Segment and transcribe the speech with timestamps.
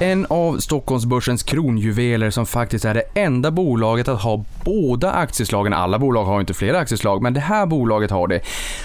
[0.00, 5.72] En av Stockholmsbörsens kronjuveler som faktiskt är det enda bolaget att ha båda aktieslagen.
[5.72, 8.40] Alla bolag har inte flera aktieslag, men det här bolaget har det.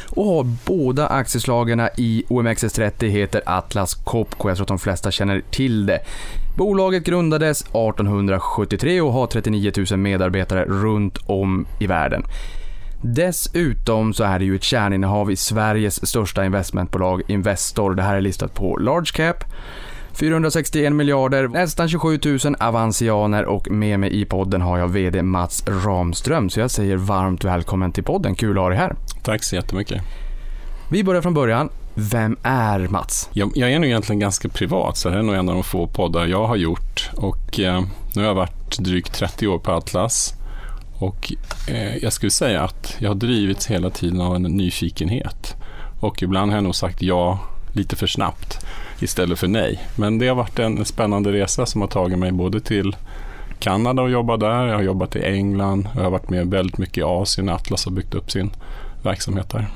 [0.10, 4.50] Och har båda aktieslagen i OMXS30 heter Atlas Copco.
[4.50, 6.00] Jag tror att de flesta känner till det.
[6.58, 12.24] Bolaget grundades 1873 och har 39 000 medarbetare runt om i världen.
[13.02, 17.96] Dessutom så är det ju ett kärninnehav i Sveriges största investmentbolag Investor.
[17.96, 19.44] Det här är listat på Large Cap.
[20.14, 25.64] 461 miljarder, nästan 27 000 avansianer och med mig i podden har jag VD Mats
[25.68, 26.50] Ramström.
[26.50, 28.96] Så jag säger varmt välkommen till podden, kul att ha dig här.
[29.24, 30.02] Tack så jättemycket.
[30.90, 31.70] Vi börjar från början.
[31.94, 33.30] Vem är Mats?
[33.34, 35.64] Jag, jag är nog egentligen ganska privat, så det här är nog en av de
[35.64, 37.10] få poddar jag har gjort.
[37.16, 37.82] Och eh,
[38.16, 40.34] nu har jag varit drygt 30 år på Atlas.
[41.00, 41.34] Och
[41.68, 45.56] eh, jag skulle säga att jag har drivits hela tiden av en nyfikenhet.
[46.00, 47.40] Och ibland har jag nog sagt ja
[47.74, 48.66] lite för snabbt
[49.00, 49.82] istället för nej.
[49.96, 52.96] Men det har varit en spännande resa som har tagit mig både till
[53.60, 54.68] Kanada och jobba där.
[54.68, 57.50] Jag har jobbat i England och jag har varit med väldigt mycket i Asien.
[57.50, 58.52] Atlas har byggt upp sin
[59.04, 59.68] verksamhet där.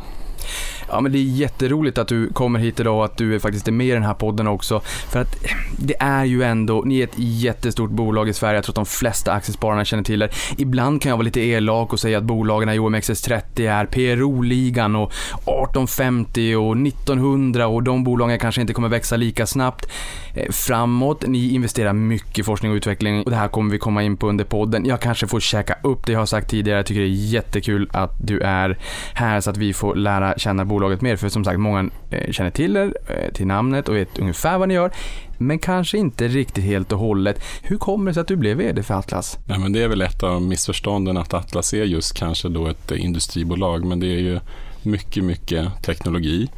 [0.90, 3.72] Ja, men det är jätteroligt att du kommer hit idag och att du faktiskt är
[3.72, 4.80] med i den här podden också.
[4.86, 5.36] För att
[5.80, 8.86] det är ju ändå, ni är ett jättestort bolag i Sverige, jag tror att de
[8.86, 10.30] flesta aktiespararna känner till er.
[10.58, 15.12] Ibland kan jag vara lite elak och säga att bolagen i OMXS30 är PRO-ligan och
[15.12, 19.90] 1850 och 1900 och de bolagen kanske inte kommer växa lika snabbt
[20.34, 21.28] eh, framåt.
[21.28, 24.30] Ni investerar mycket i forskning och utveckling och det här kommer vi komma in på
[24.30, 24.86] under podden.
[24.86, 26.80] Jag kanske får käka upp det jag har sagt tidigare.
[26.80, 28.78] Jag tycker det är jättekul att du är
[29.14, 31.16] här så att vi får lära känna bolaget mer.
[31.16, 34.68] För som sagt, många eh, känner till er, eh, till namnet och vet ungefär vad
[34.68, 34.92] ni gör.
[35.38, 37.44] Men kanske inte riktigt helt och hållet.
[37.62, 39.38] Hur kommer det sig att du blev VD för Atlas?
[39.46, 42.92] Nej, men det är väl ett av missförstånden att Atlas är just kanske då ett
[42.92, 43.86] eh, industribolag.
[43.86, 44.40] Men det är ju
[44.84, 46.50] mycket, mycket teknologi.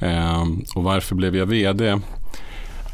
[0.00, 2.00] Ehm, och varför blev jag VD?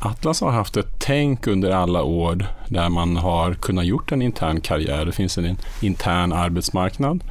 [0.05, 4.61] Atlas har haft ett tänk under alla år där man har kunnat gjort en intern
[4.61, 5.07] karriär.
[5.07, 7.25] Det finns en intern arbetsmarknad.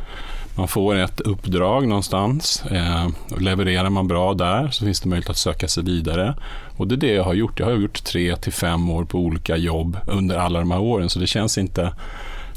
[0.61, 2.63] Man får ett uppdrag någonstans.
[2.72, 6.35] Eh, levererar man bra där så finns det möjlighet att söka sig vidare.
[6.77, 7.59] Och det är det jag har gjort.
[7.59, 11.09] Jag har gjort tre till fem år på olika jobb under alla de här åren.
[11.09, 11.94] Så det känns inte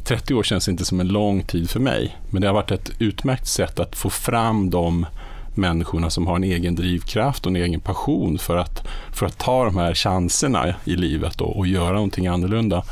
[0.04, 2.16] 30 år känns inte som en lång tid för mig.
[2.30, 5.06] Men det har varit ett utmärkt sätt att få fram de
[5.54, 9.64] människorna som har en egen drivkraft och en egen passion för att, för att ta
[9.64, 12.84] de här chanserna i livet och, och göra någonting annorlunda.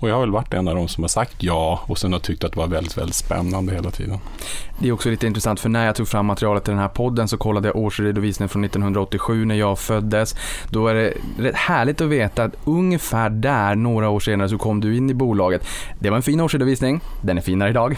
[0.00, 2.20] Och jag har väl varit en av de som har sagt ja och sen har
[2.20, 4.18] tyckt att det var väldigt, väldigt spännande hela tiden.
[4.78, 7.28] Det är också lite intressant för när jag tog fram materialet till den här podden
[7.28, 10.34] så kollade jag årsredovisningen från 1987 när jag föddes.
[10.70, 14.80] Då är det rätt härligt att veta att ungefär där, några år senare, så kom
[14.80, 15.66] du in i bolaget.
[15.98, 17.96] Det var en fin årsredovisning, den är finare idag.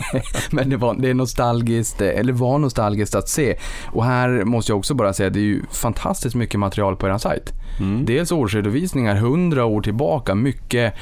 [0.50, 3.56] Men det, var, det är nostalgiskt, eller var nostalgiskt att se.
[3.86, 7.18] Och här måste jag också bara säga, det är ju fantastiskt mycket material på er
[7.18, 7.52] sajt.
[7.80, 8.04] Mm.
[8.04, 10.94] Dels årsredovisningar 100 år tillbaka, mycket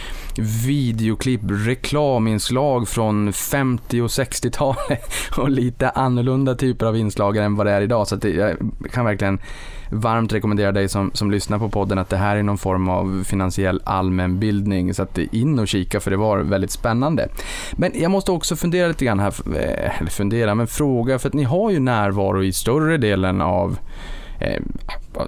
[0.67, 7.73] videoklipp, reklaminslag från 50 och 60-talet och lite annorlunda typer av inslag än vad det
[7.73, 8.09] är idag.
[8.09, 8.57] Så att det, jag
[8.93, 9.39] kan verkligen
[9.91, 13.25] varmt rekommendera dig som, som lyssnar på podden att det här är någon form av
[13.25, 14.95] finansiell allmänbildning.
[14.95, 17.29] Så att in och kika för det var väldigt spännande.
[17.73, 21.35] Men jag måste också fundera lite grann här, eh, eller fundera, men fråga för att
[21.35, 23.79] ni har ju närvaro i större delen av
[24.41, 24.63] Eh,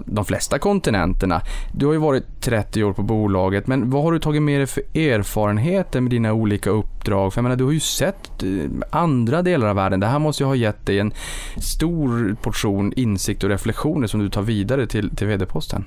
[0.06, 1.42] de flesta kontinenterna.
[1.72, 4.66] Du har ju varit 30 år på bolaget, men vad har du tagit med dig
[4.66, 7.32] för erfarenheter med dina olika uppdrag?
[7.32, 8.48] För jag menar, du har ju sett eh,
[8.90, 10.00] andra delar av världen.
[10.00, 11.12] Det här måste ju ha gett dig en
[11.56, 15.84] stor portion insikt och reflektioner som du tar vidare till, till vd-posten.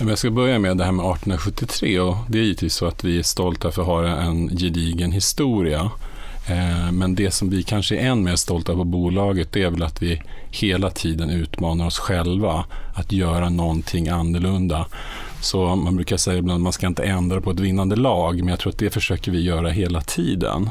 [0.00, 3.18] Jag ska börja med det här med 1873 och det är givetvis så att vi
[3.18, 5.90] är stolta för att ha en gedigen historia.
[6.48, 9.82] Eh, men det som vi kanske är än mer stolta på bolaget det är väl
[9.82, 12.64] att vi hela tiden utmanar oss själva
[12.94, 14.86] att göra någonting annorlunda.
[15.40, 18.48] Så man brukar säga ibland att man ska inte ändra på ett vinnande lag, men
[18.48, 20.70] jag tror att det försöker vi göra hela tiden.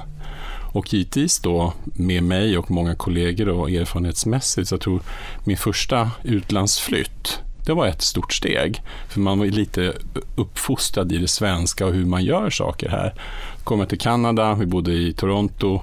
[0.72, 5.02] Och givetvis då med mig och många kollegor och erfarenhetsmässigt så jag tror
[5.44, 8.82] min första utlandsflytt det var ett stort steg.
[9.10, 9.94] För man var lite
[10.36, 13.14] uppfostrad i det svenska och hur man gör saker här.
[13.68, 15.82] Kommer till Kanada, vi bodde i Toronto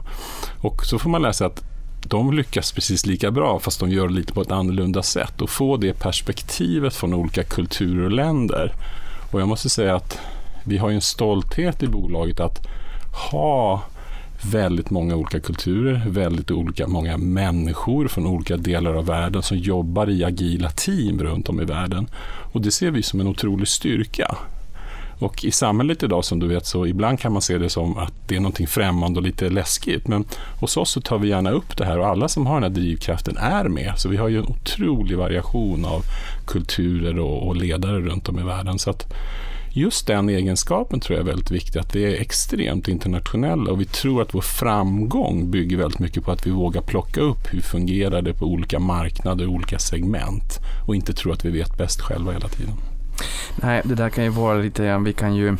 [0.60, 1.64] och så får man läsa att
[2.06, 5.50] de lyckas precis lika bra fast de gör det lite på ett annorlunda sätt och
[5.50, 8.72] få det perspektivet från olika kulturer och länder.
[9.32, 10.18] Och jag måste säga att
[10.64, 12.66] vi har en stolthet i bolaget att
[13.32, 13.82] ha
[14.52, 20.10] väldigt många olika kulturer, väldigt olika många människor från olika delar av världen som jobbar
[20.10, 22.06] i agila team runt om i världen.
[22.52, 24.36] Och det ser vi som en otrolig styrka.
[25.18, 28.12] Och i samhället idag som du vet så ibland kan man se det som att
[28.26, 30.08] det är någonting främmande och lite läskigt.
[30.08, 30.24] Men
[30.60, 32.80] hos oss så tar vi gärna upp det här och alla som har den här
[32.80, 33.92] drivkraften är med.
[33.96, 36.02] Så vi har ju en otrolig variation av
[36.46, 38.78] kulturer och, och ledare runt om i världen.
[38.78, 39.12] Så att
[39.72, 43.84] just den egenskapen tror jag är väldigt viktig, att vi är extremt internationella och vi
[43.84, 48.22] tror att vår framgång bygger väldigt mycket på att vi vågar plocka upp hur fungerar
[48.22, 52.48] det på olika marknader, olika segment och inte tro att vi vet bäst själva hela
[52.48, 52.93] tiden.
[53.56, 55.56] Nej, det där kan ju vara lite grann, vi kan ju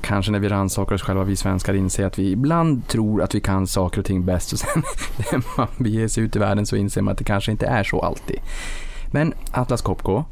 [0.00, 3.40] kanske när vi rannsakar oss själva, vi svenskar, inse att vi ibland tror att vi
[3.40, 4.82] kan saker och ting bäst och sen
[5.16, 7.84] när man beger sig ut i världen så inser man att det kanske inte är
[7.84, 8.40] så alltid.
[9.12, 10.24] Men Atlas Copco,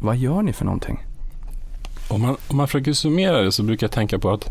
[0.00, 1.04] vad gör ni för någonting?
[2.08, 4.48] Om man, om man försöker summera det så brukar jag tänka på att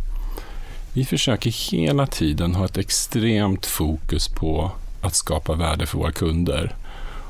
[0.93, 4.71] vi försöker hela tiden ha ett extremt fokus på
[5.01, 6.75] att skapa värde för våra kunder.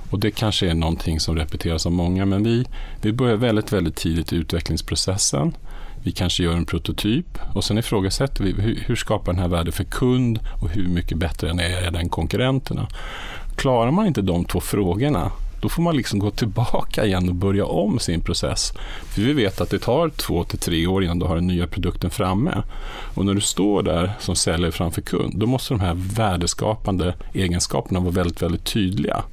[0.10, 2.66] Och Det kanske är någonting som repeteras av många, men vi,
[3.02, 5.56] vi börjar väldigt, väldigt tidigt i utvecklingsprocessen.
[6.04, 9.72] Vi kanske gör en prototyp och sen ifrågasätter vi hur, hur skapar den här värde
[9.72, 12.88] för kund och hur mycket bättre den är den konkurrenterna.
[13.56, 15.32] Klarar man inte de två frågorna
[15.66, 18.74] då får man liksom gå tillbaka igen och börja om sin process.
[19.04, 21.68] För vi vet att det tar två till tre år innan du har den nya
[21.68, 22.64] produkten framme.
[23.16, 28.00] Och när du står där som säljare framför kund, då måste de här värdeskapande egenskaperna
[28.00, 29.24] vara väldigt, väldigt tydliga.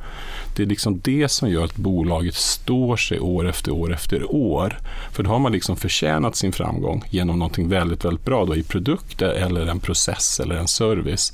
[0.57, 4.79] Det är liksom det som gör att bolaget står sig år efter år efter år.
[5.13, 8.63] För då har man liksom förtjänat sin framgång genom någonting väldigt, väldigt bra då, i
[8.63, 11.33] produkter eller en process eller en service.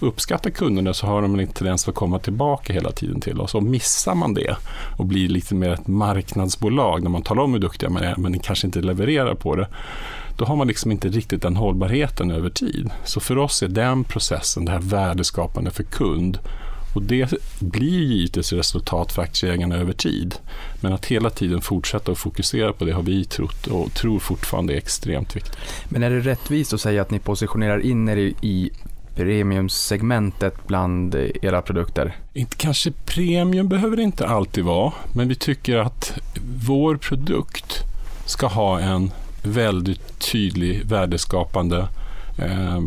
[0.00, 3.54] Uppskattar kunderna så har de en tendens att komma tillbaka hela tiden till oss.
[3.54, 4.56] Och missar man det
[4.98, 8.38] och blir lite mer ett marknadsbolag när man talar om hur duktiga man är men
[8.38, 9.68] kanske inte levererar på det
[10.40, 12.90] då har man liksom inte riktigt den hållbarheten över tid.
[13.04, 16.38] Så för oss är den processen, det här värdeskapande för kund
[16.92, 20.34] och det blir givetvis resultat för aktieägarna över tid.
[20.80, 24.72] Men att hela tiden fortsätta att fokusera på det har vi trott och tror fortfarande
[24.72, 25.56] är extremt viktigt.
[25.88, 28.70] Men är det rättvist att säga att ni positionerar in er i
[29.14, 32.16] premiumsegmentet bland era produkter?
[32.32, 36.18] Inte kanske premium behöver det inte alltid vara, men vi tycker att
[36.66, 37.82] vår produkt
[38.26, 39.10] ska ha en
[39.42, 41.88] väldigt tydlig värdeskapande
[42.38, 42.80] eh,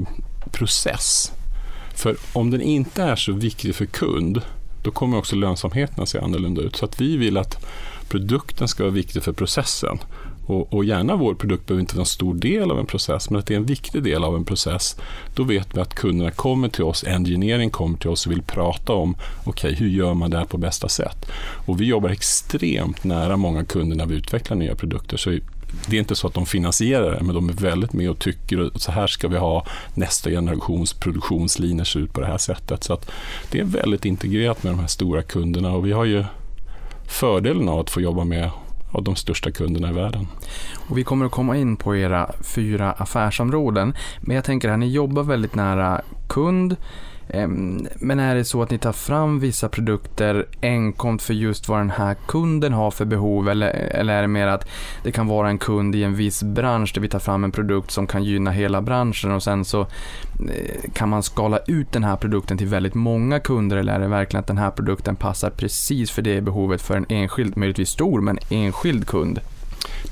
[0.51, 1.31] process
[1.93, 4.41] för om den inte är så viktig för kund,
[4.83, 6.75] då kommer också lönsamheten att se annorlunda ut.
[6.75, 7.65] Så att vi vill att
[8.09, 9.99] produkten ska vara viktig för processen.
[10.45, 13.39] Och, och, gärna vår produkt behöver inte vara en stor del av en process, men
[13.39, 14.95] att det är en viktig del av en process.
[15.35, 18.93] Då vet vi att kunderna kommer till oss, engineering kommer till oss och vill prata
[18.93, 19.15] om
[19.45, 21.25] okay, hur gör man det här på bästa sätt.
[21.65, 25.17] Och vi jobbar extremt nära många kunder när vi utvecklar nya produkter.
[25.17, 25.39] Så
[25.87, 28.59] det är inte så att de finansierar det, men de är väldigt med och tycker
[28.59, 32.83] att så här ska vi ha nästa generations produktionslinjer se ut på det här sättet.
[32.83, 33.11] Så att
[33.51, 36.23] det är väldigt integrerat med de här stora kunderna och vi har ju
[37.07, 38.51] fördelen av att få jobba med
[38.91, 40.27] av de största kunderna i världen.
[40.89, 44.91] Och vi kommer att komma in på era fyra affärsområden, men jag tänker att ni
[44.91, 46.75] jobbar väldigt nära kund,
[47.29, 51.79] Ehm, men är det så att ni tar fram vissa produkter enkomt för just vad
[51.79, 54.67] den här kunden har för behov eller, eller är det mer att
[55.03, 57.91] det kan vara en kund i en viss bransch där vi tar fram en produkt
[57.91, 62.15] som kan gynna hela branschen och sen så eh, kan man skala ut den här
[62.15, 66.11] produkten till väldigt många kunder eller är det verkligen att den här produkten passar precis
[66.11, 69.39] för det behovet för en enskild, möjligtvis stor, men enskild kund?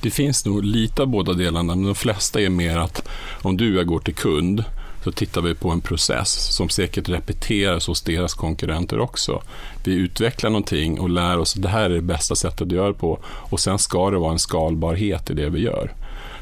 [0.02, 3.08] Det finns nog lite av båda delarna, men de flesta är mer att
[3.42, 4.63] om du går till kund
[5.03, 9.41] så tittar vi på en process som säkert repeteras hos deras konkurrenter också.
[9.84, 12.88] Vi utvecklar någonting och lär oss att det här är det bästa sättet att göra
[12.88, 15.93] det på och sen ska det vara en skalbarhet i det vi gör.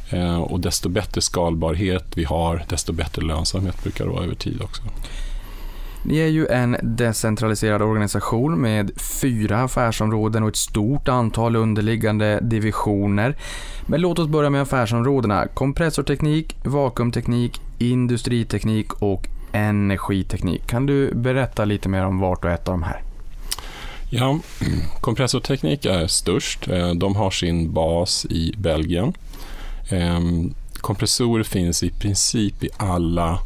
[0.09, 4.61] Eh, och desto bättre skalbarhet vi har, desto bättre lönsamhet brukar det vara över tid
[4.61, 4.81] också.
[6.03, 13.35] Ni är ju en decentraliserad organisation med fyra affärsområden och ett stort antal underliggande divisioner.
[13.85, 15.47] Men låt oss börja med affärsområdena.
[15.47, 20.67] Kompressorteknik, vakuumteknik, industriteknik och energiteknik.
[20.67, 23.03] Kan du berätta lite mer om vart och ett av de här?
[24.09, 24.39] Ja,
[25.01, 26.67] kompressorteknik är störst.
[26.67, 29.13] Eh, de har sin bas i Belgien.
[29.89, 33.39] Ehm, kompressorer finns i princip i alla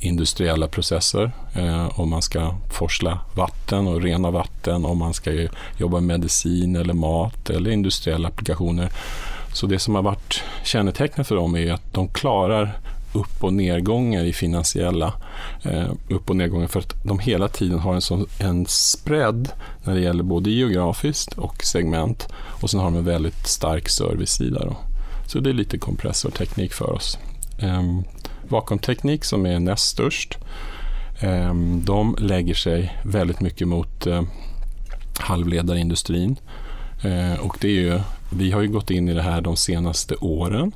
[0.00, 1.32] industriella processer.
[1.54, 6.76] Eh, om man ska forsla vatten och rena vatten, om man ska jobba med medicin
[6.76, 8.92] eller mat eller industriella applikationer.
[9.52, 12.78] Så det som har varit kännetecknet för dem är att de klarar
[13.12, 15.12] upp och nedgångar i finansiella
[15.62, 19.48] eh, upp och nedgångar för att de hela tiden har en, sån, en spread
[19.84, 24.64] när det gäller både geografiskt och segment och sen har de en väldigt stark servicesida.
[24.64, 24.76] Då.
[25.26, 27.18] Så det är lite kompressorteknik för oss.
[27.58, 27.82] Eh,
[28.48, 30.38] vakuumteknik som är näst störst.
[31.20, 34.22] Eh, de lägger sig väldigt mycket mot eh,
[35.18, 36.36] halvledarindustrin.
[37.02, 38.00] Eh, och det är ju,
[38.30, 40.72] vi har ju gått in i det här de senaste åren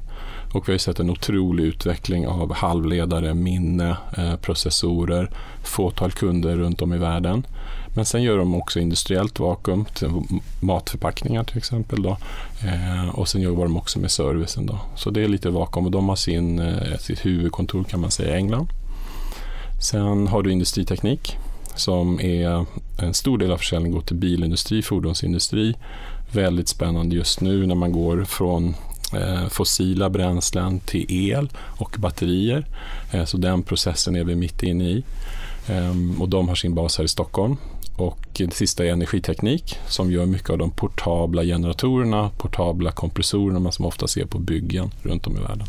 [0.52, 5.30] och vi har sett en otrolig utveckling av halvledare, minne, eh, processorer,
[5.64, 7.46] fåtal kunder runt om i världen.
[7.94, 10.08] Men sen gör de också industriellt vakuum, till
[10.60, 12.02] matförpackningar till exempel.
[12.02, 12.16] Då.
[12.64, 14.66] Eh, och sen jobbar de också med servicen.
[14.66, 14.78] Då.
[14.96, 18.34] Så det är lite vakuum och de har sin, eh, sitt huvudkontor kan man säga
[18.34, 18.68] i England.
[19.80, 21.36] Sen har du industriteknik
[21.74, 22.66] som är
[22.98, 25.74] en stor del av försäljningen går till bilindustri, fordonsindustri.
[26.32, 28.74] Väldigt spännande just nu när man går från
[29.50, 32.66] fossila bränslen till el och batterier.
[33.12, 35.04] Eh, så den processen är vi mitt inne i.
[35.66, 37.56] Ehm, och de har sin bas här i Stockholm.
[37.96, 43.82] Och det sista är energiteknik som gör mycket av de portabla generatorerna, portabla kompressorerna som
[43.82, 45.66] man ofta ser på byggen runt om i världen.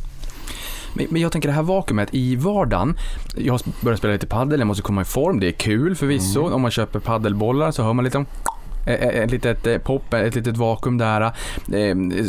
[0.94, 2.96] Men, jag tänker det här vakuumet i vardagen.
[3.38, 5.40] Jag har börjat spela lite paddel, jag måste komma i form.
[5.40, 6.42] Det är kul förvisso.
[6.42, 6.54] Mm.
[6.54, 8.26] Om man köper paddelbollar så hör man lite
[8.86, 11.32] ett litet pop, ett litet vakuum där.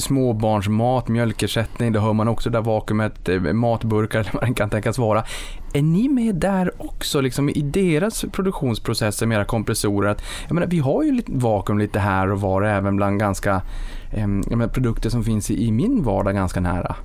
[0.00, 5.24] Småbarnsmat, mjölkersättning, det hör man också där vakuumet, matburkar eller vad det kan tänkas vara.
[5.72, 10.08] Är ni med där också, liksom i deras produktionsprocesser med era kompressorer?
[10.08, 13.62] Att, jag menar, vi har ju lite vakuum lite här och var, även bland ganska
[14.12, 16.96] eh, menar, produkter som finns i, i min vardag ganska nära.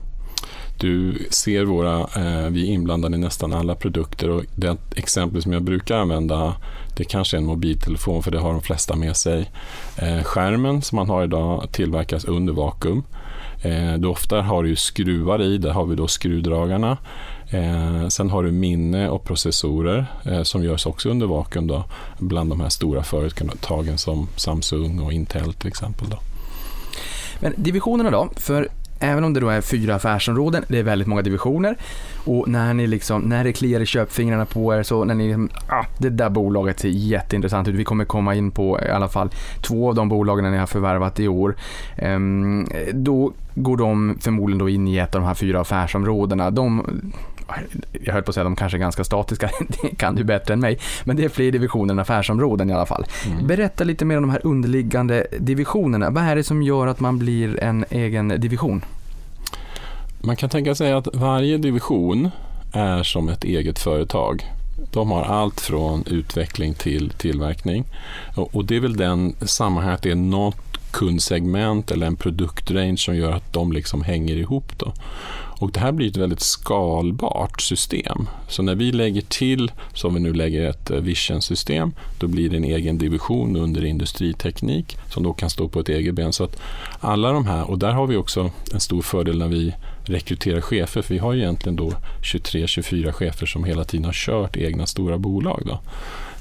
[0.79, 5.53] Du ser våra, eh, vi är inblandade i nästan alla produkter och det exempel som
[5.53, 6.56] jag brukar använda
[7.00, 9.51] det kanske är en mobiltelefon för det har de flesta med sig.
[9.96, 13.03] Eh, skärmen som man har idag tillverkas under vakuum.
[13.62, 16.98] Eh, du ofta har du skruvar i, där har vi då skruvdragarna.
[17.50, 21.84] Eh, sen har du minne och processorer eh, som görs också under vakuum då,
[22.18, 26.10] bland de här stora företagen som Samsung och Intel till exempel.
[26.10, 26.18] Då.
[27.39, 28.29] Men divisionerna då?
[28.36, 31.77] För även om det då är fyra affärsområden, det är väldigt många divisioner
[32.25, 35.86] och när ni liksom, när det kliar i köpfingrarna på er så när ni, ah,
[35.98, 37.75] det där bolaget ser jätteintressant ut.
[37.75, 39.29] Vi kommer komma in på i alla fall
[39.62, 41.56] två av de bolagen ni har förvärvat i år.
[41.98, 46.51] Ehm, då går de förmodligen då in i ett av de här fyra affärsområdena.
[46.51, 46.86] De
[47.91, 49.50] jag höll på att säga att de kanske är ganska statiska,
[49.82, 50.79] det kan du bättre än mig.
[51.03, 53.06] Men det är fler divisioner än affärsområden i alla fall.
[53.25, 53.48] Mm.
[53.48, 56.10] Berätta lite mer om de här underliggande divisionerna.
[56.10, 58.82] Vad är det som gör att man blir en egen division?
[60.22, 62.29] Man kan tänka sig att varje division
[62.74, 64.46] är som ett eget företag.
[64.91, 67.86] De har allt från utveckling till tillverkning.
[68.36, 73.32] Och det är väl den sammanhanget, det är något kundsegment eller en produktrange som gör
[73.32, 74.72] att de liksom hänger ihop.
[74.77, 74.94] Då.
[75.60, 78.30] Och det här blir ett väldigt skalbart system.
[78.48, 82.58] Så när vi lägger till, som vi nu lägger ett eh, Vision-system, då blir det
[82.58, 86.34] en egen division under industriteknik som då kan stå på ett eget ben.
[86.34, 86.62] Så att
[87.00, 89.74] alla de här, och där har vi också en stor fördel när vi
[90.04, 94.86] rekryterar chefer, för vi har egentligen då 23-24 chefer som hela tiden har kört egna
[94.86, 95.63] stora bolag.
[95.66, 95.80] Då.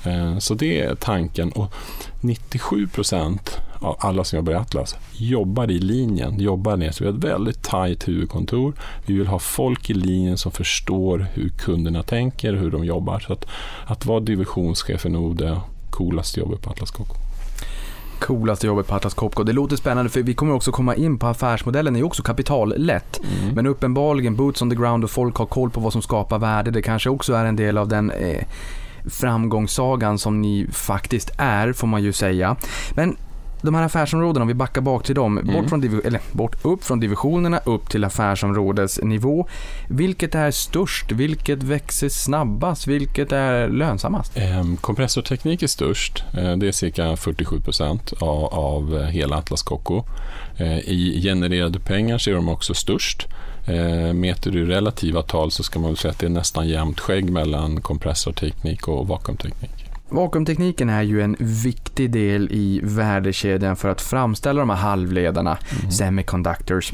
[0.04, 1.52] Eh, så det är tanken.
[1.52, 1.74] Och
[2.20, 6.90] 97 procent av alla som jobbar i Atlas jobbar i linjen, jobbar ner.
[6.90, 8.72] Så vi har ett väldigt tajt huvudkontor.
[9.06, 13.20] Vi vill ha folk i linjen som förstår hur kunderna tänker, hur de jobbar.
[13.20, 13.46] Så att,
[13.86, 17.14] att vara divisionschef är nog det coolaste jobbet på Atlas Copco
[18.18, 19.42] coolaste jobbet på Atlas Copco.
[19.42, 23.20] Det låter spännande för vi kommer också komma in på affärsmodellen är ju också kapitallätt.
[23.20, 23.54] Mm.
[23.54, 26.70] Men uppenbarligen boots on the ground och folk har koll på vad som skapar värde.
[26.70, 28.44] Det kanske också är en del av den eh,
[29.10, 32.56] framgångssagan som ni faktiskt är, får man ju säga.
[32.94, 33.16] Men
[33.62, 35.54] de här affärsområdena, om vi backar bak till dem, mm.
[35.54, 39.48] bort, från eller bort upp från divisionerna upp till affärsområdesnivå.
[39.88, 41.12] Vilket är störst?
[41.12, 42.86] Vilket växer snabbast?
[42.86, 44.36] Vilket är lönsammast?
[44.36, 46.24] Eh, kompressorteknik är störst.
[46.38, 50.04] Eh, det är cirka 47 procent av, av hela Atlas Copco.
[50.56, 53.26] Eh, I genererade pengar så är de också störst.
[53.68, 57.00] Eh, mäter du relativa tal så ska man väl säga att det är nästan jämnt
[57.00, 59.84] skägg mellan kompressorteknik och vakuumteknik.
[60.08, 65.90] Vakuumtekniken är ju en viktig del i värdekedjan för att framställa de här halvledarna, mm.
[65.90, 66.92] semiconductors,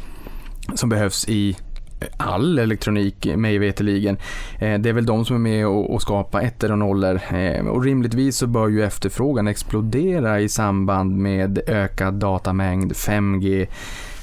[0.74, 1.56] som behövs i
[2.16, 4.16] all elektronik mig veterligen.
[4.58, 7.84] Eh, det är väl de som är med och skapar ettor och nollor eh, och
[7.84, 13.66] rimligtvis så bör ju efterfrågan explodera i samband med ökad datamängd, 5G,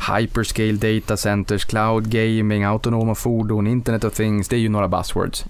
[0.10, 5.46] hyperscale data centers, cloud gaming, autonoma fordon, internet of things, det är ju några buzzwords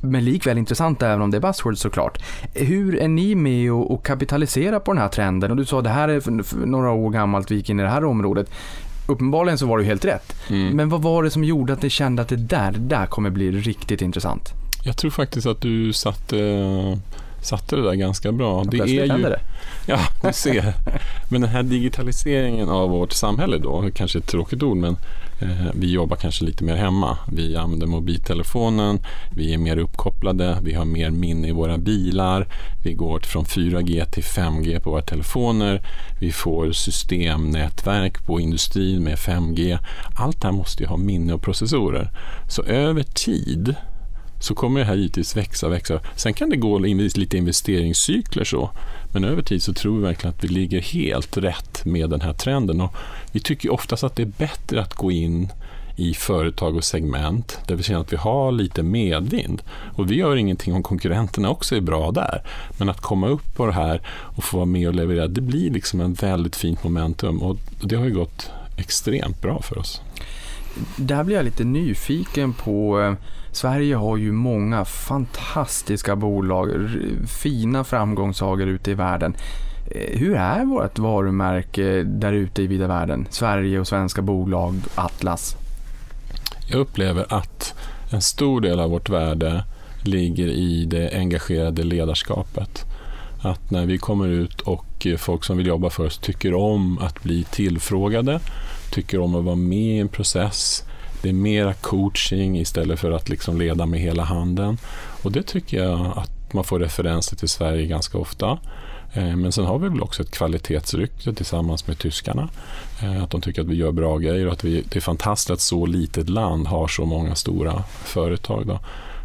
[0.00, 2.18] men likväl intressant även om det är buzzwords såklart.
[2.54, 5.50] Hur är ni med och, kapitalisera på den här trenden?
[5.50, 7.88] Och du sa att det här är några år gammalt, vi gick in i det
[7.88, 8.50] här området.
[9.06, 10.36] Uppenbarligen så var det helt rätt.
[10.50, 10.76] Mm.
[10.76, 13.30] Men vad var det som gjorde att ni kände att det där, det där kommer
[13.30, 14.52] bli riktigt intressant?
[14.84, 16.36] Jag tror faktiskt att du satte,
[17.40, 18.64] satte det där ganska bra.
[18.64, 19.40] Ja, det är ju, det.
[19.86, 20.74] Ja, du ser.
[21.30, 24.96] Men den här digitaliseringen av vårt samhälle då, kanske ett tråkigt ord, men
[25.40, 27.18] Eh, vi jobbar kanske lite mer hemma.
[27.32, 29.00] Vi använder mobiltelefonen,
[29.36, 32.46] vi är mer uppkopplade, vi har mer minne i våra bilar,
[32.84, 35.82] vi går från 4G till 5G på våra telefoner,
[36.20, 39.78] vi får systemnätverk på industrin med 5G.
[40.16, 42.10] Allt det här måste ju ha minne och processorer.
[42.48, 43.74] Så över tid
[44.40, 46.00] så kommer det här givetvis växa, växa.
[46.16, 48.70] Sen kan det gå lite investeringscykler så,
[49.12, 52.32] men över tid så tror vi verkligen att vi ligger helt rätt med den här
[52.32, 52.80] trenden.
[52.80, 52.94] Och
[53.32, 55.48] vi tycker oftast att det är bättre att gå in
[55.96, 59.62] i företag och segment där vi känner att vi har lite medvind.
[59.94, 62.42] Och vi gör ingenting om konkurrenterna också är bra där.
[62.78, 65.70] Men att komma upp på det här och få vara med och leverera, det blir
[65.70, 70.00] liksom en väldigt fint momentum och det har ju gått extremt bra för oss.
[70.96, 73.12] Där blir jag lite nyfiken på eh,
[73.58, 76.88] Sverige har ju många fantastiska bolag,
[77.26, 79.34] fina framgångssagor ute i världen.
[79.90, 83.26] Eh, hur är vårt varumärke där ute i vida världen?
[83.30, 85.56] Sverige och svenska bolag, Atlas?
[86.66, 87.74] Jag upplever att
[88.10, 89.64] en stor del av vårt värde
[90.04, 92.84] ligger i det engagerade ledarskapet.
[93.40, 97.22] Att när vi kommer ut och folk som vill jobba för oss tycker om att
[97.22, 98.40] bli tillfrågade,
[98.90, 100.84] tycker om att vara med i en process,
[101.22, 104.78] det är mera coaching istället för att liksom leda med hela handen.
[105.22, 108.58] Och det tycker jag att man får referenser till Sverige ganska ofta.
[109.12, 112.48] Eh, men sen har vi väl också ett kvalitetsrykte tillsammans med tyskarna.
[113.02, 115.50] Eh, att de tycker att vi gör bra grejer och att vi, det är fantastiskt
[115.50, 118.66] att så litet land har så många stora företag.
[118.66, 118.80] Då.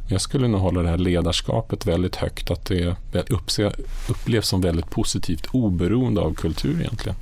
[0.10, 2.96] Jag skulle nog hålla det här ledarskapet väldigt högt, att det
[4.10, 7.16] upplevs som väldigt positivt oberoende av kultur egentligen.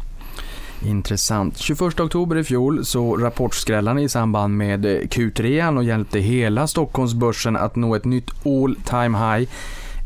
[0.86, 1.58] Intressant.
[1.58, 7.76] 21 oktober i fjol så rapportskrällarna i samband med Q3 och hjälpte hela Stockholmsbörsen att
[7.76, 9.50] nå ett nytt all time high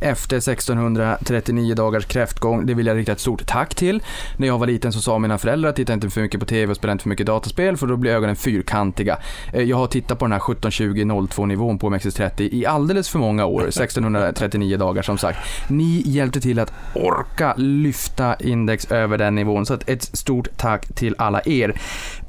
[0.01, 2.65] efter 1639 dagars kräftgång.
[2.65, 4.03] Det vill jag rikta ett stort tack till.
[4.37, 6.71] När jag var liten så sa mina föräldrar att titta inte för mycket på TV
[6.71, 9.17] och spela inte för mycket dataspel för då blir ögonen fyrkantiga.
[9.53, 13.45] Eh, jag har tittat på den här 1720 nivån på OMXS30 i alldeles för många
[13.45, 13.61] år.
[13.67, 15.39] 1639 dagar som sagt.
[15.69, 21.15] Ni hjälpte till att orka lyfta index över den nivån så ett stort tack till
[21.17, 21.81] alla er.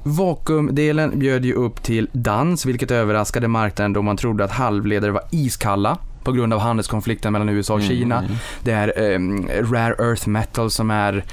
[0.03, 5.23] Vakuumdelen bjöd ju upp till dans, vilket överraskade marknaden då man trodde att halvledare var
[5.31, 7.89] iskalla på grund av handelskonflikten mellan USA och mm.
[7.89, 8.25] Kina.
[8.63, 11.25] Det är um, rare earth metal som är,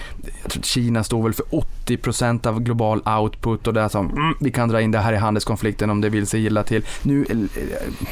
[0.61, 1.45] Kina står väl för
[1.85, 5.13] 80% av global output och det är som, mm, vi kan dra in det här
[5.13, 6.85] i handelskonflikten om det vill sig illa till.
[7.01, 7.37] Nu eh,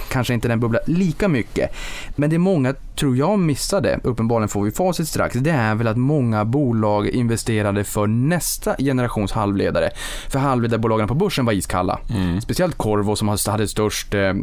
[0.09, 1.75] kanske inte den bubblar lika mycket,
[2.15, 5.87] men det är många, tror jag, missade, uppenbarligen får vi facit strax, det är väl
[5.87, 9.89] att många bolag investerade för nästa generations halvledare.
[10.29, 11.99] För halvledarbolagen på börsen var iskalla.
[12.09, 12.41] Mm.
[12.41, 14.33] Speciellt Corvo som hade störst eh,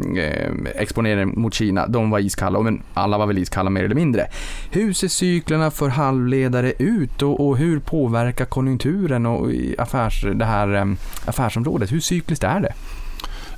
[0.74, 4.26] exponering mot Kina, de var iskalla, men alla var väl iskalla mer eller mindre.
[4.70, 10.96] Hur ser cyklerna för halvledare ut och, och hur påverkar konjunkturen och affärs, det här
[11.24, 11.92] affärsområdet?
[11.92, 12.72] Hur cykliskt är det?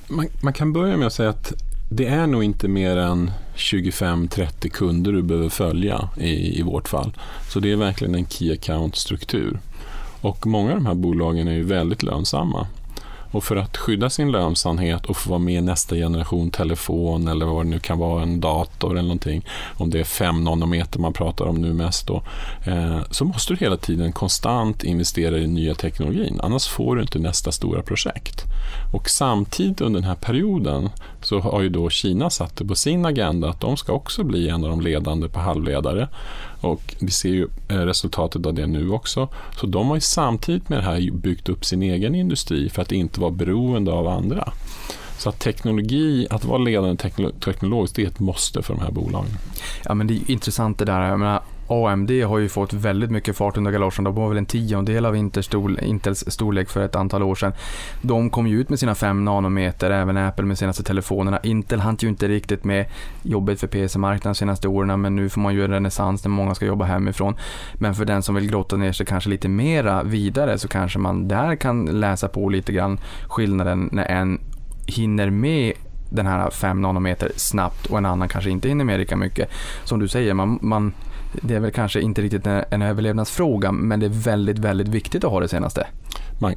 [0.09, 1.53] Man, man kan börja med att säga att
[1.93, 7.13] det är nog inte mer än 25-30 kunder du behöver följa i, i vårt fall.
[7.49, 9.59] Så det är verkligen en key account-struktur.
[10.21, 12.67] Och många av de här bolagen är ju väldigt lönsamma.
[13.31, 17.47] Och för att skydda sin lönsamhet och få vara med i nästa generation telefon eller
[17.47, 19.45] vad det nu kan vara, en dator eller någonting,
[19.77, 22.23] om det är 5 nanometer man pratar om nu mest då,
[22.66, 27.19] eh, så måste du hela tiden konstant investera i nya teknologin, annars får du inte
[27.19, 28.45] nästa stora projekt.
[28.93, 30.90] Och samtidigt under den här perioden
[31.23, 34.49] så har ju då Kina satt det på sin agenda att de ska också bli
[34.49, 36.09] en av de ledande på halvledare.
[36.61, 39.29] Och vi ser ju eh, resultatet av det nu också.
[39.61, 42.92] Så de har ju samtidigt med det här byggt upp sin egen industri för att
[42.92, 44.53] inte vara beroende av andra.
[45.18, 46.96] Så att teknologi, att vara ledande
[47.40, 49.31] teknologiskt, det är ett måste för de här bolagen.
[49.85, 51.40] Ja men det är intressant det där.
[51.71, 54.05] AMD har ju fått väldigt mycket fart under galoschen.
[54.05, 57.53] De var väl en tiondel av Intels storlek för ett antal år sedan.
[58.03, 61.41] De kom ju ut med sina 5 nanometer, även Apple med senaste telefonerna.
[61.43, 62.87] Intel hann ju inte riktigt med
[63.23, 66.55] jobbet för PC-marknaden de senaste åren, men nu får man ju en renässans när många
[66.55, 67.35] ska jobba hemifrån.
[67.75, 71.29] Men för den som vill grotta ner sig kanske lite mera vidare så kanske man
[71.29, 74.41] där kan läsa på lite grann skillnaden när en
[74.87, 75.73] hinner med
[76.11, 79.51] den här 5 nanometer snabbt och en annan kanske inte hinner med lika mycket.
[79.85, 80.93] Som du säger, man, man
[81.33, 85.31] det är väl kanske inte riktigt en överlevnadsfråga, men det är väldigt, väldigt viktigt att
[85.31, 85.87] ha det senaste.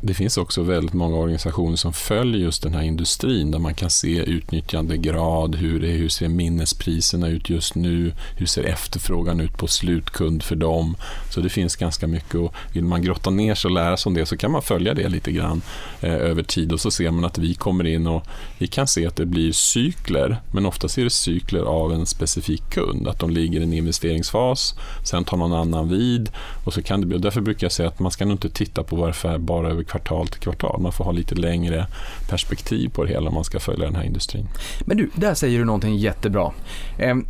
[0.01, 3.89] Det finns också väldigt många organisationer som följer just den här industrin där man kan
[3.89, 9.67] se utnyttjandegrad, hur, det, hur ser minnespriserna ut just nu, hur ser efterfrågan ut på
[9.67, 10.95] slutkund för dem.
[11.29, 14.13] Så det finns ganska mycket och vill man grotta ner sig och lära sig om
[14.13, 15.61] det så kan man följa det lite grann
[16.01, 18.23] eh, över tid och så ser man att vi kommer in och
[18.57, 22.69] vi kan se att det blir cykler, men oftast är det cykler av en specifik
[22.69, 26.29] kund, att de ligger i en investeringsfas, sen tar någon annan vid
[26.65, 28.49] och så kan det bli, och därför brukar jag säga att man ska nog inte
[28.49, 30.82] titta på varför bara över kvartal till kvartal.
[30.82, 31.88] Man får ha lite längre
[32.29, 34.47] perspektiv på det hela om man ska följa den här industrin.
[34.86, 36.51] Men du, där säger du någonting jättebra.
[36.99, 37.25] Ehm,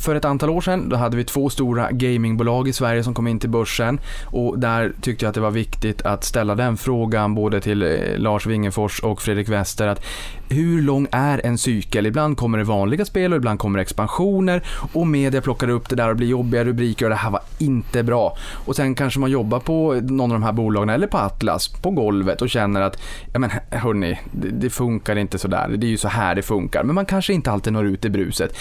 [0.00, 3.26] för ett antal år sedan då hade vi två stora gamingbolag i Sverige som kom
[3.26, 7.34] in till börsen och där tyckte jag att det var viktigt att ställa den frågan
[7.34, 10.02] både till eh, Lars Wingefors och Fredrik Wester att
[10.50, 12.06] hur lång är en cykel?
[12.06, 15.96] Ibland kommer det vanliga spel och ibland kommer det expansioner och media plockar upp det
[15.96, 18.36] där och blir jobbiga rubriker och det här var inte bra.
[18.64, 21.90] Och sen kanske man jobbar på någon av de här bolagen eller på Atlas på
[21.90, 25.68] golvet och känner att ja men hörni, det, det funkar inte sådär.
[25.76, 26.84] Det är ju så här det funkar.
[26.84, 28.56] Men man kanske inte alltid når ut i bruset.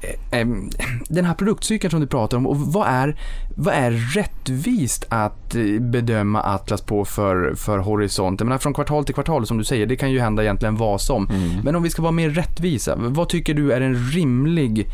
[0.00, 0.70] Eh, ehm,
[1.08, 3.16] den här produktcykeln som du pratar om, och vad är,
[3.56, 8.40] vad är rättvist att eh, bedöma Atlas på för, för horisont?
[8.40, 11.00] Jag menar, från kvartal till kvartal som du säger, det kan ju hända egentligen vad
[11.00, 11.28] som.
[11.64, 14.88] Men om vi ska vara mer rättvisa, vad tycker du är en rimlig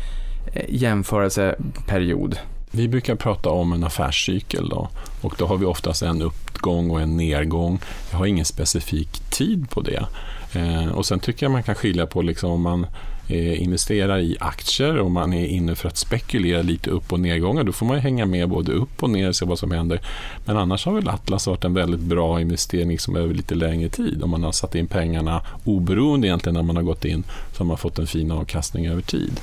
[0.53, 2.37] eh, jämförelseperiod?
[2.71, 4.89] Vi brukar prata om en affärscykel då,
[5.21, 7.79] och då har vi oftast en uppgång och en nedgång.
[8.11, 10.05] Jag har ingen specifik tid på det.
[10.53, 12.85] Eh, och Sen tycker jag man kan skilja på liksom om man
[13.31, 17.63] Eh, investerar i aktier och man är inne för att spekulera lite upp och nedgångar.
[17.63, 20.01] Då får man hänga med både upp och ner och se vad som händer.
[20.45, 24.23] Men annars har väl Atlas varit en väldigt bra investering som över lite längre tid.
[24.23, 27.65] Om man har satt in pengarna oberoende egentligen när man har gått in så har
[27.65, 29.39] man fått en fin avkastning över tid.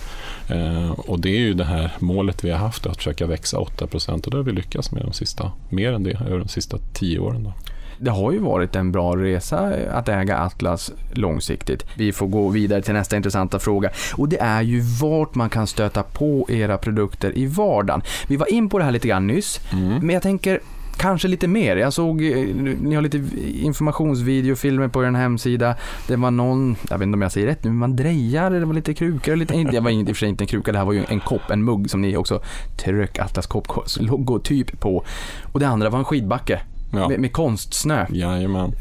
[0.49, 3.85] Eh, och det är ju det här målet vi har haft att försöka växa 8
[3.85, 7.18] och det har vi lyckats med de sista, mer än det över de sista tio
[7.18, 7.44] åren.
[7.44, 7.53] Då.
[7.99, 11.85] Det har ju varit en bra resa att äga Atlas långsiktigt.
[11.97, 15.67] Vi får gå vidare till nästa intressanta fråga och det är ju vart man kan
[15.67, 18.03] stöta på era produkter i vardagen.
[18.29, 19.61] Vi var in på det här lite grann nyss,
[20.01, 20.61] men jag tänker
[20.99, 21.77] Kanske lite mer.
[21.77, 22.47] Jag såg, eh,
[22.81, 23.23] ni har lite
[23.61, 25.75] informationsvideofilmer på er hemsida.
[26.09, 28.65] Det var någon, jag vet inte om jag säger rätt nu, men man drejar, det
[28.65, 30.85] var lite krukor, lite, det var i och för sig inte en kruka, det här
[30.85, 32.41] var ju en kopp, en mugg som ni också
[32.77, 35.05] tryck Atlas Copcos logotyp på.
[35.53, 37.09] Och det andra var en skidbacke Ja.
[37.09, 38.07] med, med konstsnö.
[38.11, 38.72] Jajamän.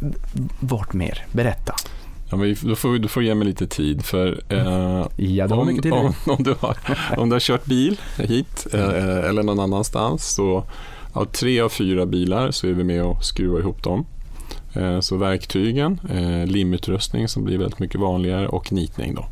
[0.60, 1.26] Vart mer?
[1.32, 1.74] Berätta.
[2.30, 4.06] Ja, men då, får, då får du ge mig lite tid.
[4.06, 6.78] För, eh, Ja, om, om, om, du har,
[7.18, 10.64] om du har kört bil hit eh, eller någon annanstans så
[11.14, 14.06] av tre av fyra bilar så är vi med och skruvar ihop dem.
[14.74, 19.16] Eh, så verktygen, eh, limutrustning som blir väldigt mycket vanligare och nitning.
[19.16, 19.26] Då.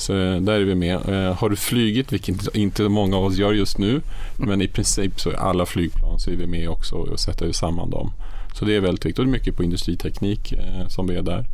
[0.00, 1.08] Så eh, där är vi med.
[1.08, 4.00] Eh, har du flygit, vilket inte många av oss gör just nu,
[4.36, 7.90] men i princip så är alla flygplan så är vi med också och sätter samman
[7.90, 8.12] dem.
[8.54, 11.22] Så det är väldigt viktigt och det är mycket på industriteknik eh, som vi är
[11.22, 11.46] där.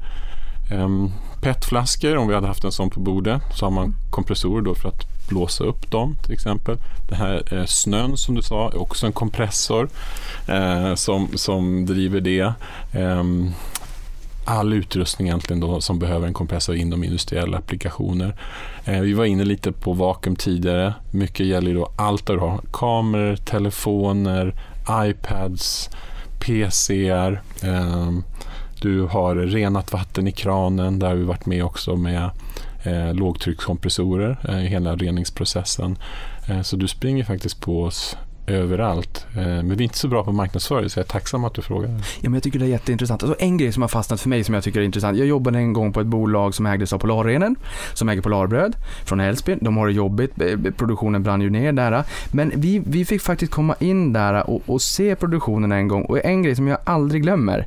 [0.70, 4.74] Ehm, PET-flaskor, om vi hade haft en sån på bordet, så har man kompressorer då
[4.74, 6.76] för att blåsa upp dem till exempel.
[7.08, 9.88] Det här snön som du sa är också en kompressor
[10.48, 12.52] eh, som, som driver det.
[12.92, 13.24] Eh,
[14.46, 18.36] all utrustning egentligen då som behöver en kompressor inom industriella applikationer.
[18.84, 20.94] Eh, vi var inne lite på vakuum tidigare.
[21.10, 24.54] Mycket gäller då allt du har kameror, telefoner,
[24.90, 25.90] iPads,
[26.38, 27.40] PCR.
[27.62, 28.22] ehm,
[28.80, 30.98] du har renat vatten i kranen.
[30.98, 32.30] Där har vi varit med också med
[32.82, 35.98] eh, lågtryckskompressorer eh, i hela reningsprocessen.
[36.48, 39.26] Eh, så du springer faktiskt på oss överallt.
[39.36, 41.62] Eh, men vi är inte så bra på marknadsföring så jag är tacksam att du
[41.62, 41.88] frågar.
[41.90, 43.22] Ja, men jag tycker det är jätteintressant.
[43.22, 45.18] Alltså, en grej som har fastnat för mig som jag tycker är intressant.
[45.18, 47.56] Jag jobbade en gång på ett bolag som ägdes av Polarrenen,
[47.94, 49.58] som äger Polarbröd från Älvsbyn.
[49.62, 52.04] De har det jobbigt, eh, produktionen brann ju ner där.
[52.32, 56.02] Men vi, vi fick faktiskt komma in där och, och se produktionen en gång.
[56.04, 57.66] Och en grej som jag aldrig glömmer,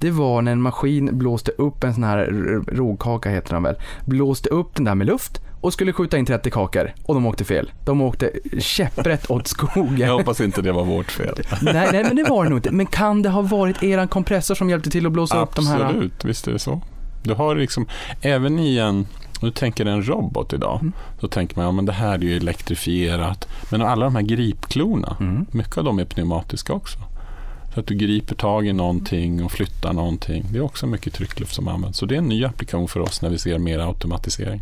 [0.00, 3.74] det var när en maskin blåste upp en sån här r- rogkaka heter den väl,
[4.04, 7.44] blåste upp den där med luft och skulle skjuta in 30 kakor och de åkte
[7.44, 7.70] fel.
[7.84, 9.98] De åkte käpprätt åt skogen.
[9.98, 11.34] Jag hoppas inte det var vårt fel.
[11.62, 12.70] Nej, nej, men det var det nog inte.
[12.70, 15.80] Men kan det ha varit eran kompressor som hjälpte till att blåsa upp de här?
[15.84, 16.80] Absolut, visst är det så.
[17.22, 17.86] Du har liksom,
[18.22, 19.06] även i en,
[19.40, 20.92] du tänker en robot idag, Mm.
[21.20, 23.48] så tänker man, ja men det här är ju elektrifierat.
[23.70, 25.46] Men alla de här gripklorna, Mm.
[25.52, 26.98] mycket av dem är pneumatiska också.
[27.74, 30.44] Så att du griper tag i någonting och flyttar någonting.
[30.52, 31.98] Det är också mycket tryckluft som används.
[31.98, 34.60] Så det är en ny applikation för oss när vi ser mer automatisering.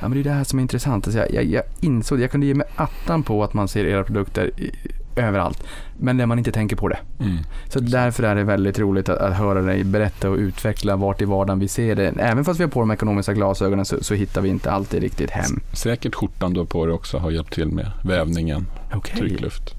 [0.00, 1.06] Ja, men det är det här som är intressant.
[1.06, 4.04] Alltså jag, jag, jag insåg, jag kunde ge mig attan på att man ser era
[4.04, 4.70] produkter i,
[5.16, 5.62] överallt.
[5.98, 6.98] Men där man inte tänker på det.
[7.20, 7.36] Mm.
[7.68, 11.24] Så därför är det väldigt roligt att, att höra dig berätta och utveckla vart i
[11.24, 12.08] vardagen vi ser det.
[12.18, 15.30] Även fast vi har på de ekonomiska glasögonen så, så hittar vi inte alltid riktigt
[15.30, 15.60] hem.
[15.72, 19.16] Säkert skjortan du har på dig också har hjälpt till med vävningen, Okej.
[19.18, 19.74] tryckluft.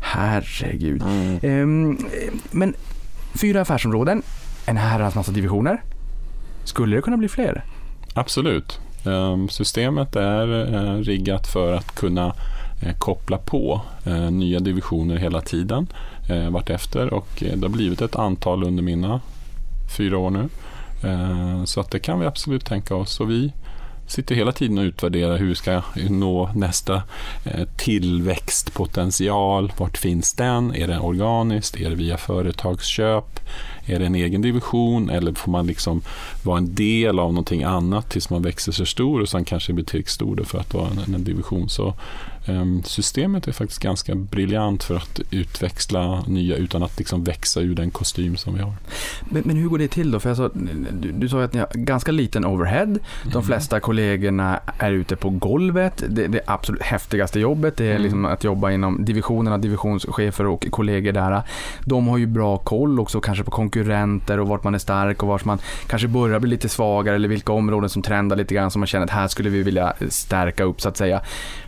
[0.00, 1.02] Herregud.
[1.02, 1.38] Mm.
[1.42, 1.98] Ehm,
[2.50, 2.74] men
[3.34, 4.22] fyra affärsområden,
[4.66, 5.82] en herrans massa divisioner.
[6.64, 7.64] Skulle det kunna bli fler?
[8.14, 8.80] Absolut.
[9.08, 12.34] Ehm, systemet är eh, riggat för att kunna
[12.82, 15.86] eh, koppla på eh, nya divisioner hela tiden
[16.50, 19.20] vartefter och det har blivit ett antal under mina
[19.96, 20.48] fyra år nu.
[21.04, 23.20] Ehm, så att det kan vi absolut tänka oss.
[23.20, 23.52] Och vi
[24.06, 27.02] sitter hela tiden och utvärderar hur vi ska nå nästa
[27.76, 29.72] tillväxtpotential.
[29.76, 30.74] Vart finns den?
[30.74, 31.76] Är det organiskt?
[31.76, 33.40] Är det via företagsköp?
[33.88, 36.02] Är det en egen division eller får man liksom
[36.42, 39.84] vara en del av någonting annat tills man växer sig stor och sen kanske blir
[39.84, 41.68] tillräckligt stor för att vara en, en division.
[41.68, 41.94] Så
[42.48, 47.74] um, systemet är faktiskt ganska briljant för att utväxla nya utan att liksom växa ur
[47.74, 48.72] den kostym som vi har.
[49.30, 50.20] Men, men hur går det till då?
[50.20, 50.50] För alltså,
[50.92, 52.86] du, du sa att ni har ganska liten overhead.
[53.24, 53.42] De Mm.
[53.46, 56.04] flesta kollegorna är ute på golvet.
[56.08, 58.02] Det, det absolut häftigaste jobbet det är Mm.
[58.02, 61.42] liksom att jobba inom divisionerna, divisionschefer och kollegor där.
[61.84, 65.28] De har ju bra koll också kanske på konkurrenter och vart man är stark och
[65.28, 68.80] vart man kanske börjar bli lite svagare eller vilka områden som trendar lite grann som
[68.80, 71.20] man känner att här skulle vi vilja stärka upp så att säga.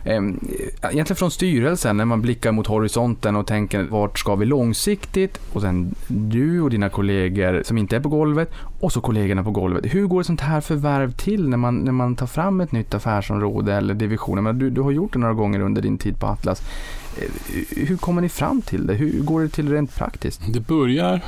[0.05, 0.39] Ehm,
[0.81, 5.61] egentligen från styrelsen när man blickar mot horisonten och tänker vart ska vi långsiktigt och
[5.61, 9.85] sen du och dina kollegor som inte är på golvet och så kollegorna på golvet.
[9.85, 12.93] Hur går ett sånt här förvärv till när man, när man tar fram ett nytt
[12.93, 14.43] affärsområde eller division?
[14.43, 16.61] Men du, du har gjort det några gånger under din tid på Atlas.
[16.61, 18.93] Ehm, hur kommer ni fram till det?
[18.93, 20.41] Hur går det till rent praktiskt?
[20.53, 21.21] Det börjar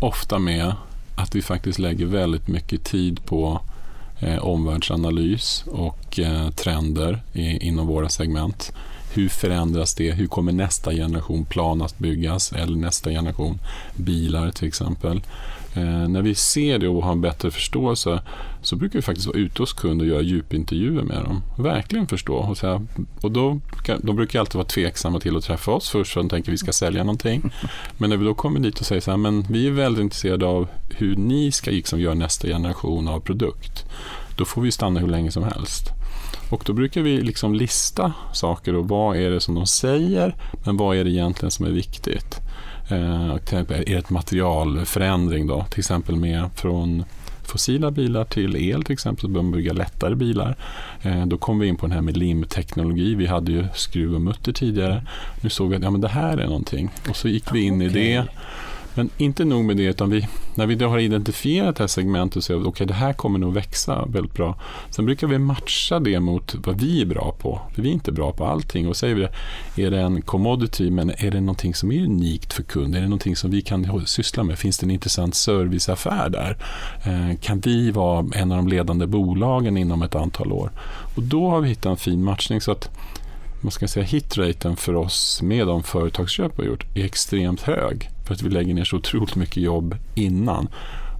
[0.00, 0.74] ofta med
[1.14, 3.60] att vi faktiskt lägger väldigt mycket tid på
[4.20, 8.72] eh, omvärldsanalys och eh, trender i, inom våra segment.
[9.12, 10.12] Hur förändras det?
[10.12, 12.52] Hur kommer nästa generation plan att byggas?
[12.52, 13.58] Eller nästa generation
[13.94, 15.22] bilar till exempel.
[15.74, 18.22] Eh, när vi ser det och har en bättre förståelse
[18.62, 21.42] så brukar vi faktiskt vara ute hos kunder och göra djupintervjuer med dem.
[21.58, 22.34] Verkligen förstå.
[22.34, 22.86] Och, säga,
[23.20, 23.60] och då,
[24.02, 26.58] de brukar alltid vara tveksamma till att träffa oss först för de tänker att vi
[26.58, 27.52] ska sälja någonting.
[27.98, 30.46] Men när vi då kommer dit och säger så här, men vi är väldigt intresserade
[30.46, 33.84] av hur ni ska liksom göra nästa generation av produkt.
[34.36, 35.90] Då får vi stanna hur länge som helst.
[36.50, 40.76] Och då brukar vi liksom lista saker och vad är det som de säger, men
[40.76, 42.40] vad är det egentligen som är viktigt?
[42.90, 43.36] Eh,
[43.96, 45.64] ett materialförändring då?
[45.70, 47.04] Till exempel med från
[47.50, 50.56] fossila bilar till el till exempel, så börjar man bygga lättare bilar.
[51.02, 53.14] Eh, då kom vi in på den här med limteknologi.
[53.14, 55.02] Vi hade ju skruv och mutter tidigare.
[55.40, 56.90] Nu såg vi att ja, men det här är någonting.
[57.08, 58.24] Och så gick vi in i det.
[59.00, 62.36] Men inte nog med det, utan vi, när vi då har identifierat det här segmentet
[62.36, 64.58] och säger att okay, det här kommer nog växa väldigt bra.
[64.90, 67.60] Sen brukar vi matcha det mot vad vi är bra på.
[67.74, 68.88] För vi är inte bra på allting.
[68.88, 69.20] Och säger vi
[69.74, 72.94] det, är det en commodity, men är det någonting som är unikt för kunden?
[72.94, 74.58] Är det någonting som vi kan syssla med?
[74.58, 76.56] Finns det en intressant serviceaffär där?
[77.04, 80.70] Eh, kan vi vara en av de ledande bolagen inom ett antal år?
[81.16, 82.90] Och då har vi hittat en fin matchning så att
[83.60, 88.10] man ska säga hitraten för oss med de företagsköp vi har gjort är extremt hög.
[88.30, 90.68] För att vi lägger ner så otroligt mycket jobb innan.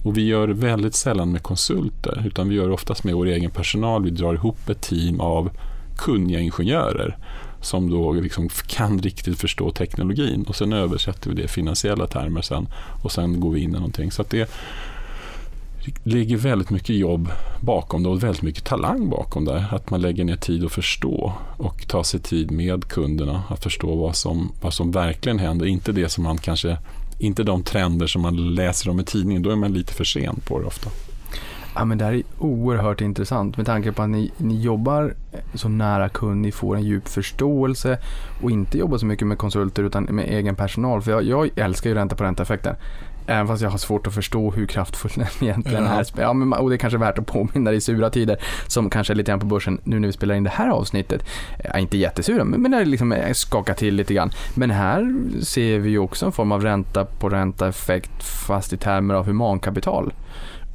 [0.03, 3.25] Och vi gör det väldigt sällan med konsulter, utan vi gör det oftast med vår
[3.25, 4.03] egen personal.
[4.03, 5.49] Vi drar ihop ett team av
[5.97, 7.17] kunniga ingenjörer
[7.61, 12.41] som då liksom kan riktigt förstå teknologin och sen översätter vi det i finansiella termer
[12.41, 12.67] sen
[13.03, 14.11] och sen går vi in i någonting.
[14.11, 14.49] Så att det
[16.03, 19.65] ligger väldigt mycket jobb bakom det och väldigt mycket talang bakom det.
[19.71, 23.95] Att man lägger ner tid att förstå och ta sig tid med kunderna att förstå
[23.95, 25.65] vad som, vad som verkligen händer.
[25.65, 26.77] Inte det som man kanske,
[27.21, 29.41] inte de trender som man läser om i tidningen.
[29.43, 30.89] Då är man lite för sen på det ofta.
[31.75, 35.13] Ja, men det här är oerhört intressant med tanke på att ni, ni jobbar
[35.53, 37.97] så nära kund, ni får en djup förståelse
[38.41, 41.01] och inte jobbar så mycket med konsulter utan med egen personal.
[41.01, 42.75] För jag, jag älskar ju ränta på ränta-effekten.
[43.27, 45.99] Även fast jag har svårt att förstå hur kraftfull den egentligen Ja.
[45.99, 46.05] är.
[46.21, 49.15] Ja, men, och det är kanske värt att påminna i sura tider som kanske är
[49.15, 51.25] lite grann på börsen nu när vi spelar in det här avsnittet.
[51.63, 54.29] Ja, inte jättesura, men men det liksom är- skakar till lite grann.
[54.55, 59.13] Men här ser vi ju också en form av ränta på ränta-effekt fast i termer
[59.15, 60.13] av humankapital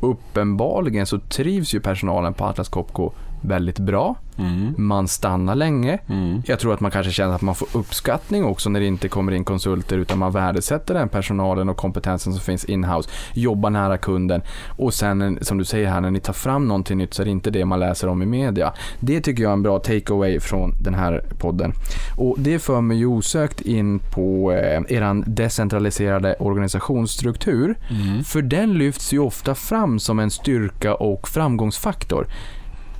[0.00, 4.16] uppenbarligen så trivs ju personalen på Atlas Copco väldigt bra.
[4.38, 4.74] Mm.
[4.78, 5.98] Man stannar länge.
[6.06, 6.42] Mm.
[6.46, 9.32] Jag tror att man kanske känner att man får uppskattning också när det inte kommer
[9.32, 13.10] in konsulter utan man värdesätter den personalen och kompetensen som finns in-house.
[13.34, 17.14] Jobbar nära kunden och sen som du säger här när ni tar fram någonting nytt
[17.14, 18.72] så är det inte det man läser om i media.
[19.00, 21.72] Det tycker jag är en bra takeaway från den här podden.
[22.16, 27.78] Och det för mig osökt in på eh, eran decentraliserade organisationsstruktur.
[27.90, 28.24] Mm.
[28.24, 32.26] För den lyfts ju ofta fram som en styrka och framgångsfaktor.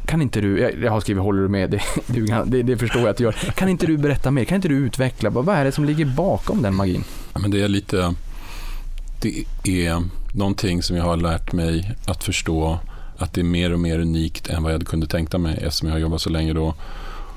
[0.07, 3.01] Kan inte du, jag- jag har skrivit håller du med, det, du, det, det förstår
[3.03, 3.33] jag att du gör.
[3.33, 4.45] Kan inte du berätta mer?
[4.45, 7.05] Kan inte du utveckla, vad vad är det som ligger bakom den magin?
[7.35, 8.15] Ja, men det är lite...
[9.63, 10.03] Det är
[10.35, 12.79] någonting som jag har lärt mig att förstå
[13.19, 15.95] att det är mer och mer unikt än vad jag kunde tänka mig eftersom jag
[15.95, 16.75] har jobbat så länge då.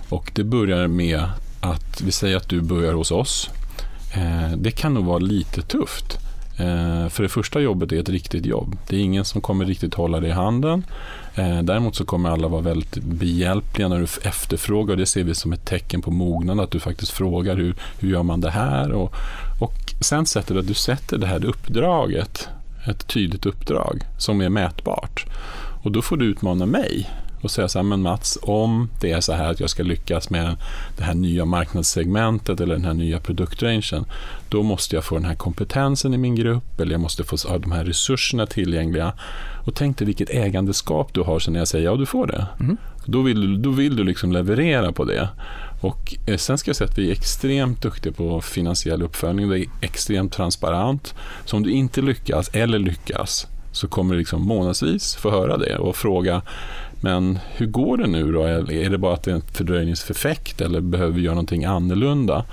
[0.10, 1.24] Och det börjar med
[1.62, 3.50] att vi säger att du börjar hos oss.
[4.16, 6.18] Eh, det kan nog vara lite tufft.
[6.58, 8.78] Eh, för det första jobbet är ett riktigt jobb.
[8.88, 10.84] Det är ingen som kommer riktigt hålla dig i handen.
[11.36, 14.96] Eh, däremot så kommer alla vara väldigt behjälpliga när du efterfrågar.
[14.96, 18.24] Det ser vi som ett tecken på mognad, att du faktiskt frågar hur, hur gör
[18.24, 18.92] man det här?
[18.92, 19.16] Och,
[19.62, 22.50] och sen sätter du att du sätter det här uppdraget,
[22.88, 25.26] ett tydligt uppdrag som är mätbart.
[25.84, 27.10] Och då får du utmana mig
[27.42, 30.30] och säga så här, men Mats, om det är så här att jag ska lyckas
[30.30, 30.56] med
[30.98, 34.06] det här nya marknadssegmentet eller den här nya produktrangen,
[34.50, 37.58] då måste jag få den här kompetensen i min grupp eller jag måste få ha
[37.58, 39.14] de här resurserna tillgängliga.
[39.66, 42.48] Och tänk dig vilket ägandeskap du har sen när jag säger ja, du får det.
[42.60, 42.78] Mm.
[43.06, 45.30] Då vill, du- då vill du liksom leverera på det.
[45.82, 49.50] Och eh, sen ska jag säga att vi är extremt duktiga på finansiell uppföljning.
[49.50, 51.16] Det är extremt transparent.
[51.46, 55.78] Så om du inte lyckas eller lyckas så kommer du liksom månadsvis få höra det
[55.78, 56.42] och fråga
[57.02, 58.44] men hur går det nu då?
[58.44, 62.46] Är det bara att det är en fördröjningseffekt eller behöver vi göra någonting annorlunda?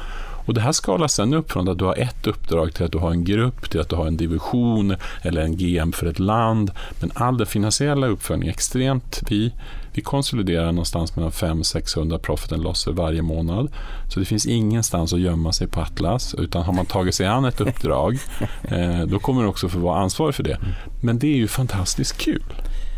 [0.47, 2.99] Och Det här skalas sen upp från att du har ett uppdrag till att du
[2.99, 6.71] har en grupp, till att du har en division eller en GM för ett land.
[7.01, 9.23] Men all den finansiella uppföljningen är extremt...
[9.29, 9.53] Vi,
[9.93, 13.69] vi konsoliderar någonstans mellan 500-600 profit and losser varje månad.
[14.09, 16.35] Så det finns ingenstans att gömma sig på Atlas.
[16.35, 18.19] Utan har man tagit sig an ett uppdrag,
[18.63, 20.59] eh, då kommer du också få vara ansvarig för det.
[21.03, 22.43] Men det är ju fantastiskt kul.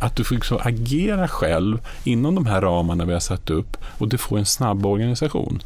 [0.00, 4.08] Att du får liksom agera själv inom de här ramarna vi har satt upp och
[4.08, 5.62] du får en snabb organisation.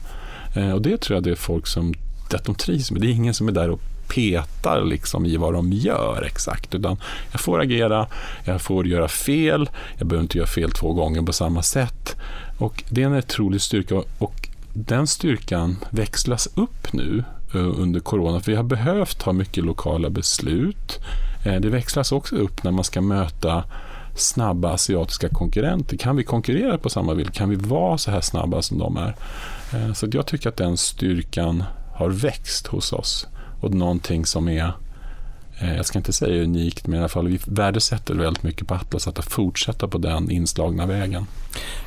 [0.56, 1.94] Eh, och det tror jag det är folk som
[2.34, 3.00] att de trivs med.
[3.00, 6.74] Det är ingen som är där och petar liksom i vad de gör exakt.
[6.74, 6.96] Utan
[7.32, 8.06] jag får agera,
[8.44, 12.16] jag får göra fel, jag behöver inte göra fel två gånger på samma sätt.
[12.58, 18.40] Och det är en otrolig styrka och den styrkan växlas upp nu eh, under corona.
[18.40, 21.00] För vi har behövt ta mycket lokala beslut.
[21.44, 23.64] Eh, det växlas också upp när man ska möta
[24.14, 25.96] snabba asiatiska konkurrenter.
[25.96, 27.32] Kan vi konkurrera på samma villkor?
[27.32, 29.16] Kan vi vara så här snabba som de är?
[29.74, 33.26] Eh, så jag tycker att den styrkan har växt hos oss.
[33.60, 34.72] Och någonting som är,
[35.76, 39.08] jag ska inte säga unikt, men i alla fall vi värdesätter väldigt mycket på Atlas
[39.08, 41.26] att fortsätta på den inslagna vägen.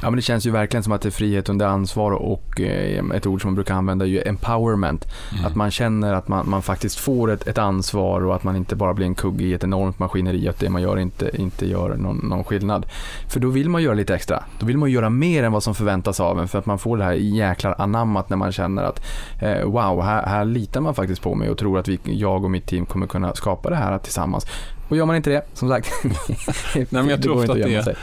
[0.01, 3.03] Ja men det känns ju verkligen som att det är frihet under ansvar och eh,
[3.13, 5.05] ett ord som man brukar använda är ju empowerment.
[5.45, 8.75] Att man känner att man, man faktiskt får ett, ett ansvar och att man inte
[8.75, 11.95] bara blir en kugge i ett enormt maskineri att det man gör inte, inte gör
[11.95, 12.85] någon, någon skillnad.
[13.27, 14.43] För då vill man göra lite extra.
[14.59, 16.97] Då vill man göra mer än vad som förväntas av en för att man får
[16.97, 19.01] det här jäklar anammat när man känner att
[19.41, 22.51] eh, wow, här, här litar man faktiskt på mig och tror att vi, jag och
[22.51, 24.45] mitt team kommer kunna skapa det här tillsammans.
[24.89, 25.89] Och gör man inte det, som sagt,
[26.89, 27.95] men jag det tror inte att det- sig.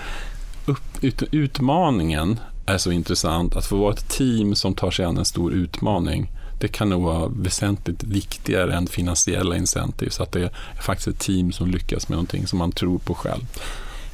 [0.66, 3.56] upp, ut, utmaningen är så intressant.
[3.56, 6.30] Att få vara ett team som tar sig an en stor utmaning.
[6.60, 10.20] Det kan nog vara väsentligt viktigare än finansiella incentives.
[10.20, 10.50] Att det är
[10.82, 13.42] faktiskt ett team som lyckas med någonting som man tror på själv.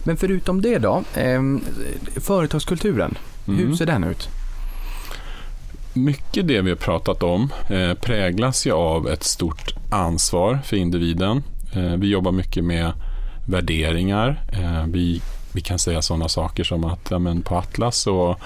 [0.05, 1.41] Men förutom det då, eh,
[2.21, 3.77] företagskulturen, hur Mm.
[3.77, 4.29] ser den ut?
[5.99, 11.43] Mycket det vi har pratat om eh, präglas ju av ett stort ansvar för individen.
[11.73, 12.93] Eh, vi jobbar mycket med
[13.47, 14.41] värderingar.
[14.53, 18.37] Eh, vi, vi kan säga sådana saker som att ja, men på Atlas så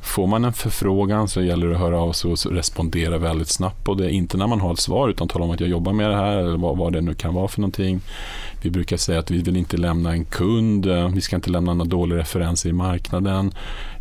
[0.00, 3.84] får man en förfrågan så gäller det att höra av sig och respondera väldigt snabbt
[3.84, 4.10] på det.
[4.10, 6.36] Inte när man har ett svar utan tala om att jag jobbar med det här
[6.36, 8.00] eller vad, vad det nu kan vara för någonting.
[8.62, 11.88] Vi brukar säga att vi vill inte lämna en kund, vi ska inte lämna några
[11.88, 13.52] dåliga referenser i marknaden.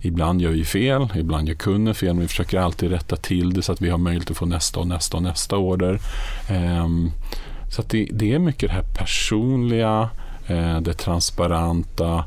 [0.01, 3.61] Ibland gör vi fel, ibland gör kunden fel, men vi försöker alltid rätta till det
[3.61, 5.99] så att vi har möjlighet att få nästa och nästa och nästa order.
[6.49, 7.11] Ehm,
[7.69, 10.09] så att det, det är mycket det här personliga,
[10.47, 12.25] eh, det transparenta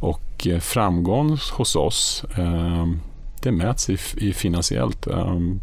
[0.00, 3.00] och eh, framgång hos oss, ehm,
[3.42, 5.60] det mäts i, i finansiellt um,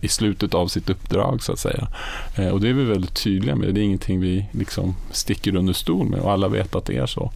[0.00, 1.88] i slutet av sitt uppdrag så att säga.
[2.36, 3.74] Eh, och det är vi väldigt tydliga med.
[3.74, 7.06] Det är ingenting vi liksom sticker under stol med och alla vet att det är
[7.06, 7.32] så.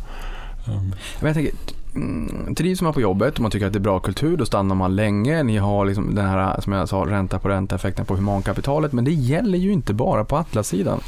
[0.69, 0.95] Um.
[1.21, 1.55] Jag tänker,
[1.95, 4.75] mm, trivs man på jobbet och man tycker att det är bra kultur, då stannar
[4.75, 5.43] man länge.
[5.43, 8.93] Ni har liksom den här, som jag sa, ränta på ränta-effekten på humankapitalet.
[8.93, 11.01] Men det gäller ju inte bara på Atlas-sidan.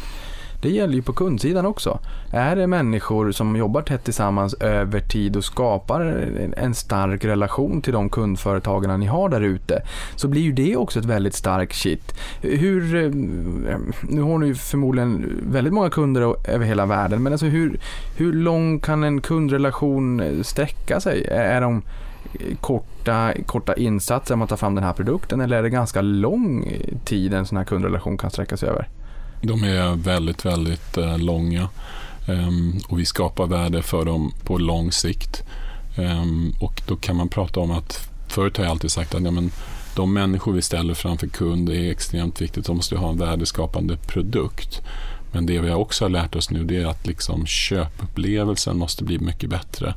[0.62, 1.98] Det gäller ju på kundsidan också.
[2.32, 6.00] Är det människor som jobbar tätt tillsammans över tid och skapar
[6.56, 9.82] en- stark relation till de kundföretagarna ni har där ute,
[10.16, 12.14] så blir ju det också ett väldigt starkt shit.
[12.40, 13.10] Hur, eh,
[14.02, 17.80] nu har ni ju förmodligen väldigt många kunder över hela världen, men alltså hur,
[18.16, 21.24] hur lång kan en kundrelation sträcka sig?
[21.30, 21.82] Är de
[22.60, 26.72] korta, korta insatser man tar fram den här produkten eller är det ganska lång
[27.04, 28.88] tid en sån här kundrelation kan sträcka sig över?
[29.40, 31.68] De är väldigt, väldigt eh, långa
[32.26, 35.42] ehm, och vi skapar värde för dem på lång sikt.
[35.96, 39.30] Ehm, och då kan man prata om att förut har jag alltid sagt att ja,
[39.30, 39.50] men,
[39.96, 42.66] de människor vi ställer framför kund är extremt viktigt.
[42.66, 44.82] De måste ha en värdeskapande produkt.
[45.32, 49.18] Men det vi också har lärt oss nu det är att liksom köpupplevelsen måste bli
[49.18, 49.94] mycket bättre.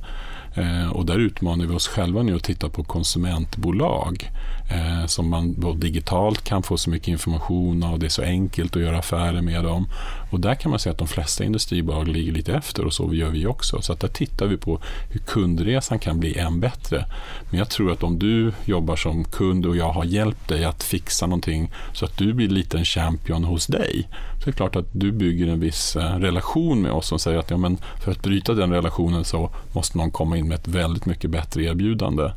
[0.56, 4.30] Eh, och där utmanar vi oss själva nu att titta på konsumentbolag
[4.70, 8.00] eh, som man då digitalt kan få så mycket information av.
[8.00, 9.88] Det är så enkelt att göra affärer med dem.
[10.32, 13.30] Och där kan man säga att de flesta industribolag ligger lite efter och så gör
[13.30, 13.82] vi också.
[13.82, 14.80] Så att där tittar vi på
[15.10, 17.06] hur kundresan kan bli än bättre.
[17.50, 20.84] Men jag tror att om du jobbar som kund och jag har hjälpt dig att
[20.84, 24.08] fixa någonting så att du blir lite en champion hos dig.
[24.40, 27.50] Så det klart att du bygger en viss eh, relation med oss som säger att
[27.50, 31.06] ja, men för att bryta den relationen så måste någon komma in med ett väldigt
[31.06, 32.30] mycket bättre erbjudande.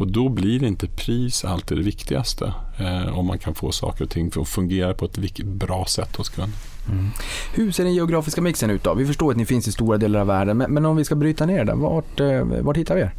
[0.00, 2.52] Och då blir inte pris alltid det viktigaste.
[2.78, 6.28] Eh, om man kan få saker och ting att fungera på ett bra sätt hos
[6.28, 6.52] kunden.
[6.88, 7.08] Mm.
[7.54, 8.94] Hur ser den geografiska mixen ut då?
[8.94, 11.14] Vi förstår att ni finns i stora delar av världen, men, men om vi ska
[11.14, 13.14] bryta ner det, vart, eh, vart hittar vi er?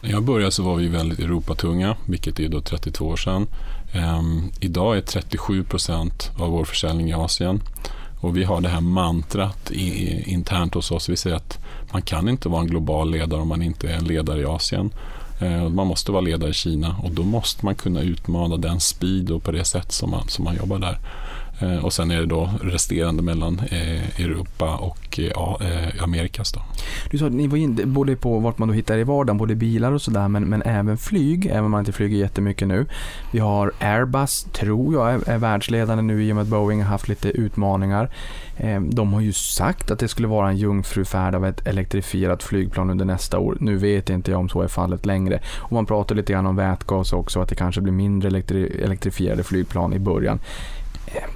[0.00, 3.46] När jag började så var vi väldigt Europatunga, vilket är då 32 år sedan.
[4.18, 7.62] Um, idag är 37 procent av vår försäljning i Asien.
[8.20, 11.08] Och vi har det här mantrat i, internt hos oss.
[11.08, 11.58] Vi säger att
[11.92, 14.90] man kan inte vara en global ledare om man inte är en ledare i Asien.
[15.38, 19.30] Eh, man måste vara ledare i Kina och då måste man kunna utmana den speed
[19.30, 20.98] och på det sätt som man, som man jobbar där.
[21.58, 26.52] Eh, och sen är det då resterande mellan eh, Europa och eh, Amerikas.
[26.52, 26.60] Då.
[27.10, 29.54] Du sa att ni var in både på vart man då hittar i vardagen, både
[29.54, 32.86] bilar och sådär, men, men även flyg, även om man inte flyger jättemycket nu.
[33.32, 36.90] Vi har Airbus, tror jag, är, är världsledande nu i och med att Boeing har
[36.90, 38.10] haft lite utmaningar.
[38.80, 43.04] De har ju sagt att det skulle vara en jungfrufärd av ett elektrifierat flygplan under
[43.04, 43.56] nästa år.
[43.60, 45.40] Nu vet inte jag om så är fallet längre.
[45.56, 49.42] Och man pratar lite grann om vätgas också, att det kanske blir mindre elektri elektrifierade
[49.42, 50.38] flygplan i början.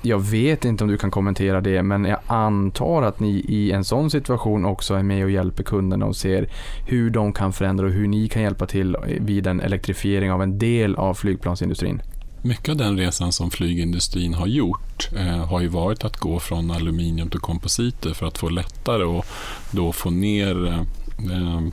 [0.02, 3.84] Jag vet inte om du kan kommentera det, men jag antar att ni i en
[3.84, 6.48] sån situation också är med och hjälper kunderna och ser
[6.86, 10.58] hur de kan förändra och hur ni kan hjälpa till vid en elektrifiering av en
[10.58, 12.02] del av flygplansindustrin.
[12.42, 16.70] Mycket av den resan som flygindustrin har gjort eh, har ju varit att gå från
[16.70, 19.26] aluminium till kompositer för att få lättare och
[19.70, 20.82] då få ner eh,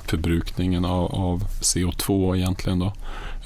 [0.06, 2.80] förbrukningen av, av, CO2 egentligen.
[2.80, 2.94] Då.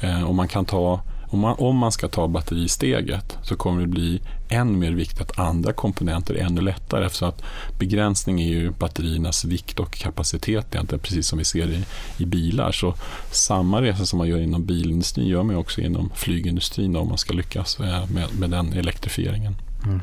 [0.01, 3.87] Eh, och man kan ta om man, om man ska ta batteristeget så kommer det
[3.87, 4.21] bli
[4.51, 7.43] än mer viktigt att andra komponenter är ännu lättare eftersom att
[7.79, 11.85] begränsning är ju batteriernas vikt och kapacitet egentligen, precis som vi ser i,
[12.17, 12.71] i bilar.
[12.71, 12.95] Så
[13.31, 17.33] samma resa som man gör inom bilindustrin gör man också inom flygindustrin om man ska
[17.33, 19.55] lyckas eh, med, med den elektrifieringen.
[19.85, 20.01] Mm.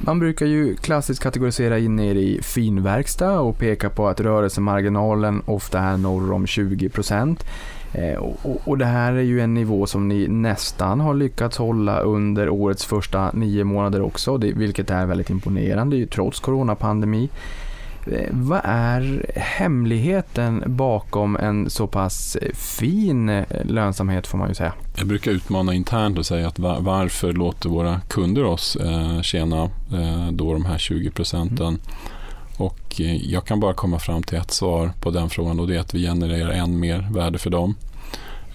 [0.00, 5.80] Man brukar ju klassiskt kategorisera in er i finverkstad och peka på att rörelsemarginalen ofta
[5.80, 7.44] är norr om 20 procent.
[7.92, 12.00] Eh, och, och, det här är ju en nivå som ni nästan har lyckats hålla
[12.00, 17.28] under årets första nio månader också, vilket är väldigt imponerande ju, trots coronapandemi.
[18.06, 24.72] Eh, vad är hemligheten bakom en så pass fin eh, lönsamhet får man ju säga?
[24.96, 28.76] Jag brukar utmana internt och säga att varför låter våra kunder oss
[29.22, 29.70] tjäna
[30.30, 31.66] då de här 20 procenten?
[31.66, 31.80] Mm.
[32.58, 35.76] Och eh, jag kan bara komma fram till ett svar på den frågan och det
[35.76, 37.74] är att vi genererar än mer värde för dem.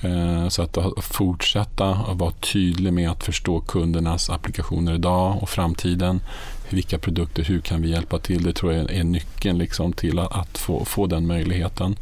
[0.01, 6.22] Eh, så att fortsätta att vara tydlig med att förstå kundernas applikationer idag och framtiden.
[6.70, 8.43] Vilka produkter, hur kan vi hjälpa till?
[8.43, 11.95] Det tror jag är nyckeln liksom till att få, få den möjligheten.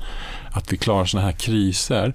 [0.52, 2.14] Att vi klarar sådana här kriser,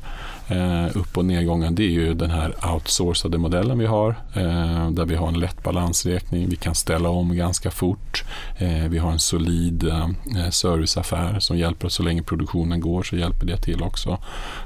[0.49, 4.09] eh, upp och nedgången, det är ju den här outsourcade modellen vi har.
[4.35, 8.25] Eh, där vi har en lätt balansräkning, vi kan ställa om ganska fort.
[8.59, 13.03] Eh, vi har en solid eh, eh serviceaffär som hjälper oss så länge produktionen går
[13.03, 14.19] så hjälper det till också.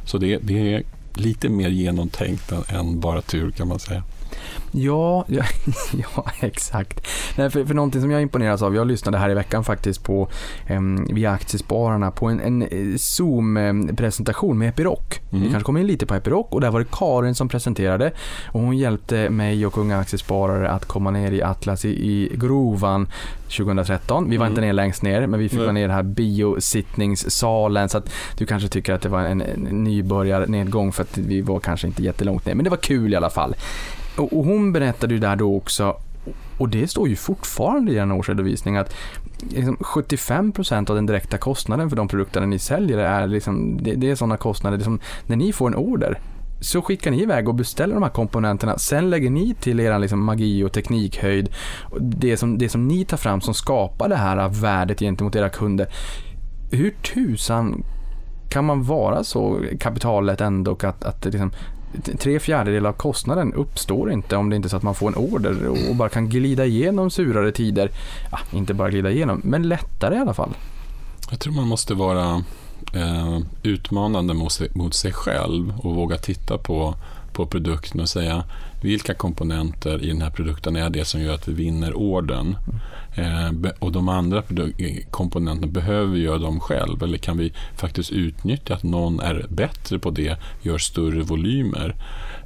[0.05, 0.83] Så det, det är
[1.15, 4.03] lite mer genomtänkt än bara tur kan man säga.
[4.71, 5.45] Ja, ja,
[5.93, 7.07] ja exakt.
[7.37, 10.29] Nej, för, för någonting som jag imponeras av, jag lyssnade här i veckan faktiskt på
[10.67, 14.99] eh, via Aktiespararna på en, en eh, Zoom-presentation med Epiroc.
[15.31, 15.45] Mm.
[15.45, 18.13] Vi kanske kommer in lite på Epiroc och där var det Karin som presenterade
[18.47, 23.09] och hon hjälpte mig och unga aktiesparare att komma ner i Atlas i, i grovan
[23.57, 24.31] 2013.
[24.31, 24.53] Vi var mm.
[24.53, 28.13] inte ner längst ner, men vi fick vara ner i den här biosittningssalen så att
[28.39, 32.03] du kanske tycker att det var en, en nybörjarnedgång för att vi var kanske inte
[32.03, 33.55] jättelångt ner, men det var kul i alla fall.
[34.21, 35.97] Och, och hon berättade ju där då också,
[36.59, 38.95] och det står ju fortfarande i den årsredovisning, att
[39.49, 44.11] liksom 75% av den direkta kostnaden för de produkterna ni säljer är, liksom, det, det
[44.11, 46.19] är sådana kostnader, liksom, när ni får en order
[46.61, 48.79] så skickar ni iväg och beställer de här komponenterna.
[48.79, 51.49] Sen lägger ni till er liksom magi och teknikhöjd.
[52.01, 55.87] Det som, det som ni tar fram som skapar det här värdet gentemot era kunder.
[56.71, 57.85] Hur tusan
[58.51, 61.53] kan man vara så kapitalet ändå att, att liksom,
[62.19, 65.15] tre fjärdedelar av kostnaden uppstår inte om det inte är så att man får en
[65.15, 67.91] order och bara kan glida igenom surare tider.
[68.31, 70.51] Ja, inte bara glida igenom, men lättare i alla fall.
[71.31, 72.45] Jag tror man måste vara
[72.95, 76.95] eh, utmanande mot sig, mot sig själv och våga titta på,
[77.33, 78.45] på produkten och säga
[78.81, 82.57] vilka komponenter i den här produkten är det som gör att vi vinner orden.
[83.17, 83.65] Mm.
[83.65, 88.11] Eh, och de andra eh, komponenterna, behöver vi göra dem själv eller kan vi faktiskt
[88.11, 91.95] utnyttja att någon är bättre på det, gör större volymer.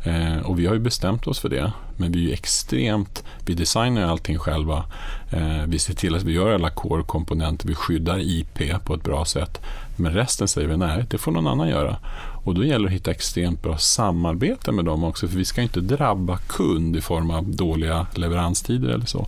[0.05, 4.03] Eh, och vi har ju bestämt oss för det, men vi är extremt, vi designar
[4.03, 4.85] allting själva.
[5.31, 9.25] Eh, vi ser till att vi gör alla core-komponenter, vi skyddar IP på ett bra
[9.25, 9.61] sätt.
[9.97, 11.97] Men resten säger vi nej, det får någon annan göra.
[12.45, 15.63] Och då gäller det att hitta extremt bra samarbete med dem också, för vi ska
[15.63, 19.27] inte drabba kund i form av dåliga leveranstider eller så.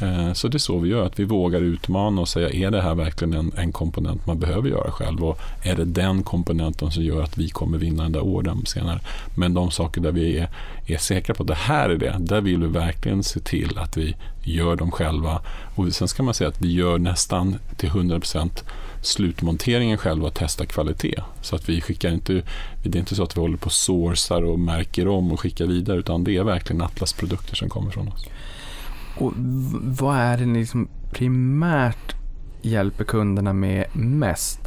[0.00, 2.82] Eh, så det är så vi gör, att vi vågar utmana och säga är det
[2.82, 7.02] här verkligen en, en komponent man behöver göra själv och är det den komponenten som
[7.02, 9.00] gör att vi kommer vinna den där ordern senare.
[9.36, 10.48] Men de saker där vi är,
[10.86, 13.96] är säkra på att det här är det, där vill vi verkligen se till att
[13.96, 15.40] vi gör dem själva.
[15.74, 18.64] Och sen ska man säga att vi gör nästan till 100%
[19.02, 21.22] slutmonteringen själva och testar kvalitet.
[21.40, 22.42] Så att vi skickar inte,
[22.82, 25.66] det är inte så att vi håller på och sourcar och märker om och skickar
[25.66, 28.26] vidare utan det är verkligen Atlas produkter som kommer från oss.
[29.18, 29.32] Och
[29.82, 32.14] vad är det ni liksom primärt
[32.62, 34.60] hjälper kunderna med mest?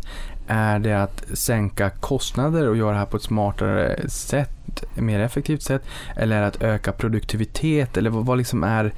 [0.48, 5.62] Är det att sänka kostnader och göra det här på ett smartare sätt, mer effektivt
[5.62, 5.84] sätt?
[6.16, 7.98] Eller är det att öka produktivitet?
[7.98, 8.94] Eller vad, vad liksom är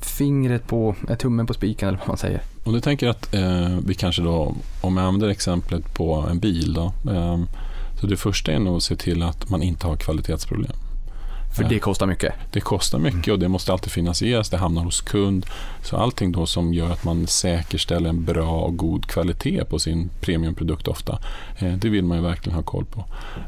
[0.00, 2.42] fingret på, tummen på spiken eller vad man säger?
[2.64, 6.72] Om du tänker att eh, vi kanske då, om jag använder exemplet på en bil
[6.72, 7.40] då, eh,
[8.00, 10.76] så det första är nog att se till att man inte har kvalitetsproblem.
[11.56, 12.34] För det kostar mycket.
[12.52, 15.46] Det kostar mycket och det måste alltid finansieras, det hamnar hos kund.
[15.84, 20.10] Så allting då som gör att man säkerställer en bra och god kvalitet på sin
[20.20, 21.18] premiumprodukt ofta,
[21.58, 23.04] eh, det vill man ju verkligen ha koll på.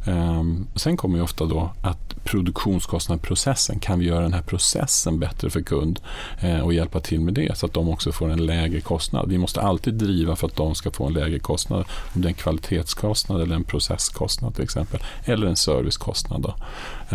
[0.07, 5.51] Ehm, sen kommer ju ofta då att produktionskostnadsprocessen, kan vi göra den här processen bättre
[5.51, 6.01] för kund
[6.41, 9.29] eh, och hjälpa till med det så att de också får en lägre kostnad.
[9.29, 11.85] Vi måste alltid driva för att de ska få en lägre kostnad,
[12.15, 16.43] om det är en kvalitetskostnad eller en processkostnad till exempel, eller en servicekostnad.
[16.43, 16.55] Då.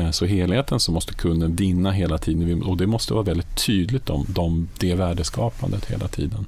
[0.02, 4.10] Eh, Så helheten så måste kunden vinna hela tiden och det måste vara väldigt tydligt
[4.10, 6.46] om, de, det värdeskapandet hela tiden.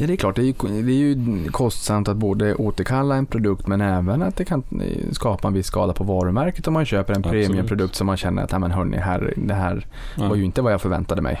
[0.00, 3.26] Ja, det är klart, det är, ju, det är ju kostsamt att både återkalla en
[3.26, 6.86] produkt men även att det kan eh, skapa en viss skada på varumärket om man
[6.86, 7.46] köper en Absolut.
[7.46, 9.86] premiumprodukt som man känner att, "Ja, men hörni, här, det här
[10.16, 10.28] Ja.
[10.28, 11.40] var ju inte vad jag förväntade mig.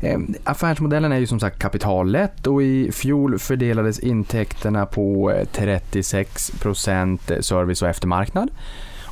[0.00, 7.42] Eh, affärsmodellen är ju som sagt kapitallätt och i fjol fördelades intäkterna på eh, 36%
[7.42, 8.48] service och eftermarknad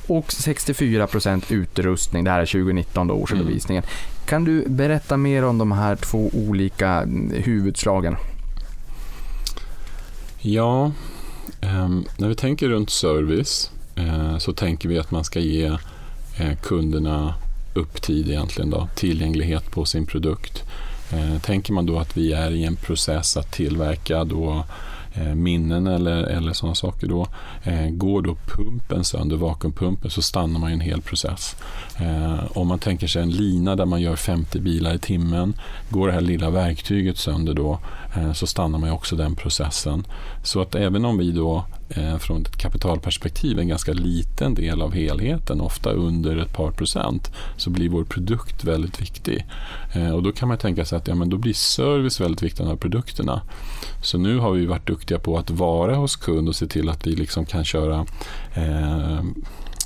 [0.06, 2.24] och 64% utrustning.
[2.24, 3.82] Det här är 2019 då, årsredovisningen.
[4.26, 8.16] Kan du berätta mer om de här två olika mm, huvudslagen?
[10.40, 10.92] Ja,
[11.60, 15.64] ehm, när vi tänker runt service eh, så tänker vi att man ska ge
[16.38, 17.34] eh, kunderna
[17.74, 20.62] upptid egentligen då, tillgänglighet på sin produkt.
[21.12, 24.64] Eh, tänker man då att vi är i en process att tillverka då eh,
[25.16, 27.26] Eh, minnen eller, eller sådana saker då.
[27.62, 31.56] Eh, går då pumpen sönder, vakuumpumpen, så stannar man i en hel process.
[32.00, 35.54] Eh, om man tänker sig en lina där man gör 50 bilar i timmen,
[35.90, 37.78] går det här lilla verktyget sönder då,
[38.14, 40.06] Eh, så stannar man ju också den processen.
[40.42, 44.82] Så att även om vi då eh, från ett kapitalperspektiv är en ganska liten del
[44.82, 49.46] av helheten, ofta under ett par procent, så blir vår produkt väldigt viktig.
[49.92, 52.62] Eh, och då kan man tänka sig att ja, men då blir service väldigt viktig
[52.62, 53.42] av de här produkterna.
[54.02, 57.06] Så nu har vi varit duktiga på att vara hos kund och se till att
[57.06, 58.06] vi liksom kan köra
[58.54, 59.20] eh,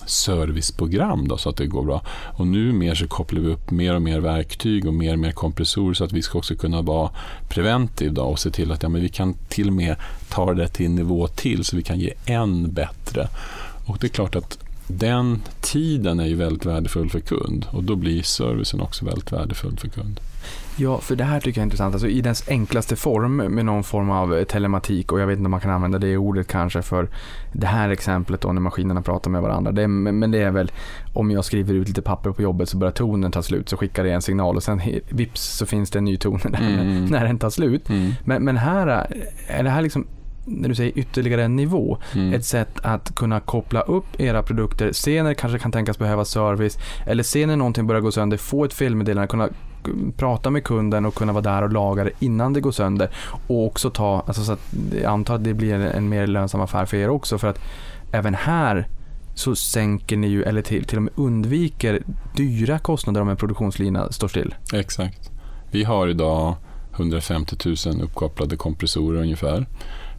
[0.09, 2.02] serviceprogram då, så att det går bra.
[2.09, 5.32] Och nu mer så kopplar vi upp mer och mer verktyg och mer och mer
[5.32, 7.11] kompressorer så att vi ska också kunna vara
[7.48, 9.96] preventiv då, och se till att ja, men vi kan till och med
[10.28, 13.28] ta det till en nivå till så vi kan ge än bättre.
[13.86, 17.96] Och det är klart att den tiden är ju väldigt värdefull för kund och då
[17.96, 20.20] blir servicen också väldigt värdefull för kund.
[20.81, 21.95] Ja, för det här tycker jag är intressant.
[21.95, 25.47] Alltså i dess enklaste form med någon form av eh, telematik och jag vet inte
[25.47, 27.09] om man kan använda det ordet kanske för
[27.53, 29.72] det här exemplet då när maskinerna pratar med varandra.
[29.72, 30.70] Det är, men det är väl
[31.14, 34.05] om jag skriver ut lite papper på jobbet så börjar tonen ta slut så skickar
[34.05, 37.05] det en signal och sen vips så finns det en ny ton Mm.
[37.05, 37.89] när den tar slut.
[37.91, 38.12] Mm.
[38.24, 38.87] Men, men här
[39.47, 40.07] är det här liksom
[40.45, 42.33] när du säger ytterligare en nivå, Mm.
[42.35, 46.24] ett sätt att kunna koppla upp era produkter, se när det kanske kan tänkas behöva
[46.24, 49.49] service eller se när någonting börjar gå sönder, få ett felmeddelande, kunna
[50.16, 53.11] prata med kunden och kunna vara där och laga det innan det går sönder
[53.47, 56.87] och också ta, alltså så att jag antar att det blir en, mer lönsam affär
[56.87, 57.61] för er också för att
[58.12, 58.89] även här
[59.35, 62.03] så sänker ni ju, eller till, till och med undviker
[62.37, 64.55] dyra kostnader om en produktionslina står still.
[64.72, 65.31] Exakt.
[65.70, 66.55] Vi har idag
[66.95, 67.57] 150
[67.87, 69.66] 000 uppkopplade kompressorer ungefär.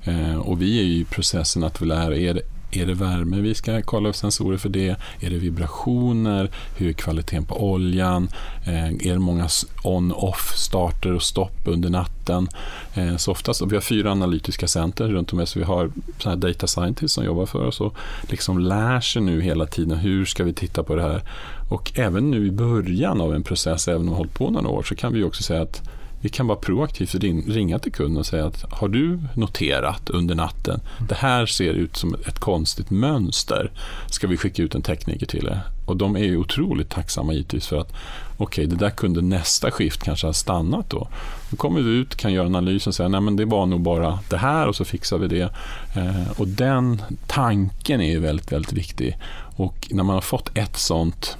[0.03, 2.41] Eh, och vi är ju i processen att vi lär,
[2.72, 4.95] är det, värme vi ska kolla upp sensorer för det?
[5.20, 6.49] Är det vibrationer?
[6.78, 8.30] Hur är kvaliteten på oljan?
[8.65, 9.47] Eh, är det många
[9.84, 12.47] on-off starter och stopp under natten?
[12.93, 15.57] Eh, så oftast, vi har fyra analytiska center runt om oss.
[15.57, 19.41] Vi har så här data scientists som jobbar för oss och liksom lär sig nu
[19.41, 21.22] hela tiden hur ska vi titta på det här?
[21.70, 24.67] Och även nu i början av en process, även om vi har hållit på några
[24.67, 25.89] år, så kan vi också säga att
[26.22, 30.36] vi kan bara proaktivt och ringa till kunden och säga att har du noterat under
[30.36, 33.72] natten, det här ser ut som ett konstigt mönster,
[34.07, 35.61] ska vi skicka ut en tekniker till er?
[35.86, 37.93] Och de är ju otroligt tacksamma givetvis för att
[38.38, 41.07] okej, det där kunde nästa skift kanske ha stannat då.
[41.49, 44.20] Då kommer vi ut, kan göra analysen och säga nej men det var nog bara
[44.30, 45.53] det här och så fixar vi det.
[45.95, 49.17] Eh, och den tanken är ju väldigt, väldigt viktig.
[49.55, 51.38] Och när man har fått ett sånt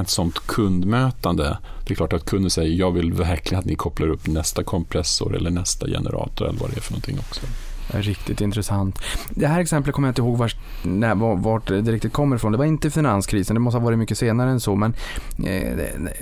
[0.00, 1.58] ett sånt kundmötande.
[1.86, 5.36] Det är klart att kunden säger jag vill verkligen att ni kopplar upp nästa kompressor
[5.36, 7.40] eller nästa generator eller vad det är för någonting också.
[7.94, 8.98] Riktigt intressant.
[9.30, 12.52] Det här exemplet kommer jag inte ihåg vart, nej, var- vart det riktigt kommer ifrån.
[12.52, 14.74] Det var inte finanskrisen, det måste ha varit mycket senare än så.
[14.76, 14.94] Men
[15.44, 15.78] eh,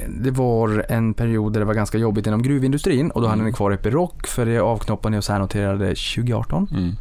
[0.09, 3.47] det, var en period där det var ganska jobbigt inom gruvindustrin och då hade Mm.
[3.47, 6.69] ni kvar Epiroc för det avknoppade ni och särnoterade 2018.
[6.73, 6.93] Mm.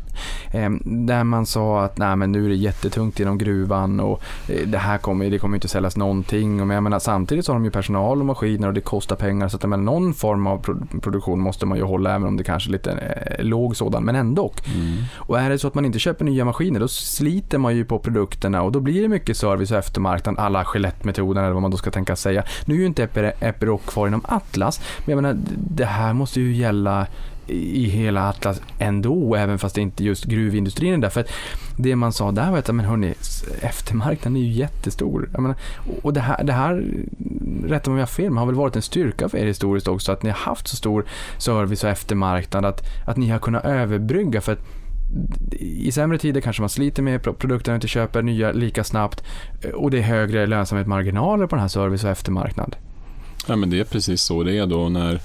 [0.54, 4.68] Eh, där man sa att nej, men nu är det jättetungt inom gruvan och eh,
[4.68, 6.62] det här kommer, det kommer inte säljas någonting.
[6.62, 9.16] Och, men jag menar, samtidigt så har de ju personal och maskiner och det kostar
[9.16, 12.38] pengar så att menar, någon form av pro- produktion måste man ju hålla även om
[12.38, 14.04] det kanske är lite eh, låg sådan.
[14.04, 14.54] Men ändå.
[14.76, 14.98] Mm.
[15.16, 18.00] Och är det så att man inte köper nya maskiner då sliter man ju på
[18.00, 21.78] produkterna och då blir det mycket service och eftermarknad alla Gillette-metoden eller vad man då
[21.78, 22.44] ska tänka säga.
[22.66, 26.42] Nu är ju inte Epi- Epiroc kvar inom Atlas men jag menar det här måste
[26.42, 27.08] ju gälla
[27.50, 31.10] i hela Atlas ändå, även fast det inte just gruvindustrin är där.
[31.10, 31.30] För att
[31.78, 33.14] det man sa där var att, men hörni,
[33.62, 35.30] eftermarknaden är ju jättestor.
[35.34, 35.58] Jag menar,
[36.02, 36.84] och det här, det här,
[37.66, 39.88] rätta mig om jag har fel, men har väl varit en styrka för er historiskt
[39.88, 41.06] också, att ni har haft så stor
[41.38, 44.42] service och eftermarknad, att, att ni har kunnat överbrygga.
[44.42, 44.60] För att
[45.60, 49.24] i sämre tider kanske man sliter med produkterna och inte köper nya lika snabbt
[49.62, 52.76] eh, och det är högre lönsamhetsmarginaler på den här service och eftermarknad.
[53.48, 55.22] Ja, men det är precis så det är då när,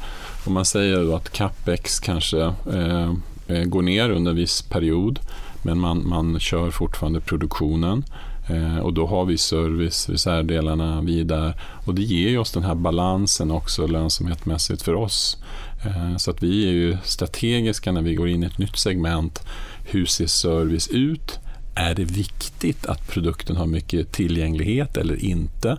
[0.47, 2.43] om man säger då att capex kanske
[2.73, 3.13] eh,
[3.47, 5.21] eh går ner under en viss period,
[5.63, 8.05] men man, man kör fortfarande produktionen.
[8.49, 11.55] Eh, och då har vi service, reservdelarna, vi är där.
[11.87, 15.39] Och det ger oss den här balansen också lönsamhetsmässigt för oss.
[15.85, 19.47] Eh, så att vi är ju strategiska när vi går in i ett nytt segment.
[19.85, 21.39] Hur ser service ut?
[21.77, 25.79] Är det viktigt att produkten har mycket tillgänglighet eller inte?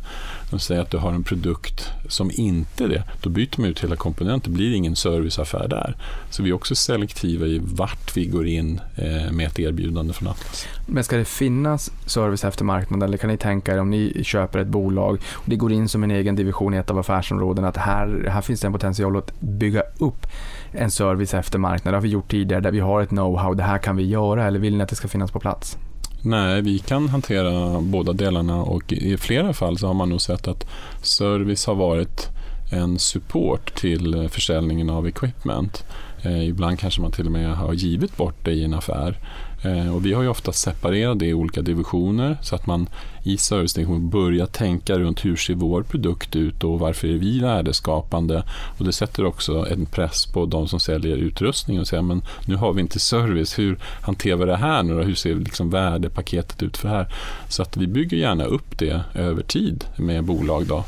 [0.49, 3.83] De säger att du har en produkt som inte är det, då byter man ut
[3.83, 4.51] hela komponenten.
[4.51, 5.95] Det blir ingen serviceaffär där.
[6.29, 10.27] Så vi är också selektiva i vart vi går in eh, med ett erbjudande från
[10.27, 10.67] Atlas.
[10.85, 14.59] Men ska det finnas service efter marknaden eller kan ni tänka er om ni köper
[14.59, 17.77] ett bolag och det går in som en egen division i ett av affärsområdena att
[17.77, 20.27] här, här finns det en potential att bygga upp
[20.71, 21.91] en service efter marknaden.
[21.91, 24.45] Det har vi gjort tidigare där vi har ett know-how, det här kan vi göra
[24.45, 25.77] eller vill ni att det ska finnas på plats?
[26.25, 30.47] Nej, vi kan hantera båda delarna och i flera fall så har man nog sett
[30.47, 30.67] att
[31.01, 32.29] service har varit
[32.71, 35.83] en support till försäljningen av equipment.
[36.21, 39.19] Eh, ibland kanske man till och med har givit bort det i en affär.
[39.65, 42.89] Eh, och vi har ju ofta separerat det i olika divisioner så att man
[43.23, 48.43] i servicedivisionen börjar tänka runt hur ser vår produkt ut och varför är vi värdeskapande.
[48.77, 52.55] Och det sätter också en press på de som säljer utrustning och säger men nu
[52.55, 55.03] har vi inte service, hur hanterar vi det här nu då?
[55.03, 57.13] Hur ser liksom värdepaketet ut för det här?
[57.49, 60.85] Så att vi bygger gärna upp det över tid med bolag då.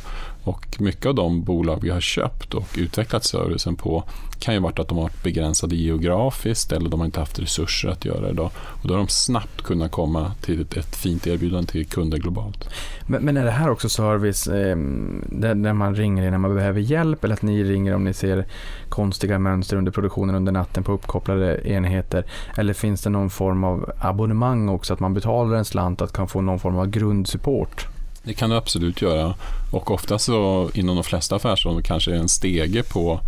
[0.47, 4.03] Och mycket av de bolag vi har köpt och utvecklat servicen på
[4.39, 7.89] kan ju varit att de har varit begränsade geografiskt eller de har inte haft resurser
[7.89, 8.33] att göra det.
[8.33, 8.51] Då.
[8.55, 12.69] Och då har de snabbt kunnat komma till ett, ett fint erbjudande till kunder globalt.
[13.07, 14.77] Men, men är det här också service eh,
[15.25, 18.45] där, där man ringer när man behöver hjälp eller att ni ringer om ni ser
[18.89, 22.25] konstiga mönster under produktionen under natten på uppkopplade enheter?
[22.57, 26.27] Eller finns det någon form av abonnemang också, att man betalar en slant att kan
[26.27, 27.87] få någon form av grundsupport?
[28.27, 29.33] Det kan du absolut göra.
[29.71, 33.19] Och ofta så inom de flesta affärsområden kanske det är en stege på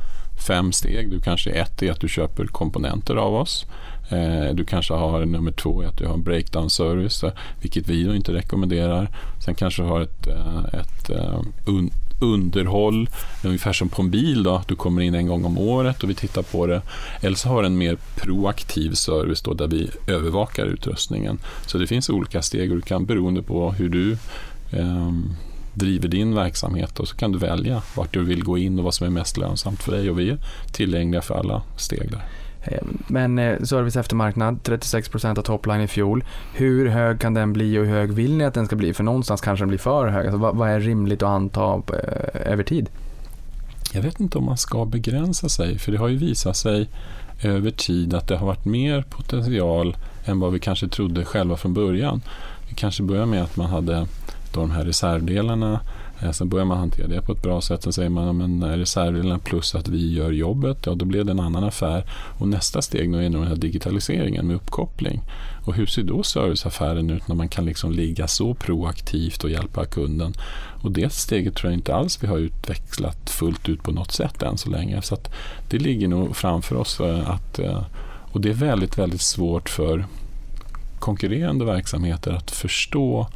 [0.47, 1.09] fem steg.
[1.09, 3.65] Du kanske ett är att du köper komponenter av oss.
[4.09, 7.31] Eh, du kanske har nummer två, att du har en breakdown service, eh,
[7.61, 9.09] vilket vi då inte rekommenderar.
[9.45, 11.09] Sen kanske du har ett, eh, ett
[11.65, 11.91] un
[12.21, 13.09] underhåll,
[13.43, 14.43] ungefär som på en bil.
[14.43, 14.61] Då.
[14.67, 16.81] Du kommer in en gång om året och vi tittar på det.
[17.21, 21.39] Eller så har du en mer proaktiv service då, där vi övervakar utrustningen.
[21.65, 24.17] Så det finns olika steg och du kan beroende på hur du
[25.73, 28.93] driver din verksamhet och så kan du välja vart du vill gå in och vad
[28.93, 30.37] som är mest lönsamt för dig och vi är
[30.71, 32.25] tillgängliga för alla steg där.
[32.63, 36.23] Eh, Men eh, service eftermarknad, 36% av topline i fjol.
[36.53, 38.93] Hur hög kan den bli och hur hög vill ni att den ska bli?
[38.93, 40.25] För någonstans kanske den blir för hög.
[40.25, 42.89] Alltså, vad, vad är rimligt att anta eh, över tid?
[43.93, 46.89] Jag vet inte om man ska begränsa sig för det har ju visat sig
[47.43, 51.73] över tid att det har varit mer potential än vad vi kanske trodde själva från
[51.73, 52.21] början.
[52.69, 54.07] Vi kanske börjar med att man hade
[54.53, 55.79] då de här reservdelarna
[56.21, 57.83] eh, Sen börjar man hantera det på ett bra sätt.
[57.83, 61.31] Sen säger man att men reservdelarna plus att vi gör jobbet, ja då blev det
[61.31, 62.03] en annan affär.
[62.11, 65.21] Och nästa steg nu är nog den här digitaliseringen med uppkoppling.
[65.65, 69.85] Och hur ser då serviceaffären ut när man kan liksom ligga så proaktivt och hjälpa
[69.85, 70.33] kunden?
[70.81, 74.41] Och det steget tror jag inte alls vi har utvecklat fullt ut på något sätt
[74.43, 75.01] än så länge.
[75.01, 75.31] Så att
[75.69, 76.99] det ligger nog framför oss.
[76.99, 77.83] Eh, att eh,
[78.31, 80.05] Och det är väldigt, väldigt svårt för
[80.99, 83.27] konkurrerande verksamheter att förstå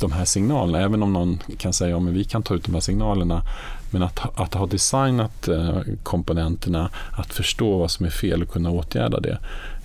[0.00, 0.80] de här signalerna.
[0.84, 3.42] Även om någon kan säga att ja, vi kan ta ut de här signalerna.
[3.90, 8.48] Men att, ha- att ha designat eh, komponenterna, att förstå vad som är fel och
[8.48, 9.38] kunna åtgärda det.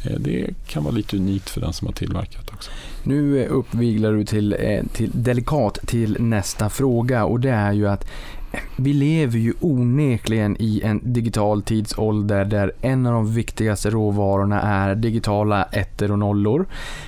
[0.04, 2.72] Eh, det kan vara lite unikt för den som har tillverkat också.
[3.04, 4.56] Nu eh, uppviglar du till,
[4.94, 8.06] till delikat till nästa fråga och det är ju att
[8.76, 14.96] vi lever ju onekligen i en digital tidsålder där en av de viktigaste råvarorna är
[14.96, 16.66] digitala ettor och nollor.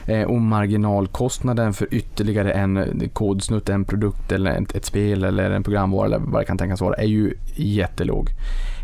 [0.08, 5.64] Eh, och marginalkostnaden för ytterligare en kodsnutt, en produkt eller ett, ett spel eller en
[5.64, 8.30] programvara eller vad det kan tänkas vara är ju jättelåg.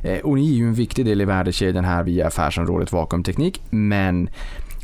[0.03, 4.29] Eh, och ni är ju en viktig del i värdekedjan här via affärsområdet vakuumteknik men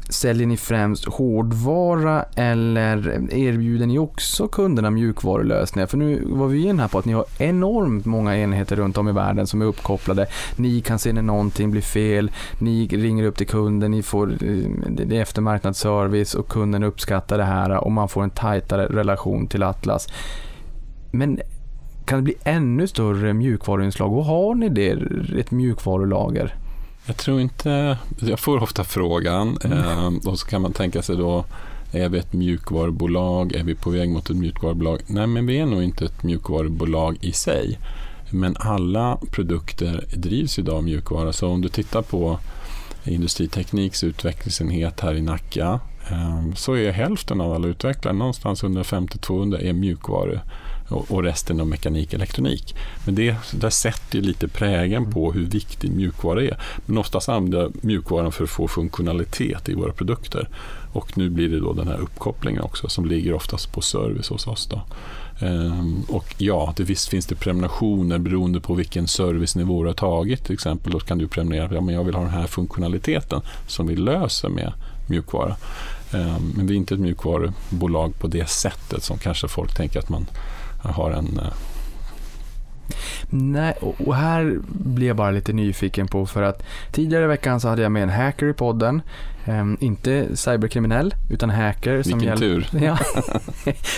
[0.10, 5.88] Säljer ni främst hårdvara eller erbjuder ni också kunderna mjukvarulösningar?
[5.88, 9.10] För nu var vi inne här på att ni har enormt många enheter runt om
[9.10, 10.28] i världen som är uppkopplade.
[10.56, 15.20] Ni kan se när någonting blir fel, ni ringer upp till kunden, ni får eh,
[15.20, 20.08] eftermarknadsservice och kunden uppskattar det här och man får en tajtare relation till Atlas.
[21.12, 21.40] Men
[22.06, 24.92] kan det bli ännu större mjukvaruinslag och har ni det,
[25.40, 26.56] ett mjukvarulager?
[27.08, 29.78] Jag tror inte, jag får ofta frågan mm.
[29.78, 31.46] eh, och så kan man tänka sig då
[31.92, 33.56] är vi ett mjukvarubolag?
[33.56, 35.00] Är vi på väg mot ett mjukvarubolag?
[35.08, 37.80] Nej, men vi är nog inte ett mjukvarubolag i sig.
[38.30, 41.34] Men alla produkter drivs idag av mjukvara.
[41.34, 42.40] Så om du tittar på
[43.04, 45.80] Industritekniks utvecklingsenhet här i Nacka
[46.12, 50.40] eh, så är hälften av alla utvecklare, någonstans 150-200, är mjukvaru
[50.90, 52.76] och resten av mekanik och elektronik.
[53.06, 56.58] Men det där sätter ju lite prägen på hur viktig mjukvara är.
[56.86, 60.50] Men oftast använder mjukvaran för att få funktionalitet i våra produkter.
[60.94, 64.48] Och nu blir det då den här uppkopplingen också som ligger oftast på service hos
[64.48, 64.68] oss.
[64.68, 64.82] Då.
[65.40, 70.44] Ehm, och ja, det visst finns det prenumerationer beroende på vilken servicenivå du har tagit.
[70.44, 73.88] Till exempel då kan du prenumerera, ja, men jag vill ha den här funktionaliteten som
[73.88, 74.74] vi löser med
[75.08, 75.56] mjukvara.
[76.12, 80.10] Ehm, men vi är inte ett mjukvarubolag på det sättet som kanske folk tänker att
[80.10, 80.26] man
[80.94, 81.40] har en...
[81.40, 81.54] Eh,
[83.30, 87.68] Nej, och här blir jag bara lite nyfiken på för att tidigare i veckan så
[87.68, 89.02] hade jag med en hacker i podden.
[89.46, 91.96] Um, inte cyberkriminell, utan hacker.
[91.96, 92.68] Vilken som tur.
[92.82, 92.98] Ja,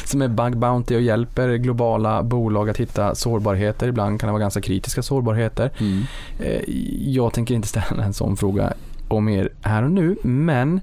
[0.05, 3.87] som är bug bounty och hjälper globala bolag att hitta sårbarheter.
[3.87, 5.71] Ibland kan det vara ganska kritiska sårbarheter.
[5.79, 6.03] Mm.
[6.41, 6.61] Uh,
[7.13, 8.73] jag tänker inte ställa en sån fråga
[9.07, 10.81] om er här och nu, men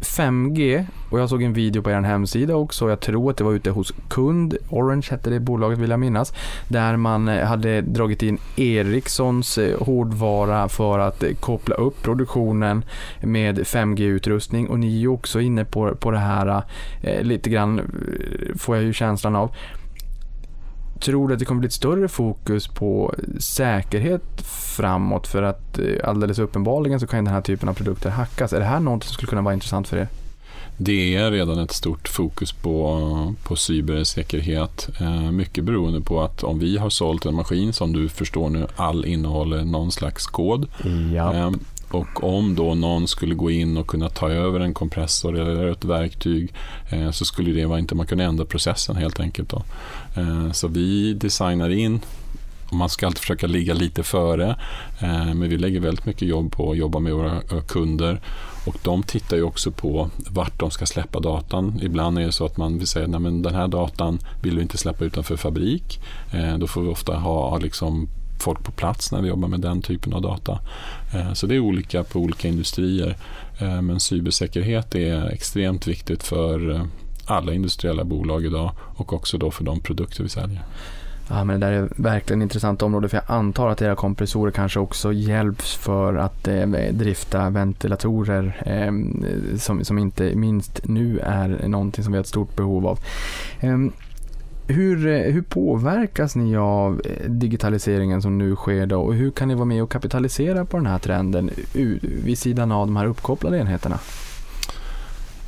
[0.00, 2.88] 5G och jag såg en video på er hemsida också.
[2.88, 6.32] Jag tror att det var ute hos kund, Orange hette det bolaget vill jag minnas,
[6.68, 12.84] där man eh, hade dragit in Ericssons eh, hårdvara för att eh, koppla upp produktionen
[13.20, 16.62] med 5G-utrustning och ni är ju också inne på, på det här
[17.22, 17.80] lite grann,
[18.56, 19.50] får jag ju känslan av.
[21.00, 24.42] Tror du att det kommer bli ett större fokus på säkerhet
[24.76, 28.52] framåt för att alldeles uppenbarligen så kan den här typen av produkter hackas.
[28.52, 30.08] Är det här något som skulle kunna vara intressant för er?
[30.82, 34.88] Det är redan ett stort fokus på, på cybersäkerhet.
[35.00, 38.66] Eh, mycket beroende på att om vi har sålt en maskin som du förstår nu,
[38.76, 40.68] all innehåller någon slags kod.
[41.14, 41.52] Ja.
[41.90, 45.84] Och om då någon skulle gå in och kunna ta över en kompressor eller ett
[45.84, 46.52] verktyg
[46.90, 49.48] eh, så skulle det vara inte man kunde ändra processen helt enkelt.
[49.48, 49.62] Då.
[50.16, 52.00] Eh, så vi designar in
[52.72, 54.56] man ska alltid försöka ligga lite före.
[55.00, 58.20] Eh, men vi lägger väldigt mycket jobb på att jobba med våra eh, kunder.
[58.66, 61.80] Och de tittar ju också på vart de ska släppa datan.
[61.82, 64.78] Ibland är det så att man vill säga att den här datan vill vi inte
[64.78, 66.00] släppa utanför fabrik.
[66.32, 68.08] Eh, då får vi ofta ha liksom
[68.40, 70.58] folk på plats när vi jobbar med den typen av data.
[71.14, 73.16] Eh, så det är olika på olika industrier.
[73.58, 76.82] Eh, men cybersäkerhet är extremt viktigt för eh,
[77.24, 80.62] alla industriella bolag idag och också då för de produkter vi säljer.
[81.32, 84.52] Ja, men det där är verkligen ett intressant område för jag antar att era kompressorer
[84.52, 88.92] kanske också hjälps för att eh, drifta ventilatorer eh,
[89.58, 92.98] som, som inte minst nu är någonting som vi har ett stort behov av.
[93.60, 93.78] Eh,
[94.70, 99.48] hur, eh, hur påverkas ni av eh, digitaliseringen som nu sker då och hur kan
[99.48, 101.50] ni vara med och kapitalisera på den här trenden
[102.02, 103.98] vid sidan av de här uppkopplade enheterna?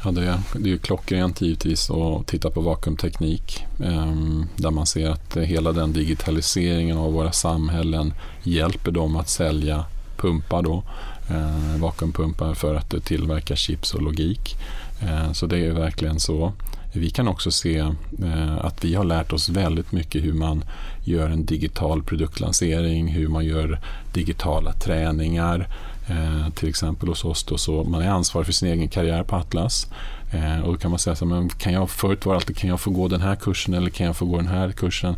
[0.04, 5.10] Ja, det, är, det är klockrent givetvis att titta på vakuumteknik ehm, där man ser
[5.10, 9.84] att eh, hela den digitaliseringen av våra samhällen hjälper dem att sälja
[10.16, 10.82] pumpar då,
[11.30, 14.56] eh, vakuumpumpar för att tillverka chips och logik.
[15.02, 16.52] Eh, så det är verkligen så.
[16.92, 17.78] Vi kan också se
[18.22, 20.64] eh, att vi har lärt oss väldigt mycket hur man
[21.04, 23.78] gör en digital produktlansering, hur man gör
[24.12, 25.68] digitala träningar,
[26.06, 27.44] Eh, till exempel hos oss.
[27.44, 29.88] Då, så man är ansvarig för sin egen karriär på Atlas.
[30.32, 32.56] Eh, och då kan man säga så här, men kan jag, förut var det alltid,
[32.56, 35.16] kan jag få gå den här kursen eller kan jag få gå den här kursen?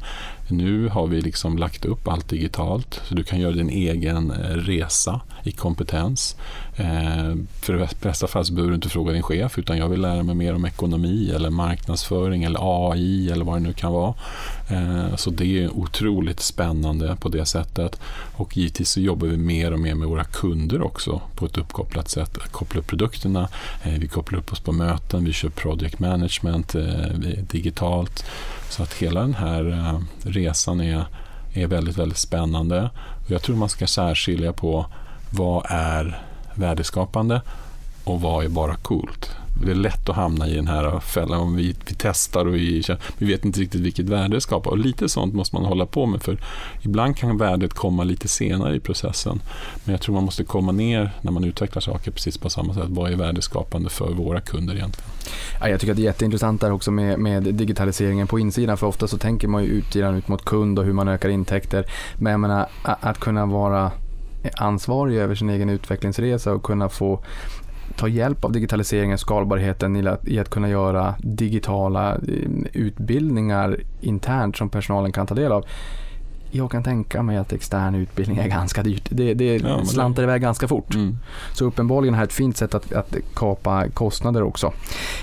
[0.48, 4.56] Nu har vi liksom lagt upp allt digitalt, så du kan göra din egen eh,
[4.56, 6.36] resa i kompetens.
[6.76, 10.00] Eh, för i bästa fall så behöver du inte fråga din chef, utan jag vill
[10.00, 14.14] lära mig mer om ekonomi eller marknadsföring eller AI eller vad det nu kan vara.
[14.70, 18.00] Eh, så det är otroligt spännande på det sättet.
[18.36, 22.08] Och givetvis så jobbar vi mer och mer med våra kunder också på ett uppkopplat
[22.08, 22.38] sätt.
[22.50, 23.48] Koppla upp produkterna,
[23.82, 26.84] eh, vi kopplar upp oss på möten, vi kör project management eh,
[27.50, 28.24] digitalt.
[28.74, 31.04] Så att hela den här eh, resan är,
[31.52, 32.90] är väldigt, väldigt spännande.
[33.24, 34.86] Och jag tror man ska särskilja på
[35.30, 36.22] vad är
[36.54, 37.42] värdeskapande
[38.04, 39.30] och vad är bara coolt
[39.62, 42.82] det är lätt att hamna i den här fällan om vi, vi testar och vi,
[43.18, 44.70] vi vet inte riktigt vilket värde det skapar.
[44.70, 46.38] Och lite sånt måste man hålla på med för
[46.82, 49.40] ibland kan värdet komma lite senare i processen.
[49.84, 52.88] Men jag tror man måste komma ner när man utvecklar saker precis på samma sätt.
[52.88, 55.10] Vad är värdeskapande för våra kunder egentligen?
[55.60, 58.86] Ja, jag tycker att det är jätteintressant där också med, med digitaliseringen på insidan för
[58.86, 61.84] ofta så tänker man ju utsidan ut mot kund och hur man ökar intäkter.
[62.16, 63.92] Men jag menar att kunna vara
[64.56, 67.20] ansvarig över sin egen utvecklingsresa och kunna få
[67.96, 72.20] ta hjälp av digitaliseringen, skalbarheten i att, kunna göra digitala eh,
[72.72, 75.64] utbildningar internt som personalen kan ta del av.
[76.50, 79.08] Jag kan tänka mig att extern utbildning är ganska dyrt.
[79.10, 80.26] Det, det ja, slantar det...
[80.26, 80.94] iväg ganska fort.
[80.94, 81.16] Mm.
[81.52, 84.72] Så uppenbarligen är det ett fint sätt att, att kapa kostnader också.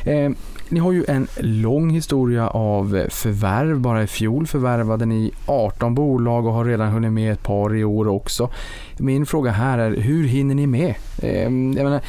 [0.05, 0.31] Eh,
[0.71, 3.79] ni har ju en lång historia av förvärv.
[3.79, 7.83] Bara i fjol förvärvade ni 18 bolag och har redan hunnit med ett par i
[7.83, 8.49] år också.
[8.97, 10.95] Min fråga här är, hur hinner ni med?
[11.17, 12.01] Eh, jag menar,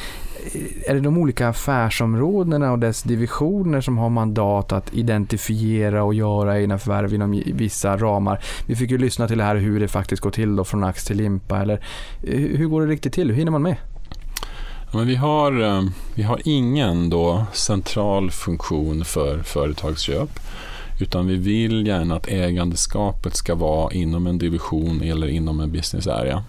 [0.43, 6.13] Eh, är det de olika affärsområdena och dess divisioner som har mandat att identifiera och
[6.13, 8.43] göra egna förvärv inom vissa ramar?
[8.67, 11.05] Vi fick ju lyssna till det här hur det faktiskt går till då från ax
[11.05, 11.61] till limpa.
[11.61, 11.79] Eller,
[12.23, 13.27] eh, hur går det riktigt till?
[13.29, 13.75] Hur hinner man med?
[14.91, 15.83] Ja, men vi, har, eh,
[16.15, 20.39] vi har ingen då central funktion för företagsköp.
[20.99, 26.07] Utan vi vill gärna att ägandeskapet ska vara inom en division eller inom en business
[26.07, 26.43] area.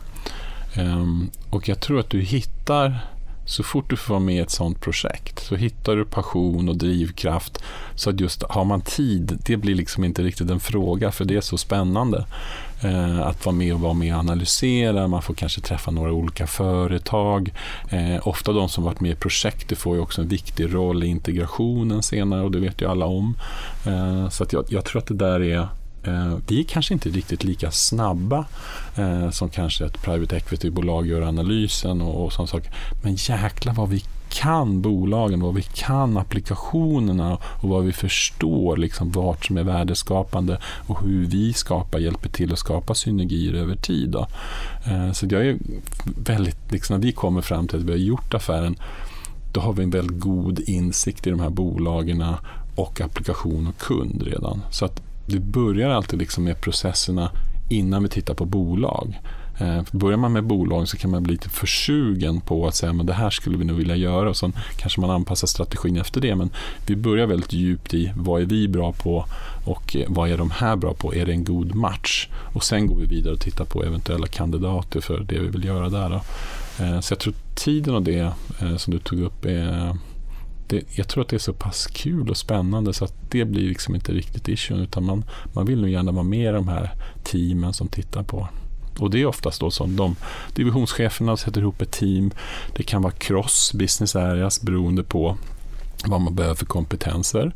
[0.75, 2.99] Ehm, och jag tror att du hittar
[3.45, 6.77] så fort du får vara med i ett sånt projekt så hittar du passion och
[6.77, 7.63] drivkraft.
[7.95, 11.37] Så att just har man tid, det blir liksom inte riktigt en fråga för det
[11.37, 12.27] är så spännande.
[12.83, 16.47] Eh, att vara med och vara med och analysera, man får kanske träffa några olika
[16.47, 17.53] företag.
[17.91, 21.07] Eh, ofta de som varit med i projektet får ju också en viktig roll i
[21.07, 23.37] integrationen senare och det vet ju alla om.
[23.87, 25.69] Eh, så att jag, jag tror att det där är
[26.07, 28.45] Eh, vi är kanske inte riktigt lika snabba
[28.97, 32.63] eh, som kanske ett private equity-bolag gör analysen och, och sån sak.
[33.03, 39.11] Men jäklar vad vi kan bolagen, vad vi kan applikationerna och vad vi förstår liksom
[39.11, 44.11] vart som är värdeskapande och hur vi skapar, hjälper till att skapa synergier över tid.
[44.11, 44.27] Då.
[44.87, 45.59] Eh, så jag är
[46.25, 48.77] väldigt, liksom, när vi kommer fram till att vi har gjort affären
[49.53, 52.25] då har vi en väldigt god insikt i de här bolagen
[52.75, 54.63] och applikation och kund redan.
[54.71, 57.31] Så att det börjar alltid liksom med processerna
[57.69, 59.21] innan vi tittar på bolag.
[59.59, 63.07] För börjar man med bolag så kan man bli lite försugen på att säga att
[63.07, 66.35] det här skulle vi nog vilja göra och sen kanske man anpassar strategin efter det.
[66.35, 66.51] Men
[66.87, 69.27] vi börjar väldigt djupt i vad är vi bra på
[69.65, 71.15] och eh, vad är de här bra på?
[71.15, 72.29] Är det en god match?
[72.55, 75.89] Och sen går vi vidare och tittar på eventuella kandidater för det vi vill göra
[75.89, 76.09] där.
[76.11, 76.21] Då.
[76.85, 78.33] Eh, så jag tror tiden och det
[78.77, 79.97] som du tog upp är
[80.67, 83.69] det, jag tror att det är så pass kul och spännande så att det blir
[83.69, 86.91] liksom inte riktigt issue utan man, man vill nog gärna vara med i de här
[87.25, 88.49] teamen som tittar på.
[88.99, 90.17] Och det är oftast då som de
[90.55, 92.31] divisionscheferna sätter ihop ett team.
[92.77, 95.37] Det kan vara cross business areas beroende på
[96.07, 97.55] vad man behöver för kompetenser.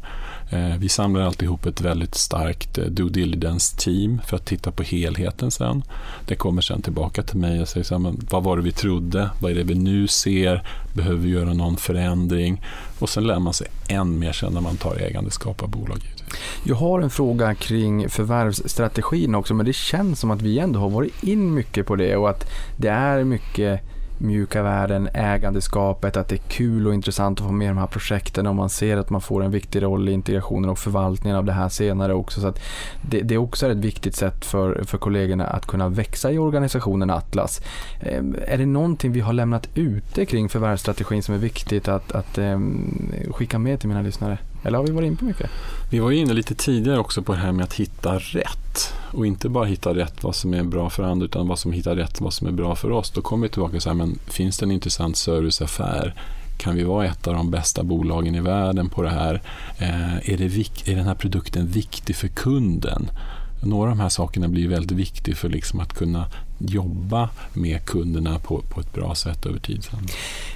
[0.51, 4.83] Eh, vi samlar alltid ihop ett väldigt starkt eh, due diligence-team för att titta på
[4.83, 5.83] helheten sen.
[6.27, 8.73] Det kommer sen tillbaka till mig och säger så här, men vad var det vi
[8.73, 9.31] trodde?
[9.41, 10.63] Vad är det vi nu ser?
[10.95, 12.63] Behöver vi göra någon förändring?
[12.99, 16.15] Och sen lär man sig än mer sen när man tar ägandeskap av bolag.
[16.65, 20.91] Jag har en fråga kring förvärvsstrategin också, men det känns som att vi ändå har
[20.91, 23.81] varit in mycket på det och att det är mycket
[24.21, 27.87] mjuka värden, ägandeskapet, att det är kul och intressant att få med i de här
[27.87, 31.45] projekten och man ser att man får en viktig roll i integrationen och förvaltningen av
[31.45, 32.41] det här senare också.
[32.41, 32.53] Så
[33.03, 37.11] det, det, är också ett viktigt sätt för, för kollegorna att kunna växa i organisationen
[37.11, 37.61] Atlas.
[38.01, 42.39] Ehm, är det någonting vi har lämnat ute kring förvärvsstrategin som är viktigt att, att
[42.39, 44.39] ehm, skicka med till mina lyssnare?
[44.63, 45.51] Eller har vi varit inne på mycket?
[45.91, 48.95] Vi var inne lite tidigare också på det här med att hitta rätt.
[49.13, 51.97] Och inte bara hitta rätt vad som är bra för andra utan vad som hittar
[51.97, 53.11] rätt vad som är bra för oss.
[53.11, 56.15] Då kommer vi tillbaka och säger, men finns det en intressant serviceaffär?
[56.59, 59.43] Kan vi vara ett av de bästa bolagen i världen på det här?
[59.79, 63.11] Eh, är, det är den här produkten viktig för kunden?
[63.63, 66.27] Några av de här sakerna blir väldigt viktiga för liksom att kunna
[66.59, 69.87] jobba med kunderna på, på ett bra sätt över tid.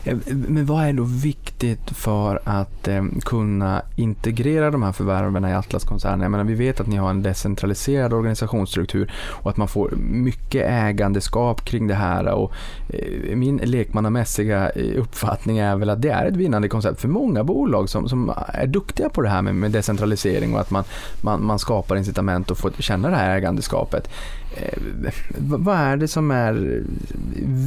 [0.05, 5.55] Eh, men vad är då viktigt för att eh, kunna integrera de här förvärven i
[5.55, 6.21] Atlas-koncernen?
[6.21, 10.71] Jag menar, vi vet att ni har en decentraliserad organisationsstruktur och att man får mycket
[10.71, 12.27] ägandeskap kring det här.
[12.27, 12.53] Och,
[12.89, 17.45] eh, min lekmannamässiga eh, uppfattning är väl att det är ett vinnande koncept för många
[17.45, 20.85] bolag som, som är duktiga på det här med, med decentralisering och att man,
[21.21, 24.09] man, man skapar incitament och får känna det här ägandeskapet.
[24.57, 26.83] Eh, vad är det som är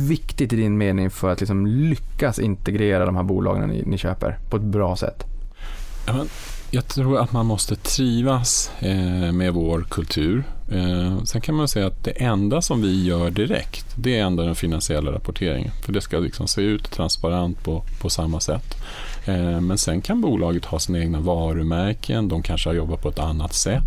[0.08, 4.38] viktigt i din mening för att liksom lyckas integrera de här bolagen ni, ni köper
[4.50, 5.24] på ett bra sätt?
[6.08, 6.28] Ja, men
[6.72, 10.44] jag tror att man måste trivas eh, med vår kultur.
[10.72, 14.44] Eh, sen kan man säga att det enda som vi gör direkt, det är ändå
[14.44, 15.72] den finansiella rapporteringen.
[15.84, 18.76] För det ska liksom se ut transparent på, på samma sätt.
[19.26, 23.20] Eh, men sen kan bolaget ha sina egna varumärken, de kanske har jobbat på ett
[23.20, 23.84] annat sätt.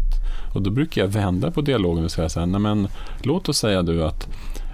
[0.59, 2.89] Och då brukar jag vända på dialogen och säga så här, nej men
[3.23, 4.29] låt oss säga du att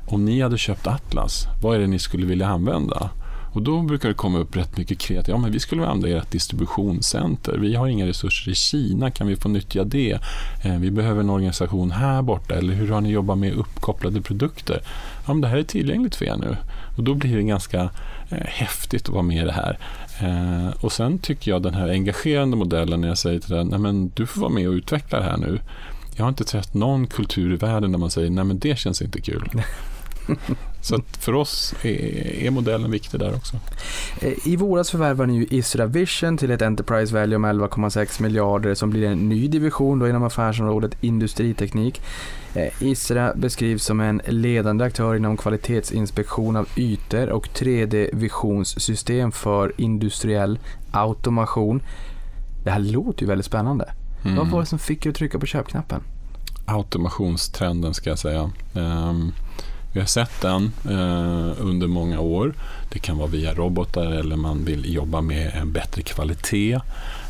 [0.07, 3.11] om ni hade köpt Atlas, vad är det ni skulle vilja använda?
[3.53, 5.28] Och då brukar det komma upp rätt mycket kreativt.
[5.28, 7.59] Ja, men vi skulle vilja använda ert distributionscenter.
[7.59, 9.11] Vi har inga resurser i Kina.
[9.11, 10.18] Kan vi få nyttja det?
[10.64, 12.55] Eh, vi behöver en organisation här borta.
[12.55, 14.80] Eller hur har ni jobbat med uppkopplade produkter?
[15.26, 16.57] Ja, men det här är tillgängligt för er nu.
[16.97, 17.80] Och då blir det ganska
[18.28, 19.78] eh, häftigt att vara med i det här.
[20.20, 23.78] Eh, och sen tycker jag den här engagerande modellen när jag säger till den, nej
[23.78, 25.60] men du får vara med och utveckla det här nu.
[26.16, 29.02] Jag har inte träffat någon kultur i världen där man säger, nej men det känns
[29.02, 29.50] inte kul.
[30.81, 33.57] Så för oss är, är modellen viktig där också.
[34.20, 38.75] Eh, I våras förvärvar ni ju Isra Vision till ett Enterprise Value om 11,6 miljarder
[38.75, 42.03] som blir en ny division då inom affärsområdet industriteknik.
[42.55, 50.59] Eh, Isra beskrivs som en ledande aktör inom kvalitetsinspektion av ytor och 3D-visionssystem för industriell
[50.93, 51.83] automation.
[52.64, 53.93] Det här låter ju väldigt spännande.
[54.25, 54.37] Mm.
[54.37, 56.03] Vad var det som fick er att trycka på köpknappen?
[56.66, 58.51] Automationstrenden ska jag säga.
[58.75, 59.33] Ehm,
[59.95, 62.55] vi har sett den eh, under många år.
[62.92, 66.80] Det kan vara via robotar eller man vill jobba med en bättre kvalitet.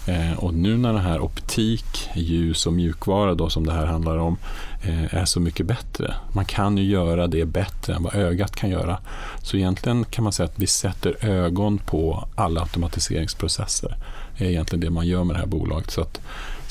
[0.07, 4.19] Eh, och nu när den här optik, ljus och mjukvara då, som det här handlar
[4.19, 4.37] om
[4.83, 6.15] eh, är så mycket bättre.
[6.33, 8.99] Man kan ju göra det bättre än vad ögat kan göra.
[9.43, 13.97] Så egentligen kan man säga att vi sätter ögon på alla automatiseringsprocesser.
[14.39, 15.91] Det är egentligen det man gör med det här bolaget.
[15.91, 16.21] Så att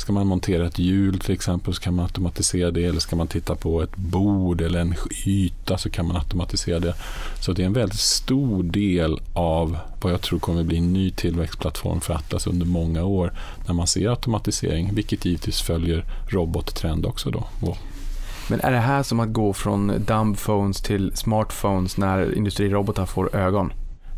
[0.04, 2.86] Ska man montera ett hjul till exempel så kan man automatisera det.
[2.86, 4.96] Eller ska man titta på ett bord eller en
[5.26, 6.94] yta så kan man automatisera det.
[7.40, 11.12] Så det är en väldigt stor del av vad jag tror kommer bli en ny
[11.12, 13.34] tillväxtplattform för Atlas under många år.
[13.68, 17.30] När man ser automatisering, vilket givetvis följer robottrend också.
[17.32, 17.48] Då.
[18.50, 23.74] Men är det här som att gå från dumbphones till smartphones när industrirobotar får ögon?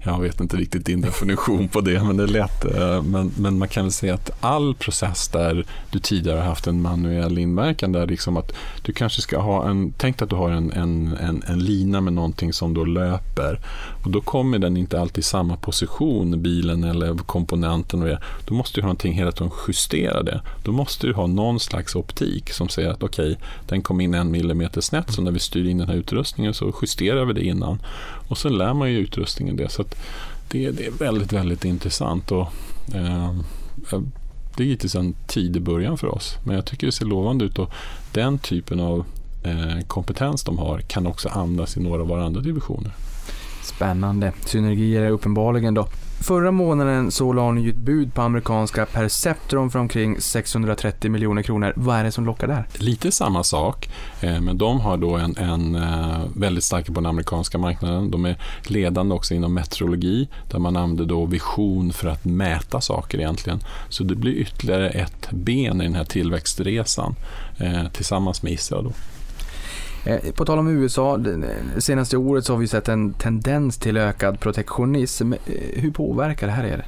[0.05, 2.65] Jag vet inte riktigt din definition på det, men det är lätt.
[2.65, 6.67] Eh, men, men man kan väl säga att all process där du tidigare har haft
[6.67, 8.51] en manuell inverkan, där liksom att
[8.81, 12.13] du kanske ska ha en, tänk att du har en, en, en, en lina med
[12.13, 13.59] någonting som då löper
[14.03, 18.19] och då kommer den inte alltid i samma position, bilen eller komponenten och det.
[18.45, 20.41] Då måste du ha någonting hela tiden justera det.
[20.63, 24.13] Då måste du ha någon slags optik som säger att okej, okay, den kom in
[24.13, 27.43] en millimeter snett, så när vi styr in den här utrustningen så justerar vi det
[27.43, 27.79] innan.
[28.27, 29.69] Och sen lär man ju utrustningen det.
[29.69, 29.95] Så att
[30.47, 32.31] det, det är väldigt, väldigt intressant.
[32.31, 32.47] Och,
[32.93, 33.43] ehm,
[33.91, 34.01] eh,
[34.57, 37.59] det är givetvis en tidig början för oss, men jag tycker det ser lovande ut.
[37.59, 37.69] Och
[38.11, 39.05] den typen av
[39.43, 42.91] eh, kompetens de har kan också användas i några av våra andra divisioner.
[43.65, 44.31] Spännande.
[44.45, 45.87] Synergier är uppenbarligen då.
[46.19, 51.41] Förra månaden så la ni ju ett bud på amerikanska Perceptron för omkring 630 miljoner
[51.41, 51.73] kronor.
[51.75, 52.67] Vad är det som lockar där?
[52.77, 53.89] Lite samma sak,
[54.21, 58.11] eh, men de har då en, en eh, väldigt starka på den amerikanska marknaden.
[58.11, 63.17] De är ledande också inom meteorologi, där man använder då vision för att mäta saker
[63.17, 63.59] egentligen.
[63.89, 67.15] Så det blir ytterligare ett ben i den här tillväxtresan
[67.57, 68.81] eh, tillsammans med Isra.
[68.81, 68.91] Då.
[70.05, 73.97] Eh, på tal om USA, det senaste året så har vi sett en tendens till
[73.97, 75.33] ökad protektionism.
[75.33, 75.39] Eh,
[75.73, 76.85] hur påverkar det här er?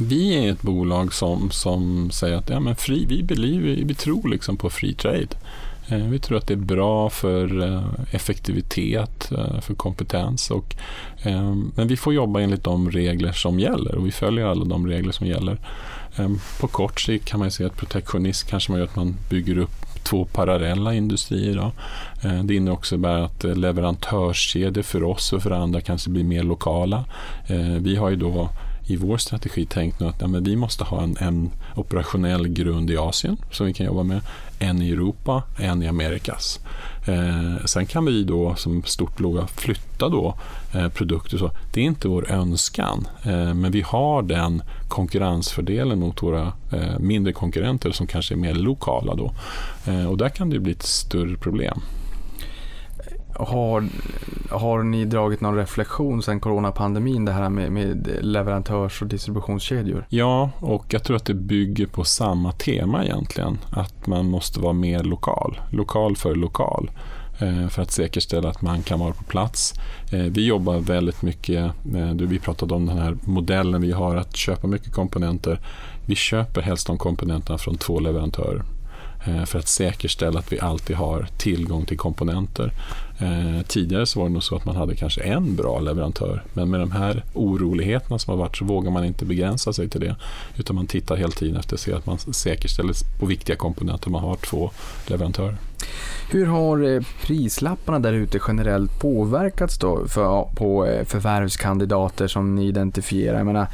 [0.00, 4.28] Vi är ett bolag som, som säger att ja, men fri, vi, believe, vi tror
[4.28, 5.28] liksom på free trade.
[5.88, 10.50] Eh, vi tror att det är bra för effektivitet, för kompetens.
[10.50, 10.76] Och,
[11.74, 15.12] men vi får jobba enligt de regler som gäller och vi följer alla de regler
[15.12, 15.58] som gäller.
[16.60, 19.91] På kort sikt kan man se att protektionism kanske man gör att man bygger upp
[20.02, 21.56] två parallella industrier.
[21.56, 21.72] Då.
[22.28, 26.42] Eh, det innebär också att eh, leverantörskedjor för oss och för andra kanske blir mer
[26.42, 27.04] lokala.
[27.46, 28.48] Eh, vi har ju då
[28.86, 32.90] i vår strategi tänkt nu att ja, men vi måste ha en, en operationell grund
[32.90, 34.20] i Asien som vi kan jobba med,
[34.58, 36.60] en i Europa, en i Amerikas.
[37.06, 40.34] Eh, sen kan vi då som stort bolag flytta då
[40.74, 41.38] eh, produkter.
[41.38, 46.98] Så det är inte vår önskan, eh, men vi har den konkurrensfördelen mot våra eh,
[46.98, 49.14] mindre konkurrenter som kanske är mer lokala.
[49.14, 49.32] Då.
[49.86, 51.80] Eh, och där kan det bli ett större problem.
[53.34, 53.88] Har,
[54.50, 60.06] har ni dragit någon reflektion sen coronapandemin, det här med, med leverantörs och distributionskedjor?
[60.08, 63.58] Ja, och jag tror att det bygger på samma tema egentligen.
[63.70, 65.60] Att man måste vara mer lokal.
[65.70, 66.90] Lokal för lokal
[67.38, 69.74] eh, för att säkerställa att man kan vara på plats.
[70.12, 71.64] Eh, vi jobbar väldigt mycket,
[71.94, 75.60] eh, vi pratade om den här modellen vi har att köpa mycket komponenter.
[76.06, 78.62] Vi köper helst de komponenterna från två leverantörer
[79.46, 82.72] för att säkerställa att vi alltid har tillgång till komponenter.
[83.22, 86.42] Eh, tidigare så var det nog så att man hade kanske en bra leverantör.
[86.52, 90.00] Men med de här oroligheterna som har varit så vågar man inte begränsa sig till
[90.00, 90.16] det.
[90.56, 94.22] Utan man tittar hela tiden efter att se att man säkerställer på viktiga komponenter man
[94.22, 94.70] har två
[95.06, 95.56] leverantörer.
[96.30, 102.66] Hur har eh, prislapparna där ute generellt påverkats då för, på eh, förvärvskandidater som ni
[102.66, 103.36] identifierar?
[103.36, 103.66] Jag menar,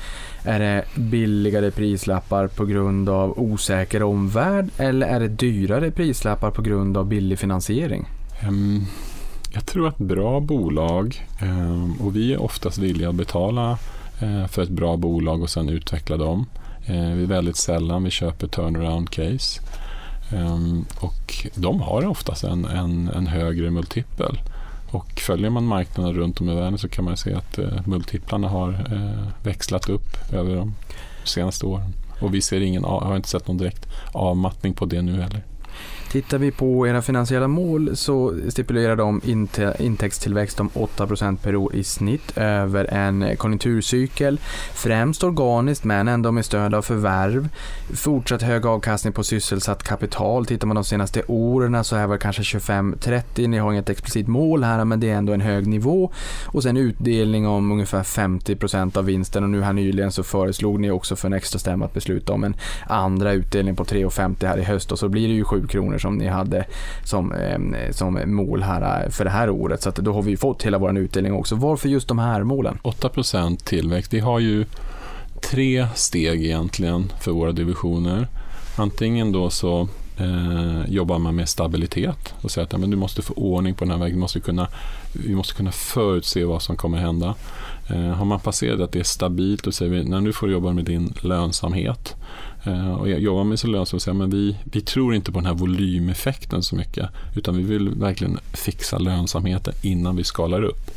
[0.44, 6.62] är det billigare prislappar på grund av osäker omvärld eller är det dyrare prislappar på
[6.62, 8.06] grund av billig finansiering?
[8.48, 8.86] Um,
[9.52, 13.78] jag tror att bra bolag, ehm, och vi är oftast villiga att betala
[14.20, 16.46] eh, för ett bra bolag och sen utveckla dem.
[16.86, 19.60] Eh, vi är väldigt sällan vi köper turnaround case.
[20.30, 24.38] Ehm, och de har oftast en, en, en högre multipel.
[24.90, 28.48] Och följer man marknaden runt om i världen så kan man se att eh, multiplarna
[28.48, 28.86] har
[29.42, 30.74] växlat upp över de
[31.24, 31.92] senaste åren.
[32.20, 35.44] Och vi ser ingen, har inte sett någon direkt avmattning på det nu heller.
[36.12, 39.20] Tittar vi på era finansiella mål så stipulerar de
[39.78, 44.40] intäktstillväxt om 8% per år i snitt över en konjunkturcykel.
[44.72, 47.48] Främst organiskt men ändå med stöd av förvärv.
[47.94, 50.46] Fortsatt hög avkastning på sysselsatt kapital.
[50.46, 53.46] Tittar man de senaste åren så är det kanske 25-30.
[53.46, 56.10] Ni har inget explicit mål här men det är ändå en hög nivå.
[56.46, 60.90] Och sen utdelning om ungefär 50% av vinsten och nu här nyligen så föreslog ni
[60.90, 62.56] också för en extra stämma att besluta om en
[62.86, 66.18] andra utdelning på 3,50 här i höst och så blir det ju 7 kronor miljoner
[66.18, 66.64] som ni hade
[67.04, 69.82] som, eh, som mål här eh, för det här året.
[69.82, 71.56] Så då har vi fått hela vår utdelning också.
[71.56, 72.78] Varför just de här målen?
[72.82, 74.12] 8% tillväxt.
[74.12, 74.64] Vi har ju
[75.50, 78.28] tre steg egentligen för våra divisioner.
[78.76, 79.88] Antingen då så
[80.18, 83.84] eh, jobbar man med stabilitet och säger att ja, men du måste få ordning på
[83.84, 84.14] den här vägen.
[84.14, 84.68] Vi måste kunna,
[85.12, 87.34] vi måste kunna förutse vad som kommer hända.
[87.90, 90.72] Eh, har man passerat att det är stabilt och säger vi, när du får jobba
[90.72, 92.16] med din lönsamhet
[92.64, 95.54] Eh, och jobbar med så och så men vi, vi tror inte på den här
[95.54, 97.08] volymeffekten så mycket.
[97.34, 100.90] Utan vi vill verkligen fixa lönsamheten innan vi skalar upp.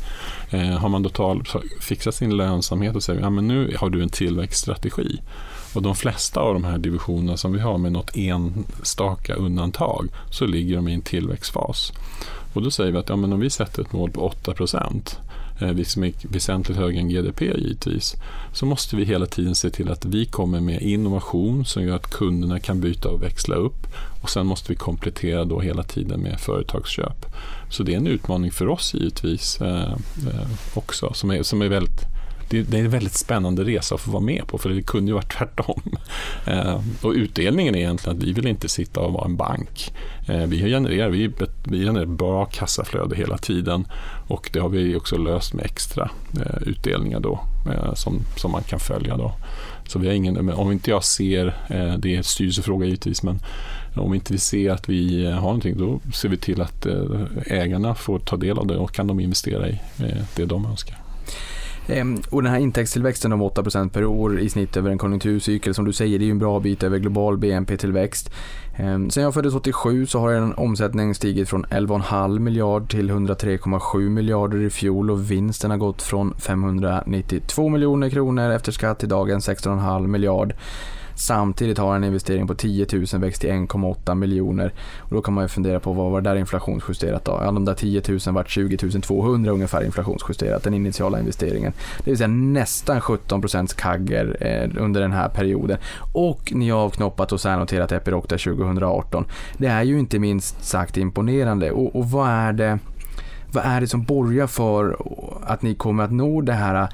[0.50, 1.44] Eh, har man då tal,
[1.80, 5.20] fixat sin lönsamhet och säger ja, men nu har du en tillväxtstrategi.
[5.74, 10.46] Och de flesta av de här divisionerna som vi har med något enstaka undantag så
[10.46, 11.92] ligger de i en tillväxtfas.
[12.52, 14.54] Och då säger vi att ja, men om vi sätter ett mål på 8
[15.60, 18.16] Eh, vilket som är väsentligt högre än GDP givetvis,
[18.52, 22.10] så måste vi hela tiden se till att vi kommer med innovation som gör att
[22.10, 23.86] kunderna kan byta och växla upp
[24.22, 27.26] och sen måste vi komplettera då hela tiden med företagsköp.
[27.70, 31.68] Så det är en utmaning för oss givetvis eh, eh också som är, som är
[31.68, 32.06] väldigt
[32.52, 35.14] det, är en väldigt spännande resa att få vara med på, för det kunde ju
[35.14, 35.82] varit tvärtom.
[36.46, 39.92] Eh, och utdelningen är egentligen att vi vill inte sitta och vara en bank.
[40.28, 41.30] Eh, vi genererar, vi,
[41.64, 43.86] vi genererar bra kassaflöde hela tiden
[44.28, 47.40] och det har vi också löst med extra eh, utdelningar då,
[47.72, 49.16] eh, som, som man kan följa.
[49.16, 49.32] Då.
[49.86, 53.40] Så vi har ingen, om inte jag ser, eh, det är en styrelsefråga givetvis, men
[53.96, 56.86] om inte vi ser att vi eh, har någonting då ser vi till att
[57.46, 59.80] ägarna får ta del av det och kan de investera i
[60.36, 60.98] det de önskar.
[61.86, 65.84] Ehm, och den här intäktstillväxten om 8% per år i snitt över en konjunkturcykel, som
[65.84, 68.30] du säger, det är ju en bra bit över global BNP-tillväxt.
[68.76, 74.08] Ehm, sen jag föddes 87 så har en omsättning stigit från 11,5 miljard till 103,7
[74.08, 79.48] miljarder i fjol och vinsten har gått från 592 miljoner kronor efter skatt till dagens
[79.48, 80.54] 16,5 miljard.
[81.14, 84.72] Samtidigt har en investering på 10 000 växt till 1,8 miljoner.
[84.98, 87.40] Och då kan man ju fundera på vad var det där inflationsjusterat då?
[87.44, 91.72] Ja, de där 10 000 vart 20 200 ungefär inflationsjusterat, den initiala investeringen.
[92.04, 93.42] Det vill säga nästan 17
[93.76, 95.78] kagger eh, under den här perioden.
[96.12, 99.24] Och ni har avknoppat och särnoterat Epiroc 2018.
[99.56, 101.70] Det är ju inte minst sagt imponerande.
[101.70, 102.78] Och, och vad är det
[103.52, 104.96] vad är det som borgar för
[105.46, 106.88] att ni kommer att nå det här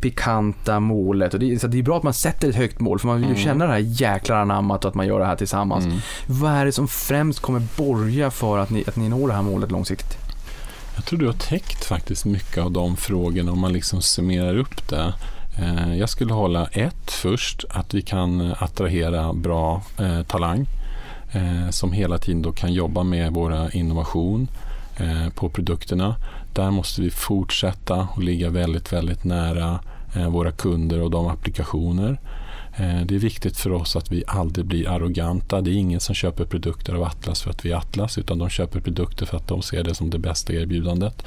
[0.00, 1.34] pikanta målet.
[1.34, 3.24] Och det, så det är bra att man sätter ett högt mål för man vill
[3.24, 3.44] ju mm.
[3.44, 5.84] känna det här jäklar anammat och att man gör det här tillsammans.
[5.84, 5.98] Mm.
[6.26, 9.42] Vad är det som främst kommer borga för att ni, att ni når det här
[9.42, 10.18] målet långsiktigt?
[10.96, 14.88] Jag tror du har täckt faktiskt mycket av de frågorna om man liksom summerar upp
[14.88, 15.14] det.
[15.58, 20.66] Eh, jag skulle hålla ett först, att vi kan attrahera bra eh, talang
[21.32, 24.48] eh, som hela tiden då kan jobba med våra innovation
[24.96, 26.16] eh, på produkterna.
[26.56, 29.78] Där måste vi fortsätta och ligga väldigt, väldigt nära
[30.16, 32.20] eh, våra kunder och de applikationer.
[32.76, 35.60] Eh, det är viktigt för oss att vi aldrig blir arroganta.
[35.60, 38.48] Det är ingen som köper produkter av Atlas för att vi är Atlas utan de
[38.48, 41.22] köper produkter för att de ser det som det bästa erbjudandet.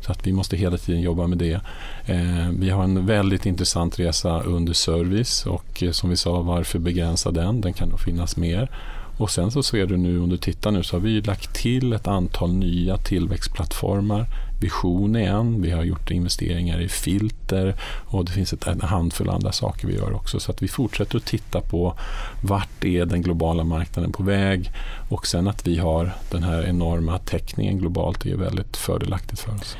[0.00, 1.60] Så att vi måste hela tiden jobba med det.
[2.06, 7.30] Eh, vi har en väldigt intressant resa under service och som vi sa, varför begränsa
[7.30, 7.60] den?
[7.60, 8.70] Den kan nog finnas mer.
[9.18, 11.92] Och sen så ser du nu, om du tittar nu, så har vi lagt till
[11.92, 14.26] ett antal nya tillväxtplattformar.
[14.62, 15.62] Vision igen.
[15.62, 17.74] vi har gjort investeringar i filter
[18.04, 20.40] och det finns ett, en handfull andra saker vi gör också.
[20.40, 21.94] Så att vi fortsätter att titta på
[22.42, 24.70] vart är den globala marknaden på väg
[25.08, 29.76] och sen att vi har den här enorma täckningen globalt är väldigt fördelaktigt för oss.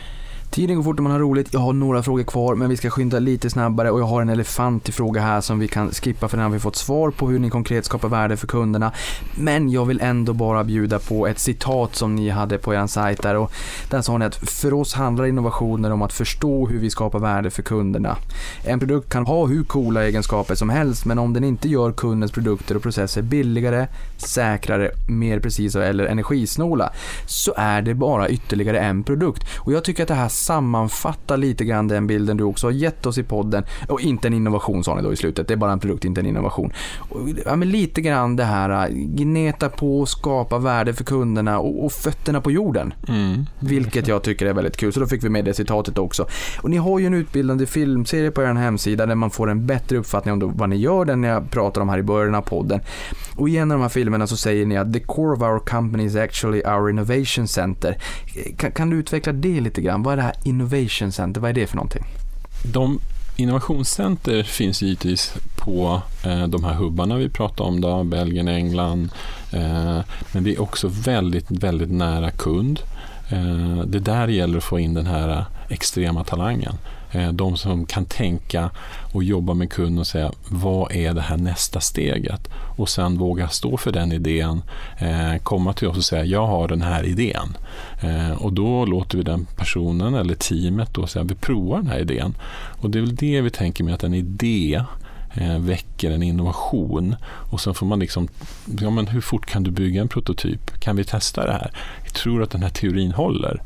[0.52, 1.52] Tiden går fort när man har roligt.
[1.52, 4.28] Jag har några frågor kvar, men vi ska skynda lite snabbare och jag har en
[4.28, 7.38] elefantig fråga här som vi kan skippa för den har vi fått svar på hur
[7.38, 8.92] ni konkret skapar värde för kunderna.
[9.34, 13.22] Men jag vill ändå bara bjuda på ett citat som ni hade på er sajt
[13.22, 13.52] där och
[13.90, 17.50] där sa ni att för oss handlar innovationer om att förstå hur vi skapar värde
[17.50, 18.16] för kunderna.
[18.64, 22.32] En produkt kan ha hur coola egenskaper som helst, men om den inte gör kundens
[22.32, 23.86] produkter och processer billigare,
[24.28, 26.92] säkrare, mer precisa eller energisnåla
[27.26, 29.44] så är det bara ytterligare en produkt.
[29.58, 33.06] Och jag tycker att det här sammanfatta lite grann den bilden du också har gett
[33.06, 33.64] oss i podden.
[33.88, 36.20] Och inte en innovation sa ni då i slutet, det är bara en produkt, inte
[36.20, 36.72] en innovation.
[36.98, 41.92] Och, ja, men lite grann det här, gneta på, skapa värde för kunderna och, och
[41.92, 42.94] fötterna på jorden.
[43.08, 43.46] Mm.
[43.60, 46.26] Vilket jag tycker är väldigt kul, så då fick vi med det citatet också.
[46.60, 49.98] Och ni har ju en utbildande filmserie på er hemsida där man får en bättre
[49.98, 52.80] uppfattning om vad ni gör, den jag pratar om här i början av podden.
[53.36, 55.58] Och i en av de här filmerna så säger ni att the core of our
[55.58, 57.96] company is actually our innovation center.
[58.56, 60.02] Kan, kan du utveckla det lite grann?
[60.02, 62.04] Vad är det här innovation center, vad är det för någonting?
[62.72, 62.98] De
[63.36, 69.10] innovationscenter finns givetvis på eh, de här hubbarna vi pratar om, då, Belgien, England.
[69.52, 70.00] Eh,
[70.32, 72.80] men vi är också väldigt, väldigt nära kund.
[73.28, 76.74] Eh, det där gäller att få in den här extrema talangen.
[77.12, 78.70] Eh, de som kan tänka
[79.12, 82.48] och jobba med kunden och säga vad är det här nästa steget?
[82.76, 84.62] Och sen våga stå för den idén,
[84.98, 87.56] eh, komma till oss och säga jag har den här idén.
[88.00, 92.00] Eh, och då låter vi den personen eller teamet då säga vi provar den här
[92.00, 92.34] idén.
[92.80, 94.84] Och det är väl det vi tänker med att en idé
[95.58, 97.16] väcker en innovation.
[97.24, 98.28] Och sen får man liksom,
[98.80, 100.80] ja men hur fort kan du bygga en prototyp?
[100.80, 101.70] Kan vi testa det här?
[102.04, 103.62] Jag tror att den här teorin håller.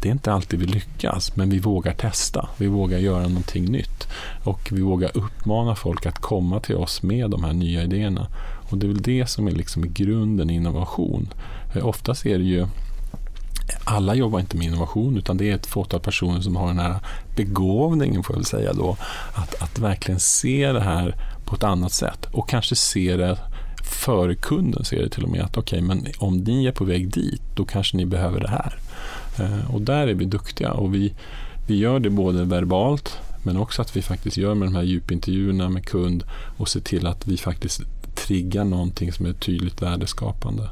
[0.00, 2.48] Det är inte alltid vi lyckas, men vi vågar testa.
[2.56, 4.08] Vi vågar göra någonting nytt.
[4.44, 8.26] Och vi vågar uppmana folk att komma till oss med de här nya idéerna.
[8.70, 11.28] Och det är väl det som är liksom i innovation.
[11.72, 12.66] För oftast är det ju
[13.84, 16.96] alla jobbar inte med innovation utan det är ett fåtal personer som har den här
[17.36, 18.96] begåvningen får jag väl säga då.
[19.34, 23.38] Att, att verkligen se det här på ett annat sätt och kanske se det
[23.84, 26.84] före kunden ser det till och med att okej, okay, men om ni är på
[26.84, 28.78] väg dit, då kanske ni behöver det här.
[29.38, 31.14] Eh, och där är vi duktiga och vi,
[31.66, 35.68] vi gör det både verbalt men också att vi faktiskt gör med de här djupintervjuerna
[35.68, 36.24] med kund
[36.56, 37.80] och ser till att vi faktiskt
[38.14, 40.70] triggar någonting som är tydligt värdeskapande.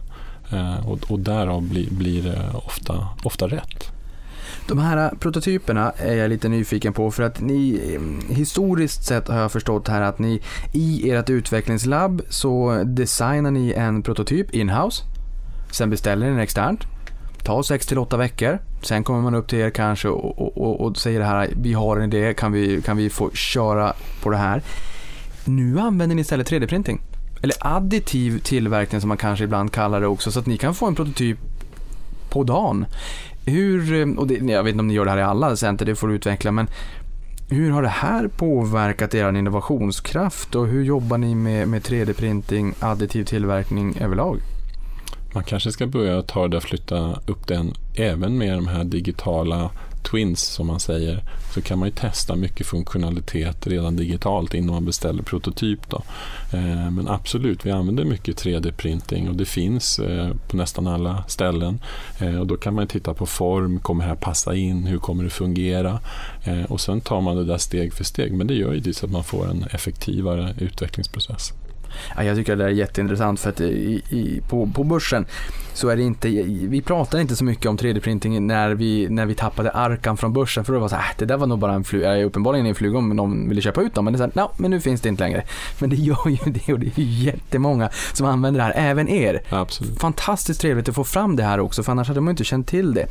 [0.53, 3.91] Eh, och, och därav blir, blir det ofta, ofta rätt.
[4.69, 7.81] De här prototyperna är jag lite nyfiken på för att ni
[8.29, 10.41] historiskt sett har jag förstått här att ni
[10.73, 15.03] i ert utvecklingslabb så designar ni en prototyp inhouse.
[15.71, 16.87] Sen beställer ni den externt
[17.45, 18.59] tar 6 till 8 veckor.
[18.83, 21.73] Sen kommer man upp till er kanske och, och, och, och, säger det här, vi
[21.73, 23.93] har en idé, kan vi, kan vi få köra
[24.23, 24.63] på det här?
[25.45, 27.01] Nu använder ni istället 3D-printing.
[27.43, 30.87] Eller additiv tillverkning som man kanske ibland kallar det också, så att ni kan få
[30.87, 31.39] en prototyp
[32.31, 32.87] på dagen.
[33.47, 35.95] Hur, och det, jag vet inte om ni gör det här i alla center, det
[35.95, 36.69] får du utveckla, men
[37.49, 43.25] hur har det här påverkat er innovationskraft och hur jobbar ni med, med 3D-printing, additiv
[43.25, 44.41] tillverkning överlag?
[45.35, 49.71] Man kanske ska börja ta det, flytta upp den även med de här digitala
[50.03, 51.23] twins som man säger
[51.55, 55.91] så kan man ju testa mycket funktionalitet redan digitalt innan man beställer prototyp.
[55.91, 56.03] Då.
[56.53, 61.79] Eh, men absolut, vi använder mycket 3D-printing och det finns eh, på nästan alla ställen.
[62.19, 65.25] Eh, och då kan man titta på form, kommer det här passa in, hur kommer
[65.25, 66.01] det fungera?
[66.45, 68.95] Eh, och sen tar man det där steg för steg men det gör ju det
[68.95, 71.53] så att man får en effektivare utvecklingsprocess.
[72.17, 75.27] Ja, jag tycker det är jätteintressant för att i, i, på, på börsen
[75.73, 76.29] så är det inte,
[76.69, 80.65] vi pratar inte så mycket om 3D-printing när vi, när vi tappade Arkan från börsen
[80.65, 82.67] för då var det så här, äh, det där var nog bara en fluga, uppenbarligen
[82.67, 84.71] en fluga om någon ville köpa ut dem men det är så här, no, men
[84.71, 85.45] nu finns det inte längre.
[85.79, 89.09] Men det gör ju det och det är ju jättemånga som använder det här, även
[89.09, 89.43] er.
[89.49, 90.01] Absolut.
[90.01, 92.95] Fantastiskt trevligt att få fram det här också för annars hade man inte känt till
[92.95, 93.07] det.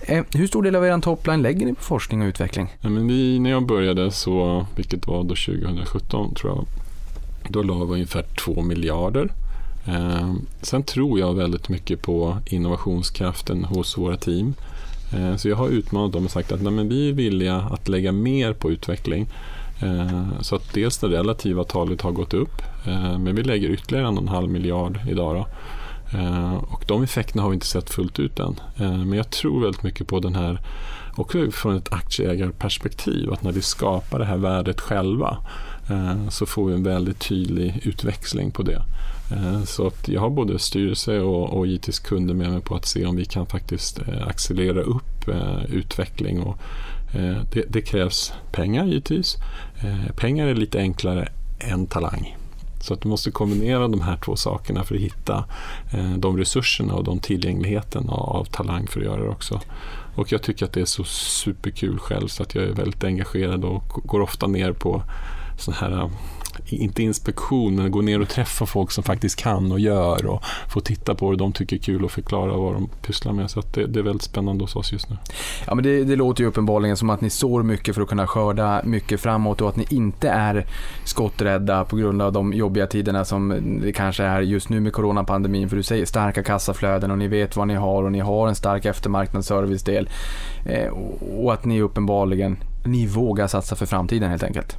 [0.00, 2.74] Eh, hur stor del av er topline lägger ni på forskning och utveckling?
[2.80, 6.66] Ja, men vi, när jag började så, vilket var då 2017 tror jag,
[7.48, 9.32] då la vi ungefär 2 miljarder.
[9.86, 14.54] Eh, sen tror jag väldigt mycket på innovationskraften hos våra team.
[15.12, 17.88] Eh, så jag har utmanat dem och sagt att nej, men vi är villiga att
[17.88, 19.26] lägga mer på utveckling.
[19.80, 24.08] Eh, så att dels det relativa talet har gått upp, eh, men vi lägger ytterligare
[24.08, 25.34] en och en halv miljard idag.
[25.34, 25.46] Då.
[26.18, 28.60] Eh, och de effekterna har vi inte sett fullt ut än.
[28.76, 30.60] Eh, men jag tror väldigt mycket på den här,
[31.16, 35.36] också från ett aktieägarperspektiv, att när vi skapar det här värdet själva
[35.90, 38.82] Eh, så får vi en väldigt tydlig utväxling på det.
[39.30, 42.86] Eh, så att jag har både styrelse och, och givetvis kunder med mig på att
[42.86, 45.28] se om vi kan faktiskt eh, accelerera upp
[45.68, 46.40] utveckling.
[46.40, 46.58] Och,
[47.52, 49.36] det, det krävs pengar givetvis.
[50.16, 51.28] Pengar är lite enklare
[51.58, 52.36] än talang.
[52.80, 55.44] Så att du måste kombinera de här två sakerna för att hitta
[56.16, 59.60] de resurserna och de tillgängligheten av talang för att göra det också.
[60.14, 63.64] Och jag tycker att det är så superkul själv så att jag är väldigt engagerad
[63.64, 65.02] och går ofta ner på
[65.56, 66.08] sån här eh,
[66.68, 70.80] inte inspektion, men gå ner och träffa folk som faktiskt kan och gör och få
[70.80, 73.50] titta på det de tycker är kul och förklara vad de pysslar med.
[73.50, 75.16] Så att det, det är väldigt spännande hos oss just nu.
[75.66, 78.26] Ja, men det, det låter ju uppenbarligen som att ni sår mycket för att kunna
[78.26, 80.66] skörda mycket framåt och att ni inte är
[81.04, 85.68] skotträdda på grund av de jobbiga tiderna som det kanske är just nu med coronapandemin.
[85.68, 88.54] För du säger starka kassaflöden och ni vet vad ni har och ni har en
[88.54, 90.08] stark eftermarknadsservicedel.
[90.66, 90.88] Eh,
[91.38, 94.76] och att ni uppenbarligen, ni vågar satsa för framtiden helt enkelt.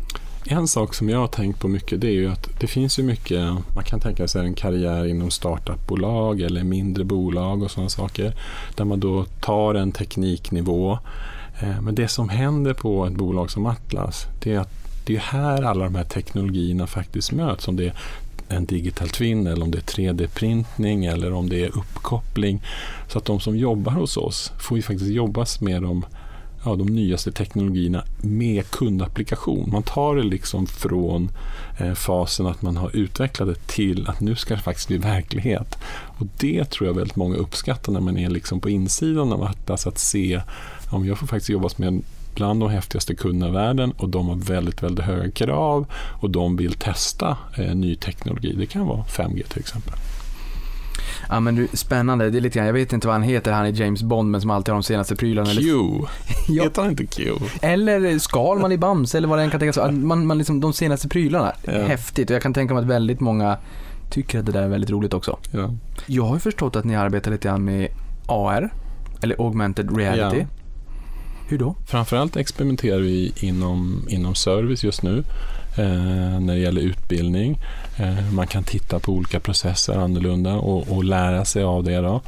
[0.47, 3.03] En sak som jag har tänkt på mycket det är ju att det finns ju
[3.03, 3.39] mycket,
[3.75, 8.33] man kan tänka sig en karriär inom startupbolag eller mindre bolag och sådana saker.
[8.75, 10.99] Där man då tar en tekniknivå.
[11.59, 14.73] Eh, men det som händer på ett bolag som Atlas det är att
[15.05, 17.67] det är här alla de här teknologierna faktiskt möts.
[17.67, 17.93] Om det är
[18.47, 22.61] en digital twin eller om det är 3D-printning eller om det är uppkoppling.
[23.07, 26.05] Så att de som jobbar hos oss får ju faktiskt jobbas med de
[26.65, 29.69] ja, de nyaste teknologierna med kundapplikation.
[29.71, 31.29] Man tar det liksom från
[31.79, 35.77] eh, fasen att man har utvecklat det till att nu ska det faktiskt bli verklighet.
[36.17, 39.87] Och Det tror jag väldigt många uppskattar när man är liksom på insidan av Atlas,
[39.87, 40.41] att se
[40.91, 42.01] om jag får faktiskt jobba med
[42.35, 45.85] bland de häftigaste kunderna i världen och de har väldigt, väldigt höga krav
[46.21, 48.55] och de vill testa eh, ny teknologi.
[48.57, 49.93] Det kan vara 5G till exempel.
[51.29, 52.29] Ja men du, spännande.
[52.29, 54.41] Det är lite grann, jag vet inte vad han heter, han är James Bond men
[54.41, 55.49] som alltid har de senaste prylarna.
[55.49, 55.61] Q!
[56.47, 56.63] Ja.
[56.63, 57.31] Heter han inte Q?
[57.61, 59.91] Eller Skalman i Bamse eller vad det än kan tänkas vara.
[59.91, 61.53] Man, man liksom, de senaste prylarna.
[61.63, 61.71] Ja.
[61.71, 63.57] Häftigt och jag kan tänka mig att väldigt många
[64.09, 65.37] tycker att det där är väldigt roligt också.
[65.51, 65.73] Ja.
[66.05, 67.87] Jag har ju förstått att ni arbetar lite grann med
[68.27, 68.73] AR,
[69.21, 70.39] eller augmented reality.
[70.39, 70.45] Ja.
[71.47, 71.75] Hur då?
[71.85, 75.23] Framförallt experimenterar vi inom, inom service just nu
[75.77, 77.59] Eh, när det gäller utbildning.
[77.97, 81.97] Eh, man kan titta på olika processer annorlunda och, och lära sig av det.
[81.97, 82.21] Då.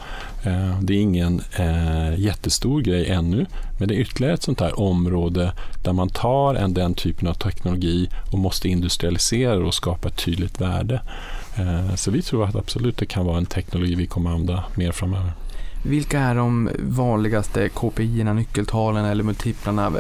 [0.43, 3.45] Eh, det är ingen eh, jättestor grej ännu,
[3.79, 5.51] men det är ytterligare ett sånt här område
[5.83, 10.25] där man tar en, den typen av teknologi och måste industrialisera det och skapa ett
[10.25, 11.01] tydligt värde.
[11.55, 14.91] Eh, så vi tror att absolut det kan vara en teknologi vi kommer använda mer
[14.91, 15.31] framöver.
[15.85, 19.91] Vilka är de vanligaste KPI-erna, nyckeltalen eller multiplarna?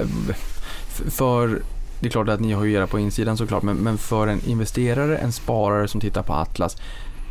[1.09, 1.61] För,
[1.99, 4.45] det är klart att ni har ju era på insidan såklart, men, men för en
[4.45, 6.77] investerare, en sparare som tittar på Atlas,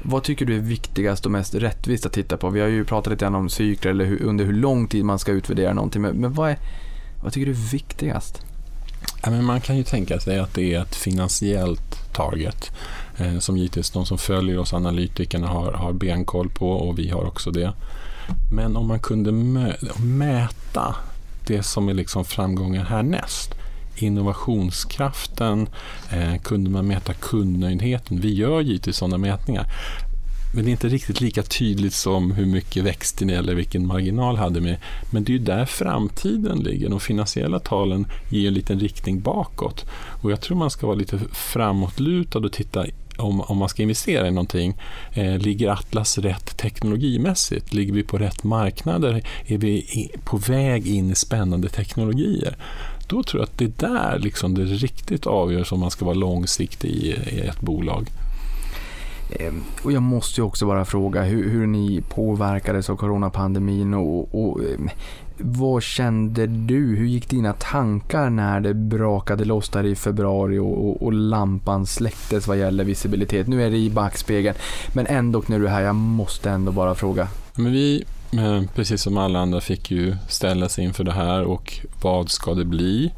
[0.02, 2.50] vad tycker du är viktigast och mest rättvist att titta på?
[2.50, 5.18] Vi har ju pratat lite grann om cykler eller hur, under hur lång tid man
[5.18, 6.58] ska utvärdera någonting, men, men vad, är,
[7.22, 8.42] vad tycker du är viktigast?
[9.22, 12.70] Ja, men man kan ju tänka sig att det är ett finansiellt target
[13.16, 17.24] eh, som givetvis de som följer oss analytikerna har, har benkoll på och vi har
[17.24, 17.72] också det.
[18.52, 19.32] Men om man kunde
[19.96, 20.96] mäta
[21.46, 23.55] det som är liksom framgången härnäst
[23.96, 25.68] innovationskraften,
[26.10, 28.20] eh, kunde man mäta kundnöjdheten.
[28.20, 29.66] Vi gör givetvis sådana mätningar.
[30.54, 34.36] Men det är inte riktigt lika tydligt som hur mycket växte ni eller vilken marginal
[34.36, 34.76] hade ni.
[35.10, 36.88] Men det är ju där framtiden ligger.
[36.88, 39.84] De finansiella talen ger en liten riktning bakåt.
[40.22, 42.86] Och jag tror man ska vara lite framåtlutad och titta
[43.18, 44.74] om, om man ska investera i någonting.
[45.12, 47.74] Eh, ligger Atlas rätt teknologimässigt?
[47.74, 49.22] Ligger vi på rätt marknader?
[49.46, 52.56] Är vi på väg in i spännande teknologier?
[53.06, 56.14] Då tror jag att det är där liksom det riktigt avgörs om man ska vara
[56.14, 58.10] långsiktig i, i ett bolag.
[59.40, 64.34] Ehm, Och jag måste ju också bara fråga hur, hur ni påverkades av coronapandemin och,
[64.44, 64.88] och ehm,
[65.38, 66.96] vad kände du?
[66.96, 71.86] Hur gick dina tankar när det brakade loss där i februari och, och, och lampan
[71.86, 73.46] släcktes vad gäller visibilitet?
[73.48, 74.56] Nu är det i backspegeln,
[74.92, 77.28] men ändå när du är här, jag måste ändå bara fråga.
[77.54, 81.72] Men vi, men precis som alla andra, fick ju ställa sig inför det här och
[82.02, 83.12] vad ska det bli?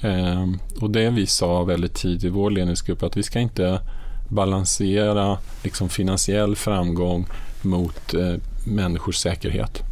[0.00, 0.46] Eh,
[0.80, 3.80] Och det vi sa väldigt tidigt i vår ledningsgrupp att vi ska inte
[4.28, 7.26] balansera liksom finansiell framgång
[7.62, 8.34] mot eh,
[8.66, 9.82] människors säkerhet.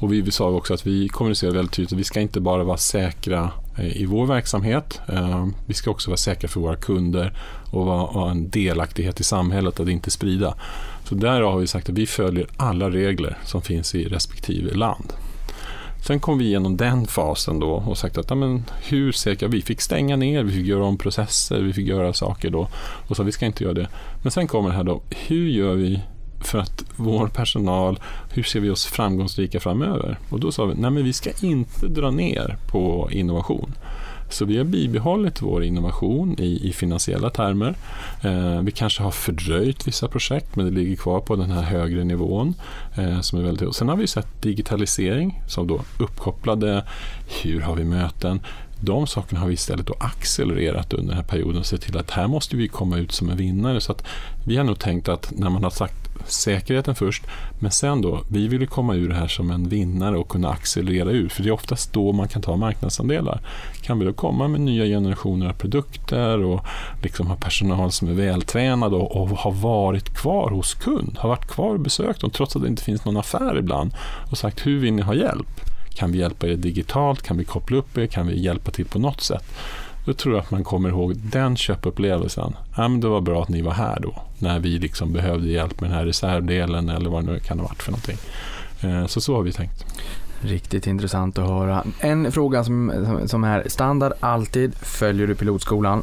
[0.00, 2.76] Och vi sa också att vi kommunicerar väldigt tydligt att vi ska inte bara vara
[2.76, 5.00] säkra eh, i vår verksamhet.
[5.08, 7.36] eh, Vi ska också vara säkra för våra kunder
[7.72, 10.54] och vara, ha en delaktighet i samhället att inte sprida.
[11.04, 15.12] Så där har vi sagt att vi följer alla regler som finns i respektive land.
[16.06, 19.62] Sen kom vi igenom den fasen då och sagt att ja, men, hur säkra vi
[19.62, 22.68] fick stänga ner, vi fick göra om processer, vi fick göra saker då
[23.08, 23.88] och så vi ska inte göra det.
[24.22, 26.00] Men sen kommer det här då, hur gör vi
[26.40, 28.00] för att vår personal,
[28.30, 30.18] hur ser vi oss framgångsrika framöver?
[30.30, 33.74] Och då sa vi, nej men vi ska inte dra ner på innovation.
[34.32, 37.74] Så vi har bibehållit vår innovation i, i finansiella termer.
[38.22, 42.04] Eh, vi kanske har fördröjt vissa projekt men det ligger kvar på den här högre
[42.04, 42.54] nivån.
[42.94, 46.84] Eh, som är väldigt, sen har vi sett digitalisering som då uppkopplade,
[47.42, 48.40] hur har vi möten?
[48.84, 52.10] De sakerna har vi istället då accelererat under den här perioden och sett till att
[52.10, 53.80] här måste vi komma ut som en vinnare.
[53.80, 54.04] Så att
[54.46, 57.22] vi har nog tänkt att när man har sagt säkerheten först,
[57.58, 61.10] men sen då, vi vill komma ur det här som en vinnare och kunna accelerera
[61.10, 63.40] ur, för det är oftast då man kan ta marknadsandelar.
[63.82, 66.66] Kan vi då komma med nya generationer av produkter och
[67.02, 71.48] liksom ha personal som är vältränad och, och har varit kvar hos kund, har varit
[71.48, 73.94] kvar och besökt dem trots att det inte finns någon affär ibland
[74.30, 75.71] och sagt hur vill ni ha hjälp?
[75.92, 77.22] Kan vi hjälpa er digitalt?
[77.22, 78.06] Kan vi koppla upp er?
[78.06, 79.44] Kan vi hjälpa till på något sätt?
[80.04, 82.56] Då tror jag att man kommer ihåg den köpupplevelsen.
[82.76, 85.80] Ja, men det var bra att ni var här då, när vi liksom behövde hjälp
[85.80, 88.16] med den här reservdelen eller vad det nu kan ha varit för någonting.
[88.80, 89.84] Eh, så så har vi tänkt.
[90.40, 91.84] Riktigt intressant att höra.
[92.00, 92.92] En fråga som,
[93.26, 94.74] som är standard alltid.
[94.74, 96.02] Följer du pilotskolan?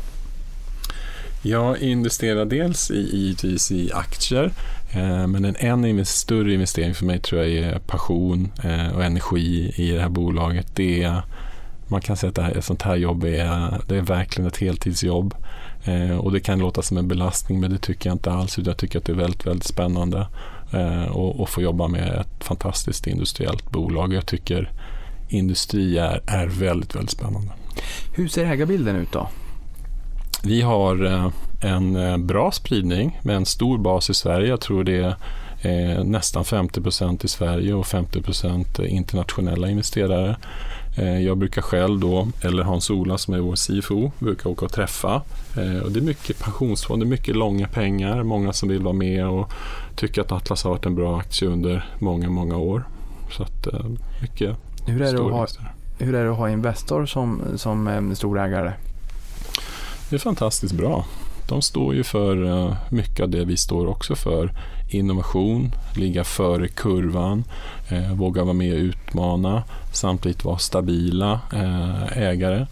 [1.42, 4.52] Jag investerar dels i, givetvis i aktier,
[4.92, 9.74] Eh, men en än större investering för mig tror jag är passion eh, och energi
[9.76, 10.76] i det här bolaget.
[10.76, 11.22] Det är
[11.88, 14.58] man kan säga att det här, ett sånt här jobb är, det är verkligen ett
[14.58, 15.36] heltidsjobb.
[15.84, 18.58] Eh, och det kan låta som en belastning men det tycker jag inte alls.
[18.58, 22.44] Jag tycker att det är väldigt, väldigt spännande att och, och få jobba med ett
[22.44, 24.14] fantastiskt industriellt bolag.
[24.14, 24.72] Jag tycker
[25.30, 27.52] industri är, är väldigt, väldigt spännande.
[28.16, 29.30] Hur ser ägarbilden ut då?
[30.44, 31.28] Vi har eh,
[31.62, 34.48] en eh, bra spridning med en stor bas i Sverige.
[34.48, 35.16] Jag tror det är
[35.62, 40.38] eh, nästan 50 procent i Sverige och 50 procent internationella investerare.
[41.24, 45.22] Jag brukar själv då, eller Hans-Ola som är vår CFO, brukar åka och träffa.
[45.84, 49.52] Och det är mycket pensionsfonder, mycket långa pengar, många som vill vara med och
[49.96, 52.84] tycker att Atlas har varit en bra aktie under många, många år.
[53.32, 53.68] Så att
[54.22, 55.48] mycket hur är, det att ha,
[55.98, 58.74] hur är det att ha Investor som, som storägare?
[60.10, 61.06] Det är fantastiskt bra.
[61.48, 64.52] De står ju för eh, mycket av det vi står också för
[64.90, 67.44] innovation, ligga före kurvan,
[67.90, 69.64] eh, våga vara med och utmana,
[69.94, 72.68] samtidigt vara stabila eh, ägare.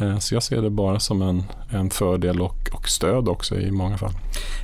[0.00, 3.70] Eh, så jag ser det bara som en, en fördel och, och stöd också i
[3.70, 4.12] många fall.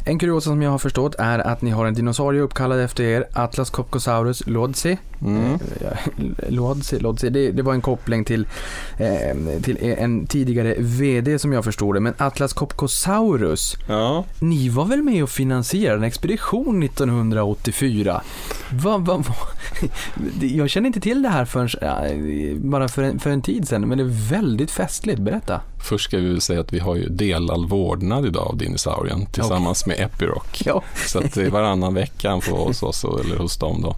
[0.04, 3.24] En kuriosa som jag har förstått är att ni har en dinosaurie uppkallad efter er,
[3.32, 4.98] Atlas Copcosaurus lodzi.
[5.20, 5.54] Mm.
[5.54, 5.58] Eh,
[6.48, 7.30] lodzi, lodzi.
[7.30, 8.46] Det, det, var en koppling till,
[8.98, 12.00] eh, till en tidigare VD som jag förstod det.
[12.00, 14.24] Men Atlas Copcosaurus, ja.
[14.38, 18.22] ni var väl med och finansierade en expedition 1984?
[18.70, 19.34] Va, va, va?
[20.40, 23.98] Jag känner inte till det här förrän, bara för en, för en tid sedan, men
[23.98, 25.20] det är väldigt festligt.
[25.20, 25.60] Berätta.
[25.86, 29.96] Först ska vi säga att vi har ju delad vårdnad idag av dinosaurien tillsammans okay.
[29.96, 30.42] med Epiroc.
[30.64, 30.82] Ja.
[31.06, 33.96] Så att det är varannan vecka får hos oss eller hos dem då.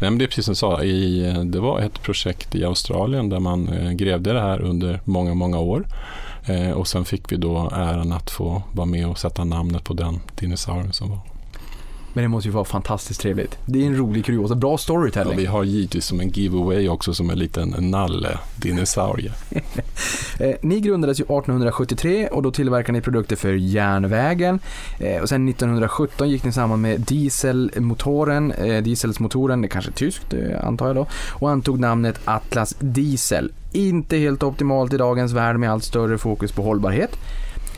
[0.00, 3.40] Men det är precis som du sa, i, det var ett projekt i Australien där
[3.40, 5.86] man eh, grävde det här under många, många år.
[6.46, 9.94] Eh, och sen fick vi då äran att få vara med och sätta namnet på
[9.94, 11.35] den dinosaurien som var.
[12.16, 13.58] Men det måste ju vara fantastiskt trevligt.
[13.66, 15.32] Det är en rolig kuriosa, bra storytelling.
[15.32, 19.32] Ja, vi har givetvis som en giveaway också som en liten nalle, dinosaurie.
[20.40, 24.60] Eh, ni grundades ju 1873 och då tillverkade ni produkter för järnvägen.
[24.98, 30.34] Eh, och sen 1917 gick ni samman med dieselmotoren, eh, dieselsmotoren, det kanske är tyskt
[30.60, 33.52] antar jag då, och antog namnet Atlas Diesel.
[33.72, 37.18] Inte helt optimalt i dagens värld med allt större fokus på hållbarhet.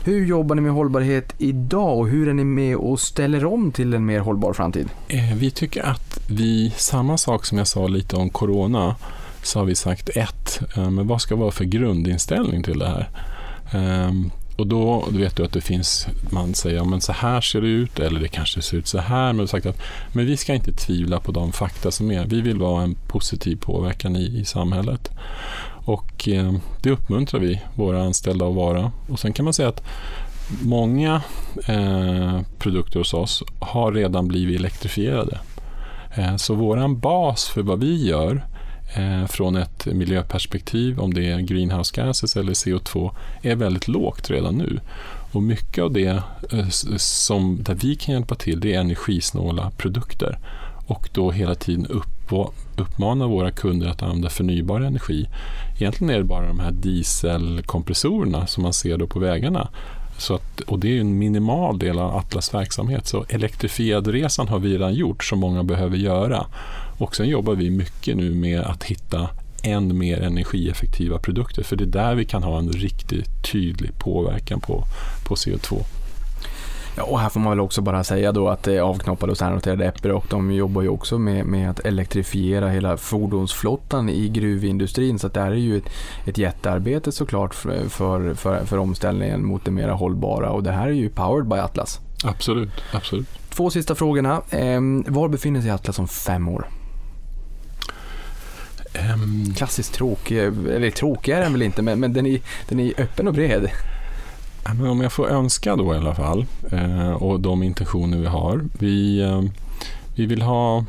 [0.09, 3.93] Hur jobbar ni med hållbarhet idag och hur är ni med och ställer om till
[3.93, 4.89] en mer hållbar framtid?
[5.07, 8.95] Eh, vi tycker att vi, samma sak som jag sa lite om corona,
[9.43, 13.09] så har vi sagt ett, eh, men vad ska vara för grundinställning till det här?
[13.71, 17.61] Ehm, och då vet du att det finns, man säger, ja, men så här ser
[17.61, 19.81] det ut, eller det kanske ser ut så här, men, sagt att,
[20.13, 22.25] men vi ska inte tvivla på de fakta som är.
[22.25, 25.11] Vi vill vara en positiv påverkan i, i samhället.
[25.89, 28.91] Och eh, det uppmuntrar vi våra anställda att vara.
[29.07, 29.83] Och sen kan man säga att
[30.61, 31.21] många
[31.67, 35.39] eh, produkter hos oss har redan blivit elektrifierade.
[36.15, 38.45] Eh, så vår bas för vad vi gör
[38.95, 43.11] eh, från ett miljöperspektiv, om det är greenhouse gases eller CO2,
[43.41, 44.79] är väldigt lågt redan nu.
[45.31, 50.39] Och mycket av det eh, som, där vi kan hjälpa till, det är energisnåla produkter
[50.89, 52.31] och då hela tiden upp,
[52.77, 55.29] uppmana våra kunder att använda förnybar energi.
[55.81, 59.69] Egentligen är det bara de här dieselkompressorerna som man ser då på vägarna.
[60.17, 63.07] Så att, och det är en minimal del av Atlas verksamhet.
[63.07, 66.45] Så elektrifierad-resan har vi redan gjort, som många behöver göra.
[66.97, 69.29] Och sen jobbar vi mycket nu med att hitta
[69.63, 71.63] än mer energieffektiva produkter.
[71.63, 74.83] För det är där vi kan ha en riktigt tydlig påverkan på,
[75.27, 75.83] på CO2.
[76.97, 79.37] Ja, och här får man väl också bara säga då att det är avknoppade och
[79.37, 85.19] särnoterade Epiroc, de jobbar ju också med, med att elektrifiera hela fordonsflottan i gruvindustrin.
[85.19, 85.89] Så det här är ju ett,
[86.25, 90.87] ett jättearbete såklart för, för, för, för omställningen mot det mera hållbara och det här
[90.87, 91.99] är ju powered by Atlas.
[92.23, 93.27] Absolut, absolut.
[93.49, 94.41] Två sista frågorna.
[94.49, 96.67] Eh, var befinner sig Atlas om fem år?
[99.13, 102.39] Um, Klassiskt tråkig, eller tråkig är den väl inte, men, men den, är,
[102.69, 103.69] den är öppen och bred
[104.73, 108.65] men om jag får önska då i alla fall, eh, och de intentioner vi har.
[108.79, 109.41] Vi, eh,
[110.15, 110.85] vi vill ha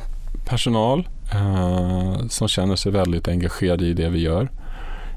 [0.47, 4.48] personal eh, som känner sig väldigt engagerade i det vi gör.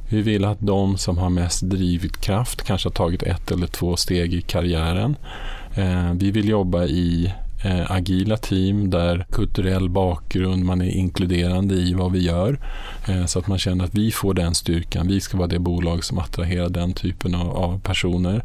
[0.09, 4.33] Vi vill att de som har mest drivkraft kanske har tagit ett eller två steg
[4.33, 5.15] i karriären.
[5.75, 7.33] Eh, vi vill jobba i
[7.63, 12.59] eh, agila team där kulturell bakgrund, man är inkluderande i vad vi gör.
[13.07, 15.07] Eh, så att man känner att vi får den styrkan.
[15.07, 18.43] Vi ska vara det bolag som attraherar den typen av, av personer.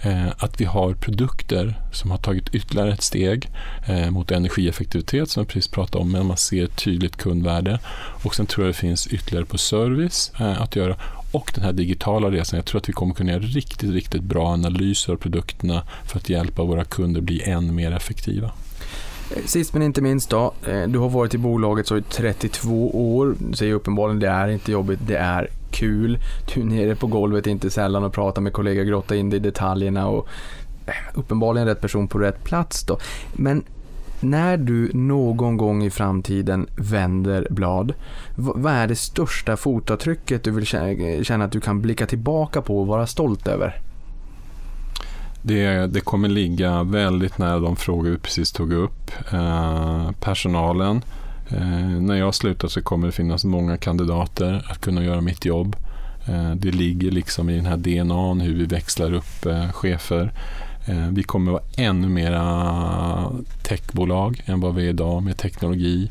[0.00, 3.50] Eh, att vi har produkter som har tagit ytterligare ett steg
[3.86, 7.78] eh, mot energieffektivitet som jag precis pratade om, men man ser ett tydligt kundvärde.
[8.24, 10.96] Och sen tror jag det finns ytterligare på service eh, att göra
[11.36, 12.56] och den här digitala resan.
[12.56, 16.28] Jag tror att vi kommer kunna göra riktigt, riktigt bra analyser av produkterna för att
[16.28, 18.50] hjälpa våra kunder bli än mer effektiva.
[19.44, 23.34] Sist men inte minst då, eh, du har varit i bolaget så i 32 år.
[23.38, 26.18] Du säger uppenbarligen det är inte jobbigt, det är kul.
[26.54, 29.40] Du är nere på golvet inte sällan och pratar med kollegor, grottar in dig i
[29.40, 30.28] detaljerna och
[30.86, 32.98] eh, uppenbarligen rätt person på rätt plats då.
[33.32, 33.64] Men
[34.20, 37.94] när du någon gång i framtiden vänder blad,
[38.36, 40.66] vad är det största fotavtrycket du vill
[41.24, 43.80] känna att du kan blicka tillbaka på och vara stolt över?
[45.42, 49.12] Det, det kommer ligga väldigt nära de frågor vi precis tog upp.
[49.32, 51.02] Eh, personalen.
[51.48, 55.76] Eh, när jag slutar så kommer det finnas många kandidater att kunna göra mitt jobb.
[56.28, 60.32] Eh, det ligger liksom i den här DNA hur vi växlar upp eh, chefer.
[60.86, 63.32] Eh, vi kommer vara ännu mera
[63.62, 66.10] techbolag än vad vi är idag med teknologi.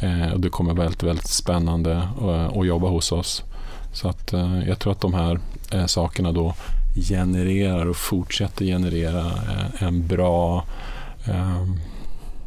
[0.00, 3.44] Eh, och det kommer vara väldigt, väldigt spännande att, att jobba hos oss.
[3.92, 4.32] Så att
[4.66, 5.40] jag tror att de här
[5.86, 6.54] sakerna då
[6.94, 9.32] genererar och fortsätter generera
[9.78, 10.64] en bra,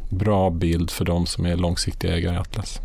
[0.08, 2.80] bra bild för de som är långsiktiga ägare i Atlas.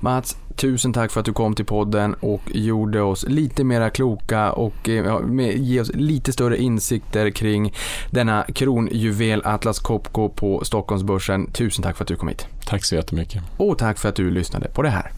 [0.00, 4.52] Mats, tusen tack för att du kom till podden och gjorde oss lite mera kloka
[4.52, 5.22] och ja,
[5.54, 7.74] ge oss lite större insikter kring
[8.10, 11.52] denna kronjuvel Atlas Copco på Stockholmsbörsen.
[11.52, 12.46] Tusen tack för att du kom hit.
[12.66, 13.42] Tack så jättemycket.
[13.56, 15.12] Och tack för att du lyssnade på det här.